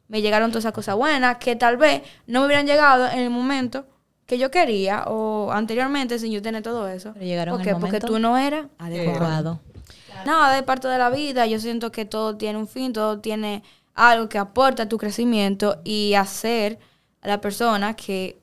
me 0.09 0.21
llegaron 0.21 0.51
todas 0.51 0.65
esas 0.65 0.73
cosas 0.73 0.95
buenas 0.95 1.38
que 1.38 1.55
tal 1.55 1.77
vez 1.77 2.01
no 2.27 2.41
me 2.41 2.47
hubieran 2.47 2.67
llegado 2.67 3.07
en 3.07 3.19
el 3.19 3.29
momento 3.29 3.86
que 4.26 4.38
yo 4.38 4.49
quería 4.51 5.03
o 5.07 5.51
anteriormente 5.51 6.17
sin 6.19 6.32
yo 6.32 6.41
tener 6.41 6.63
todo 6.63 6.88
eso. 6.88 7.11
Pero 7.13 7.26
llegaron 7.26 7.55
¿Por 7.57 7.63
qué? 7.63 7.69
el 7.71 7.78
Porque 7.78 7.99
tú 7.99 8.19
no 8.19 8.38
eras 8.38 8.65
adecuado. 8.80 9.11
Adecuado. 9.11 9.59
Nada, 10.26 10.57
es 10.57 10.63
parte 10.63 10.88
de 10.88 10.97
la 10.97 11.09
vida. 11.09 11.45
Yo 11.45 11.59
siento 11.59 11.91
que 11.91 12.05
todo 12.05 12.36
tiene 12.38 12.57
un 12.57 12.67
fin, 12.67 12.93
todo 12.93 13.19
tiene 13.19 13.63
algo 13.93 14.28
que 14.28 14.38
aporta 14.38 14.84
a 14.84 14.89
tu 14.89 14.97
crecimiento 14.97 15.80
y 15.84 16.13
hacer 16.15 16.80
a 17.21 17.28
la 17.28 17.39
persona 17.41 17.95
que 17.95 18.38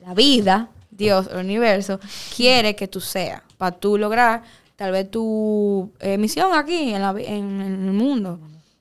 la 0.00 0.14
vida, 0.14 0.68
Dios, 0.90 1.28
el 1.32 1.38
universo, 1.38 1.98
quiere 2.36 2.76
que 2.76 2.88
tú 2.88 3.00
seas 3.00 3.40
para 3.56 3.74
tú 3.76 3.96
lograr 3.96 4.42
tal 4.76 4.90
vez 4.92 5.10
tu 5.10 5.90
eh, 6.00 6.18
misión 6.18 6.52
aquí 6.54 6.92
en, 6.92 7.00
la 7.02 7.10
en- 7.18 7.60
en 7.62 7.86
el 7.88 7.92
mundo. 7.92 8.38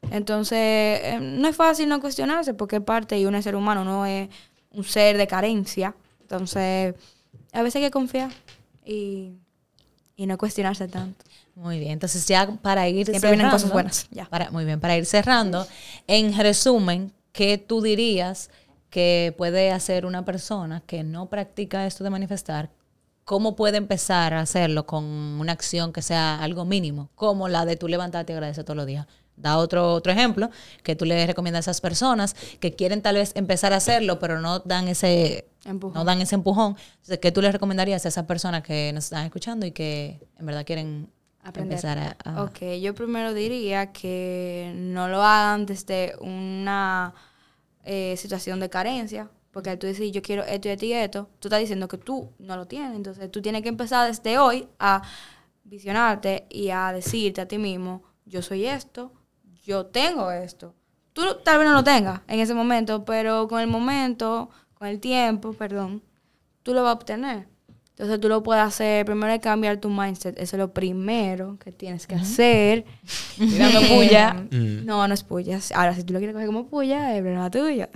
Entonces, 0.09 0.57
eh, 1.03 1.19
no 1.21 1.47
es 1.47 1.55
fácil 1.55 1.87
no 1.87 2.01
cuestionarse 2.01 2.53
porque 2.53 2.81
parte 2.81 3.17
y 3.19 3.25
uno 3.25 3.37
es 3.37 3.43
ser 3.43 3.55
humano, 3.55 3.83
no 3.85 4.05
es 4.05 4.27
un 4.71 4.83
ser 4.83 5.17
de 5.17 5.27
carencia. 5.27 5.95
Entonces, 6.31 6.95
a 7.51 7.61
veces 7.61 7.75
hay 7.77 7.81
que 7.83 7.91
confiar 7.91 8.31
y, 8.85 9.33
y 10.15 10.25
no 10.25 10.37
cuestionarse 10.37 10.87
tanto. 10.87 11.25
Muy 11.55 11.79
bien, 11.79 11.91
entonces 11.91 12.25
ya 12.25 12.47
para 12.61 12.87
ir 12.87 13.05
Siempre 13.05 13.19
cerrando, 13.19 13.37
vienen 13.37 13.51
cosas 13.51 13.71
buenas, 13.71 14.07
ya. 14.11 14.25
Para, 14.25 14.49
muy 14.49 14.63
bien, 14.63 14.79
para 14.79 14.95
ir 14.95 15.05
cerrando, 15.05 15.67
en 16.07 16.37
resumen, 16.37 17.11
¿qué 17.33 17.57
tú 17.57 17.81
dirías 17.81 18.49
que 18.89 19.33
puede 19.37 19.71
hacer 19.71 20.05
una 20.05 20.23
persona 20.23 20.81
que 20.85 21.03
no 21.03 21.27
practica 21.27 21.85
esto 21.85 22.05
de 22.05 22.09
manifestar? 22.09 22.69
¿Cómo 23.25 23.55
puede 23.57 23.77
empezar 23.77 24.33
a 24.33 24.39
hacerlo 24.39 24.85
con 24.85 25.03
una 25.03 25.51
acción 25.51 25.91
que 25.91 26.01
sea 26.01 26.41
algo 26.41 26.63
mínimo, 26.63 27.09
como 27.15 27.49
la 27.49 27.65
de 27.65 27.75
tú 27.75 27.89
levantarte 27.89 28.31
y 28.31 28.35
agradecer 28.35 28.63
todos 28.63 28.77
los 28.77 28.85
días? 28.85 29.05
Da 29.35 29.57
otro, 29.57 29.93
otro 29.93 30.11
ejemplo 30.11 30.49
que 30.83 30.95
tú 30.95 31.05
le 31.05 31.25
recomiendas 31.25 31.67
a 31.67 31.71
esas 31.71 31.81
personas 31.81 32.35
que 32.59 32.73
quieren 32.75 33.01
tal 33.01 33.15
vez 33.15 33.31
empezar 33.35 33.73
a 33.73 33.77
hacerlo, 33.77 34.19
pero 34.19 34.39
no 34.39 34.59
dan 34.59 34.87
ese 34.87 35.47
Empujón. 35.65 35.95
no 35.95 36.05
dan 36.05 36.21
ese 36.21 36.35
empujón. 36.35 36.75
Entonces, 36.91 37.19
¿qué 37.19 37.31
tú 37.31 37.41
les 37.41 37.51
recomendarías 37.51 38.05
a 38.05 38.09
esas 38.09 38.25
personas 38.25 38.61
que 38.63 38.91
nos 38.93 39.05
están 39.05 39.25
escuchando 39.25 39.65
y 39.65 39.71
que 39.71 40.19
en 40.39 40.45
verdad 40.45 40.65
quieren 40.65 41.09
Aprender. 41.43 41.73
empezar 41.73 41.97
a, 41.97 42.17
a- 42.23 42.43
Ok, 42.43 42.59
yo 42.81 42.93
primero 42.93 43.33
diría 43.33 43.91
que 43.91 44.73
no 44.75 45.07
lo 45.07 45.23
hagan 45.23 45.65
desde 45.65 46.13
una 46.19 47.13
eh, 47.83 48.15
situación 48.17 48.59
de 48.59 48.69
carencia, 48.69 49.29
porque 49.51 49.75
tú 49.77 49.87
decir 49.87 50.11
yo 50.11 50.21
quiero 50.21 50.43
esto 50.43 50.67
y 50.67 50.71
esto 50.71 50.85
y 50.85 50.93
esto, 50.93 51.29
tú 51.39 51.47
estás 51.47 51.59
diciendo 51.59 51.87
que 51.87 51.97
tú 51.97 52.29
no 52.37 52.55
lo 52.57 52.67
tienes, 52.67 52.95
entonces 52.95 53.31
tú 53.31 53.41
tienes 53.41 53.63
que 53.63 53.69
empezar 53.69 54.07
desde 54.07 54.37
hoy 54.37 54.67
a 54.79 55.01
visionarte 55.63 56.45
y 56.49 56.69
a 56.69 56.91
decirte 56.93 57.41
a 57.41 57.47
ti 57.47 57.57
mismo, 57.57 58.03
yo 58.25 58.41
soy 58.41 58.65
esto, 58.65 59.11
yo 59.63 59.85
tengo 59.85 60.31
esto. 60.31 60.73
Tú 61.13 61.23
tal 61.43 61.59
vez 61.59 61.67
no 61.67 61.73
lo 61.73 61.83
tengas 61.83 62.21
en 62.27 62.39
ese 62.39 62.53
momento, 62.53 63.03
pero 63.05 63.47
con 63.47 63.59
el 63.59 63.67
momento, 63.67 64.49
con 64.73 64.87
el 64.87 64.99
tiempo, 64.99 65.53
perdón, 65.53 66.01
tú 66.63 66.73
lo 66.73 66.83
vas 66.83 66.91
a 66.91 66.93
obtener. 66.93 67.47
Entonces 68.01 68.19
tú 68.19 68.29
lo 68.29 68.41
puedes 68.41 68.63
hacer, 68.63 69.05
primero 69.05 69.31
es 69.31 69.39
cambiar 69.41 69.77
tu 69.77 69.89
mindset, 69.89 70.35
eso 70.39 70.55
es 70.55 70.59
lo 70.59 70.73
primero 70.73 71.59
que 71.59 71.71
tienes 71.71 72.07
que 72.07 72.15
hacer. 72.15 72.85
Tirando 73.37 73.81
puya. 73.81 74.33
Mm. 74.49 74.85
No, 74.85 75.07
no 75.07 75.13
es 75.13 75.23
puya. 75.23 75.59
Ahora, 75.75 75.93
si 75.93 76.03
tú 76.03 76.13
lo 76.13 76.19
quieres 76.19 76.33
coger 76.33 76.47
como 76.47 76.65
puya, 76.65 77.15
es 77.15 77.21
problema 77.21 77.51
tuyo. 77.51 77.87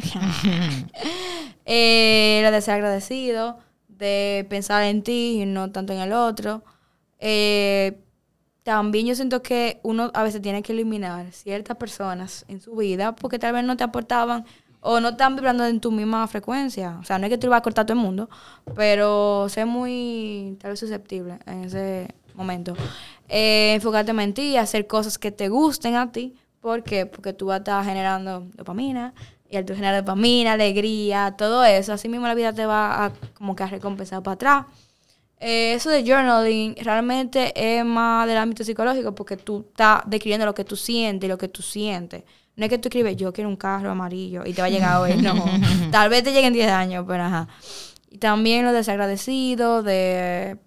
eh, 1.66 2.42
lo 2.44 2.52
de 2.52 2.62
ser 2.62 2.76
agradecido, 2.76 3.58
de 3.88 4.46
pensar 4.48 4.84
en 4.84 5.02
ti 5.02 5.40
y 5.42 5.46
no 5.46 5.72
tanto 5.72 5.94
en 5.94 6.00
el 6.00 6.14
otro. 6.14 6.64
Eh, 7.18 8.05
también 8.66 9.06
yo 9.06 9.14
siento 9.14 9.44
que 9.44 9.80
uno 9.84 10.10
a 10.16 10.24
veces 10.24 10.42
tiene 10.42 10.64
que 10.64 10.74
eliminar 10.74 11.32
ciertas 11.32 11.78
personas 11.78 12.46
en 12.48 12.60
su 12.60 12.76
vida 12.76 13.16
porque 13.16 13.38
tal 13.38 13.54
vez 13.54 13.64
no 13.64 13.78
te 13.78 13.84
aportaban 13.84 14.44
o 14.82 15.00
no 15.00 15.10
están 15.10 15.36
vibrando 15.36 15.68
en 15.68 15.80
tu 15.80 15.92
misma 15.92 16.28
frecuencia. 16.28 16.98
O 17.00 17.04
sea, 17.04 17.20
no 17.20 17.28
es 17.28 17.30
que 17.30 17.38
tú 17.38 17.48
vas 17.48 17.60
a 17.60 17.62
cortar 17.62 17.86
todo 17.86 17.96
el 17.96 18.04
mundo, 18.04 18.28
pero 18.76 19.46
sé 19.50 19.66
muy 19.66 20.58
tal 20.60 20.72
vez 20.72 20.80
susceptible 20.80 21.38
en 21.46 21.66
ese 21.66 22.08
momento. 22.34 22.74
Eh, 23.30 23.74
enfocarte 23.76 24.10
en 24.12 24.34
ti, 24.34 24.58
hacer 24.58 24.88
cosas 24.88 25.20
que 25.20 25.30
te 25.32 25.48
gusten 25.48 25.94
a 25.94 26.12
ti. 26.12 26.34
¿Por 26.60 26.82
qué? 26.82 27.06
Porque 27.06 27.34
tú 27.34 27.46
vas 27.46 27.58
a 27.58 27.58
estar 27.60 27.86
generando 27.86 28.48
dopamina 28.56 29.14
y 29.48 29.58
al 29.58 29.66
tú 29.66 29.76
generar 29.76 30.04
dopamina, 30.04 30.54
alegría, 30.54 31.36
todo 31.38 31.64
eso, 31.64 31.94
así 31.94 32.10
mismo 32.10 32.26
la 32.26 32.34
vida 32.34 32.52
te 32.52 32.66
va 32.66 33.06
a 33.06 33.12
como 33.36 33.56
que 33.56 33.62
a 33.62 33.68
recompensar 33.68 34.24
para 34.24 34.34
atrás. 34.34 34.66
Eh, 35.40 35.74
eso 35.74 35.90
de 35.90 36.04
journaling 36.04 36.76
realmente 36.82 37.52
es 37.56 37.84
más 37.86 38.26
del 38.28 38.38
ámbito 38.38 38.64
psicológico 38.64 39.14
porque 39.14 39.36
tú 39.38 39.66
estás 39.70 40.02
describiendo 40.06 40.46
lo 40.46 40.56
que 40.56 40.64
tú 40.64 40.76
sientes 40.76 41.28
y 41.28 41.30
lo 41.30 41.38
que 41.38 41.48
tú 41.50 41.62
sientes. 41.62 42.24
No 42.56 42.64
es 42.66 42.70
que 42.70 42.78
tú 42.78 42.88
escribes, 42.88 43.18
yo 43.18 43.34
quiero 43.34 43.50
un 43.50 43.58
carro 43.58 43.92
amarillo 43.92 44.44
y 44.46 44.54
te 44.54 44.62
va 44.62 44.68
a 44.68 44.70
llegar 44.70 44.98
hoy. 45.02 45.18
No, 45.18 45.34
tal 45.92 46.10
vez 46.10 46.24
te 46.24 46.32
lleguen 46.32 46.54
10 46.54 46.70
años, 46.72 47.04
pero 47.08 47.24
ajá. 47.24 47.50
Y 48.10 48.18
también 48.18 48.64
lo 48.64 48.72
desagradecido, 48.72 49.84
de... 49.84 50.58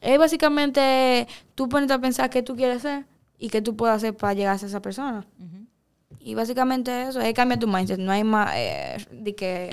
Es 0.00 0.18
básicamente 0.18 1.28
tú 1.54 1.68
ponerte 1.68 1.92
a 1.92 1.98
pensar 1.98 2.30
qué 2.30 2.42
tú 2.42 2.56
quieres 2.56 2.80
ser 2.80 3.04
y 3.38 3.50
qué 3.50 3.60
tú 3.60 3.76
puedes 3.76 3.96
hacer 3.96 4.16
para 4.16 4.32
llegar 4.32 4.54
a 4.54 4.58
ser 4.58 4.70
esa 4.70 4.80
persona. 4.80 5.26
Y 6.18 6.34
básicamente 6.34 7.02
eso, 7.02 7.20
es 7.20 7.34
cambiar 7.34 7.58
tu 7.60 7.68
mindset. 7.68 7.98
No 7.98 8.12
hay 8.12 8.24
más 8.24 8.50
eh, 8.56 8.96
de 9.10 9.34
que... 9.34 9.70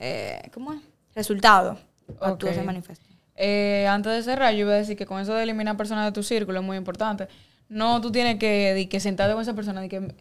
eh, 0.00 0.42
¿Cómo 0.52 0.72
es? 0.72 0.80
Resultado. 1.14 1.78
para 2.18 2.36
tú 2.36 2.46
Ok. 2.46 2.52
hacer 2.52 2.64
manifiesto. 2.64 3.06
Eh, 3.42 3.86
antes 3.88 4.12
de 4.12 4.22
cerrar, 4.22 4.52
yo 4.52 4.60
iba 4.60 4.74
a 4.74 4.76
decir 4.76 4.98
que 4.98 5.06
con 5.06 5.18
eso 5.18 5.32
de 5.32 5.42
eliminar 5.42 5.74
personas 5.74 6.04
de 6.04 6.12
tu 6.12 6.22
círculo 6.22 6.60
es 6.60 6.66
muy 6.66 6.76
importante. 6.76 7.26
No, 7.70 8.00
tú 8.02 8.12
tienes 8.12 8.38
que, 8.38 8.86
que 8.90 9.00
sentarte 9.00 9.32
con 9.32 9.40
esa 9.40 9.54
persona, 9.54 9.80
di 9.80 9.88
que 9.88 10.14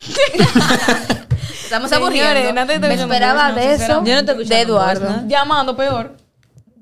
Estamos 1.64 1.90
no 1.90 2.66
te 2.66 2.74
estoy 2.74 2.88
Me 2.88 2.94
esperaba 2.94 3.52
de 3.52 3.74
eso 3.74 3.78
sinceramente. 3.78 4.10
Yo 4.10 4.16
no 4.16 4.24
te 4.24 4.32
escuché 4.32 4.54
de 4.54 4.60
Eduardo. 4.60 5.22
llamando 5.26 5.76
peor. 5.76 6.16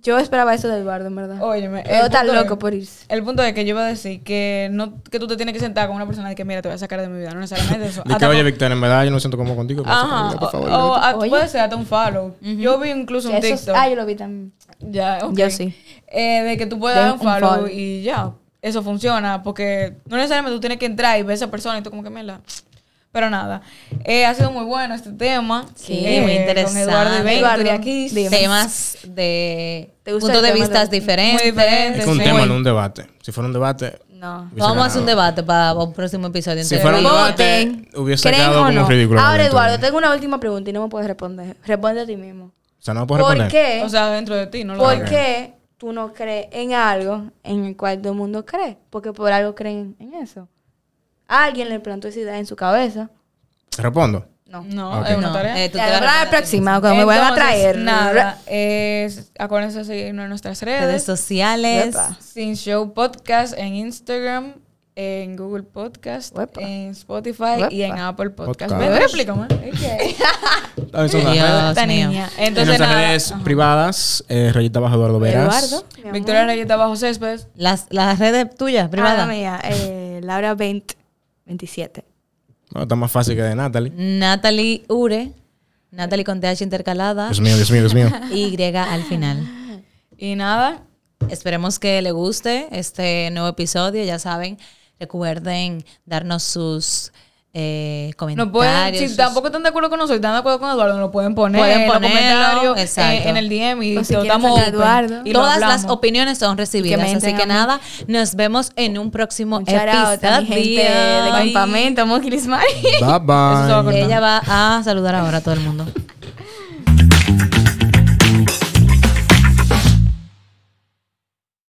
Yo 0.02 0.18
esperaba 0.18 0.54
eso 0.54 0.68
de 0.68 0.78
Eduardo, 0.78 1.06
en 1.08 1.16
verdad. 1.16 1.42
Óyeme. 1.42 1.82
Tan 2.10 2.26
loco 2.34 2.58
por 2.58 2.72
irse. 2.74 3.04
El 3.08 3.22
punto 3.24 3.42
es 3.42 3.52
que 3.52 3.64
yo 3.64 3.70
iba 3.70 3.84
a 3.84 3.88
decir 3.88 4.22
que 4.22 4.68
no 4.70 5.02
que 5.10 5.18
tú 5.18 5.26
te 5.26 5.36
tienes 5.36 5.52
que 5.54 5.60
sentar 5.60 5.86
con 5.88 5.96
una 5.96 6.06
persona 6.06 6.28
de 6.28 6.34
que 6.34 6.44
mira, 6.44 6.62
te 6.62 6.68
voy 6.68 6.76
a 6.76 6.78
sacar 6.78 7.00
de 7.00 7.08
mi 7.08 7.18
vida, 7.18 7.30
no 7.34 7.40
necesariamente 7.40 7.86
eso. 7.88 8.02
Di 8.06 8.14
que, 8.14 8.26
oye, 8.26 8.42
Víctor, 8.42 8.70
en 8.72 8.80
verdad 8.80 9.04
yo 9.04 9.10
no 9.10 9.16
me 9.16 9.20
siento 9.20 9.36
como 9.36 9.56
contigo. 9.56 9.82
Ajá. 9.86 10.30
sácame, 10.30 10.36
por 10.38 10.50
favor. 10.52 10.70
o, 10.70 10.94
a- 10.94 11.16
Oye. 11.16 11.30
puede 11.30 11.48
ser 11.48 11.62
hasta 11.62 11.76
un 11.76 11.84
follow. 11.86 12.34
Yo 12.40 12.78
vi 12.78 12.90
incluso 12.90 13.28
un 13.28 13.36
Eso 13.36 13.46
es- 13.48 13.60
TikTok. 13.60 13.74
ah, 13.76 13.88
yo 13.88 13.96
lo 13.96 14.06
vi 14.06 14.14
también. 14.14 14.52
Ya, 14.80 15.18
ok. 15.22 15.36
Yo 15.36 15.50
sí. 15.50 15.74
Eh, 16.06 16.42
de 16.44 16.56
que 16.56 16.66
tú 16.66 16.78
puedes 16.78 16.96
De 16.96 17.02
dar 17.02 17.12
un 17.14 17.18
un 17.20 17.24
follow, 17.26 17.50
follow. 17.50 17.68
y 17.68 18.02
ya. 18.02 18.30
Eso 18.62 18.82
funciona 18.82 19.42
porque 19.42 19.94
no 20.06 20.16
necesariamente 20.16 20.54
tú 20.56 20.60
tienes 20.60 20.78
que 20.78 20.86
entrar 20.86 21.18
y 21.18 21.22
ver 21.22 21.32
a 21.32 21.34
esa 21.34 21.50
persona 21.50 21.78
y 21.78 21.82
tú 21.82 21.90
como 21.90 22.02
que 22.02 22.10
me 22.10 22.22
la... 22.24 22.40
Pero 23.18 23.30
nada, 23.30 23.62
eh, 24.04 24.24
ha 24.26 24.32
sido 24.32 24.52
muy 24.52 24.64
bueno 24.64 24.94
este 24.94 25.10
tema. 25.10 25.66
Sí, 25.74 26.04
eh, 26.06 26.20
muy 26.20 26.30
Con 26.34 26.40
interesante. 26.40 26.82
Eduardo 26.82 27.14
y 27.16 27.22
Víctor 27.22 27.60
Eduardo, 27.60 27.72
aquí. 27.72 28.08
dime. 28.10 28.30
temas 28.30 28.96
de 29.02 29.92
¿Te 30.04 30.12
gusta 30.12 30.26
puntos 30.26 30.42
de 30.42 30.48
tema 30.52 30.64
vista 30.64 30.84
de- 30.86 31.00
diferentes. 31.00 31.42
Muy 31.42 31.50
diferente, 31.50 31.98
Es 31.98 32.04
que 32.04 32.10
un 32.12 32.18
sí. 32.18 32.22
tema, 32.22 32.46
no 32.46 32.54
un 32.54 32.62
debate. 32.62 33.06
Si 33.22 33.32
fuera 33.32 33.48
un 33.48 33.52
debate, 33.52 33.98
No. 34.12 34.48
Vamos 34.56 34.84
a 34.84 34.86
hacer 34.86 35.00
un 35.00 35.06
debate 35.06 35.42
para 35.42 35.74
un 35.74 35.92
próximo 35.92 36.28
episodio. 36.28 36.62
Si 36.62 36.76
fuera 36.78 36.98
un 36.98 37.02
debate, 37.04 37.88
hubiese 37.96 38.28
¿Creen 38.28 38.44
quedado 38.44 38.58
como 38.66 38.70
no? 38.72 38.88
ridículo. 38.88 39.20
Ahora. 39.20 39.46
Eduardo, 39.46 39.78
tengo 39.80 39.98
una 39.98 40.12
última 40.12 40.38
pregunta 40.38 40.70
y 40.70 40.72
no 40.72 40.82
me 40.84 40.88
puedes 40.88 41.08
responder. 41.08 41.56
Responde 41.66 42.02
a 42.02 42.06
ti 42.06 42.16
mismo. 42.16 42.44
O 42.46 42.52
sea, 42.82 42.94
no 42.94 43.00
me 43.00 43.06
puedo 43.08 43.22
¿Por 43.24 43.36
responder. 43.36 43.50
qué? 43.80 43.82
O 43.84 43.88
sea, 43.88 44.10
dentro 44.10 44.36
de 44.36 44.46
ti, 44.46 44.62
¿no? 44.62 44.74
lo 44.76 44.82
¿Por 44.84 45.04
qué 45.06 45.54
tú 45.76 45.92
no 45.92 46.12
crees 46.12 46.46
en 46.52 46.72
algo 46.72 47.24
en 47.42 47.64
el 47.64 47.76
cual 47.76 47.98
todo 48.00 48.12
el 48.12 48.18
mundo 48.18 48.44
cree? 48.46 48.76
Porque 48.90 49.12
por 49.12 49.32
algo 49.32 49.56
creen 49.56 49.96
en 49.98 50.14
eso. 50.14 50.46
Alguien 51.28 51.68
le 51.68 51.78
plantó 51.80 52.08
esa 52.08 52.18
idea 52.20 52.38
en 52.38 52.46
su 52.46 52.56
cabeza. 52.56 53.10
¿Te 53.68 53.82
respondo? 53.82 54.26
No. 54.46 54.64
No, 54.66 55.00
Ok. 55.00 55.06
es 55.10 55.16
una 55.18 55.26
no, 55.26 55.32
tarea. 55.34 55.62
eh, 55.62 55.68
tú 55.68 55.76
te 55.76 55.84
la 55.84 56.00
respondes. 56.00 56.28
próxima, 56.30 56.80
cuando 56.80 56.96
me 57.00 57.04
vayan 57.04 57.24
a 57.24 57.28
Entonces, 57.28 57.44
traer. 57.60 57.78
Nada, 57.78 58.38
es, 58.46 59.30
acuérdense 59.38 59.78
de 59.80 59.84
seguirnos 59.84 60.22
en 60.22 60.28
nuestras 60.30 60.62
Redes 60.62 60.80
redes. 60.86 61.04
sociales. 61.04 61.86
Uepa. 61.94 62.16
Sin 62.18 62.56
Show 62.56 62.94
Podcast 62.94 63.52
en 63.58 63.74
Instagram, 63.74 64.54
en 64.96 65.36
Google 65.36 65.64
Podcast, 65.64 66.34
Uepa. 66.34 66.62
en 66.62 66.88
Spotify 66.92 67.66
y 67.68 67.82
en. 67.82 67.98
Apple 67.98 68.30
Podcast. 68.30 68.70
Podcast. 68.72 68.90
Ven, 68.90 69.02
explícame. 69.02 69.46
También 69.48 69.78
son 71.10 71.24
las 71.24 71.32
Dios 71.34 71.50
redes. 71.50 71.68
Esta 71.68 71.86
mío. 71.86 72.08
niña. 72.08 72.30
En 72.38 72.44
Entonces, 72.46 72.66
nuestras 72.78 72.94
redes 72.94 73.34
privadas, 73.44 74.24
eh, 74.30 74.50
rayita 74.54 74.80
bajo 74.80 74.94
Eduardo 74.94 75.20
Veras. 75.20 75.64
Eduardo. 75.70 75.86
Victoria 76.10 76.46
Reyeta 76.46 76.76
Bajo 76.76 76.96
Céspedes. 76.96 77.48
Las, 77.54 77.86
las 77.90 78.18
redes 78.18 78.54
tuyas, 78.56 78.84
Ah, 78.84 78.86
la 78.86 78.90
privadas. 78.90 79.28
mía, 79.28 79.60
eh, 79.62 80.20
Laura 80.22 80.54
20, 80.54 80.96
27. 81.48 82.04
No, 82.74 82.82
está 82.82 82.94
más 82.94 83.10
fácil 83.10 83.34
que 83.34 83.42
de 83.42 83.56
Natalie. 83.56 83.92
Natalie 83.96 84.84
Ure. 84.88 85.32
Natalie 85.90 86.24
con 86.24 86.40
TH 86.40 86.62
intercalada. 86.62 87.26
Dios 87.28 87.40
mío, 87.40 87.56
Dios 87.56 87.70
mío, 87.70 87.80
Dios 87.80 87.94
mío. 87.94 88.10
Y 88.32 88.62
al 88.62 89.02
final. 89.04 89.82
Y 90.16 90.36
nada, 90.36 90.84
Esperemos 91.28 91.78
que 91.78 92.00
le 92.00 92.12
guste 92.12 92.68
este 92.70 93.30
nuevo 93.32 93.48
episodio. 93.48 94.02
Ya 94.04 94.18
saben, 94.18 94.56
recuerden 94.98 95.84
darnos 96.06 96.42
sus 96.42 97.12
eh, 97.54 98.12
no 98.18 98.26
pueden, 98.52 98.72
comentarios. 98.72 98.98
si 99.02 99.08
sus- 99.08 99.16
tampoco 99.16 99.46
están 99.48 99.62
de 99.62 99.70
acuerdo 99.70 99.88
con 99.90 99.98
nosotros, 99.98 100.16
están 100.16 100.32
de 100.32 100.38
acuerdo 100.38 100.60
con 100.60 100.70
Eduardo, 100.70 100.92
nos 100.94 101.00
lo 101.00 101.10
pueden 101.10 101.34
poner 101.34 101.60
Pueden 101.60 101.80
en 101.82 101.86
ponerlo, 101.88 102.08
comentarios, 102.10 102.78
exacto. 102.78 103.12
eh, 103.12 103.28
en 103.30 103.36
el 103.36 103.48
DM 103.48 103.82
y 103.82 104.04
si 104.04 104.14
damos 104.28 104.60
Eduardo. 104.60 105.20
y 105.24 105.32
Todas 105.32 105.58
las 105.60 105.84
opiniones 105.90 106.38
son 106.38 106.56
recibidas. 106.58 107.00
Así 107.16 107.32
que 107.34 107.46
nada, 107.46 107.80
nos 108.06 108.34
vemos 108.34 108.72
en 108.76 108.98
un 108.98 109.10
próximo 109.10 109.58
gente 109.58 109.72
de 109.72 109.78
episodio. 110.46 111.34
campamento. 111.52 112.02
Bye 113.00 113.18
bye. 113.20 114.02
Ella 114.04 114.20
va 114.20 114.42
a 114.78 114.82
saludar 114.84 115.14
ahora 115.14 115.38
a 115.38 115.40
todo 115.40 115.54
el 115.54 115.60
mundo. 115.60 115.86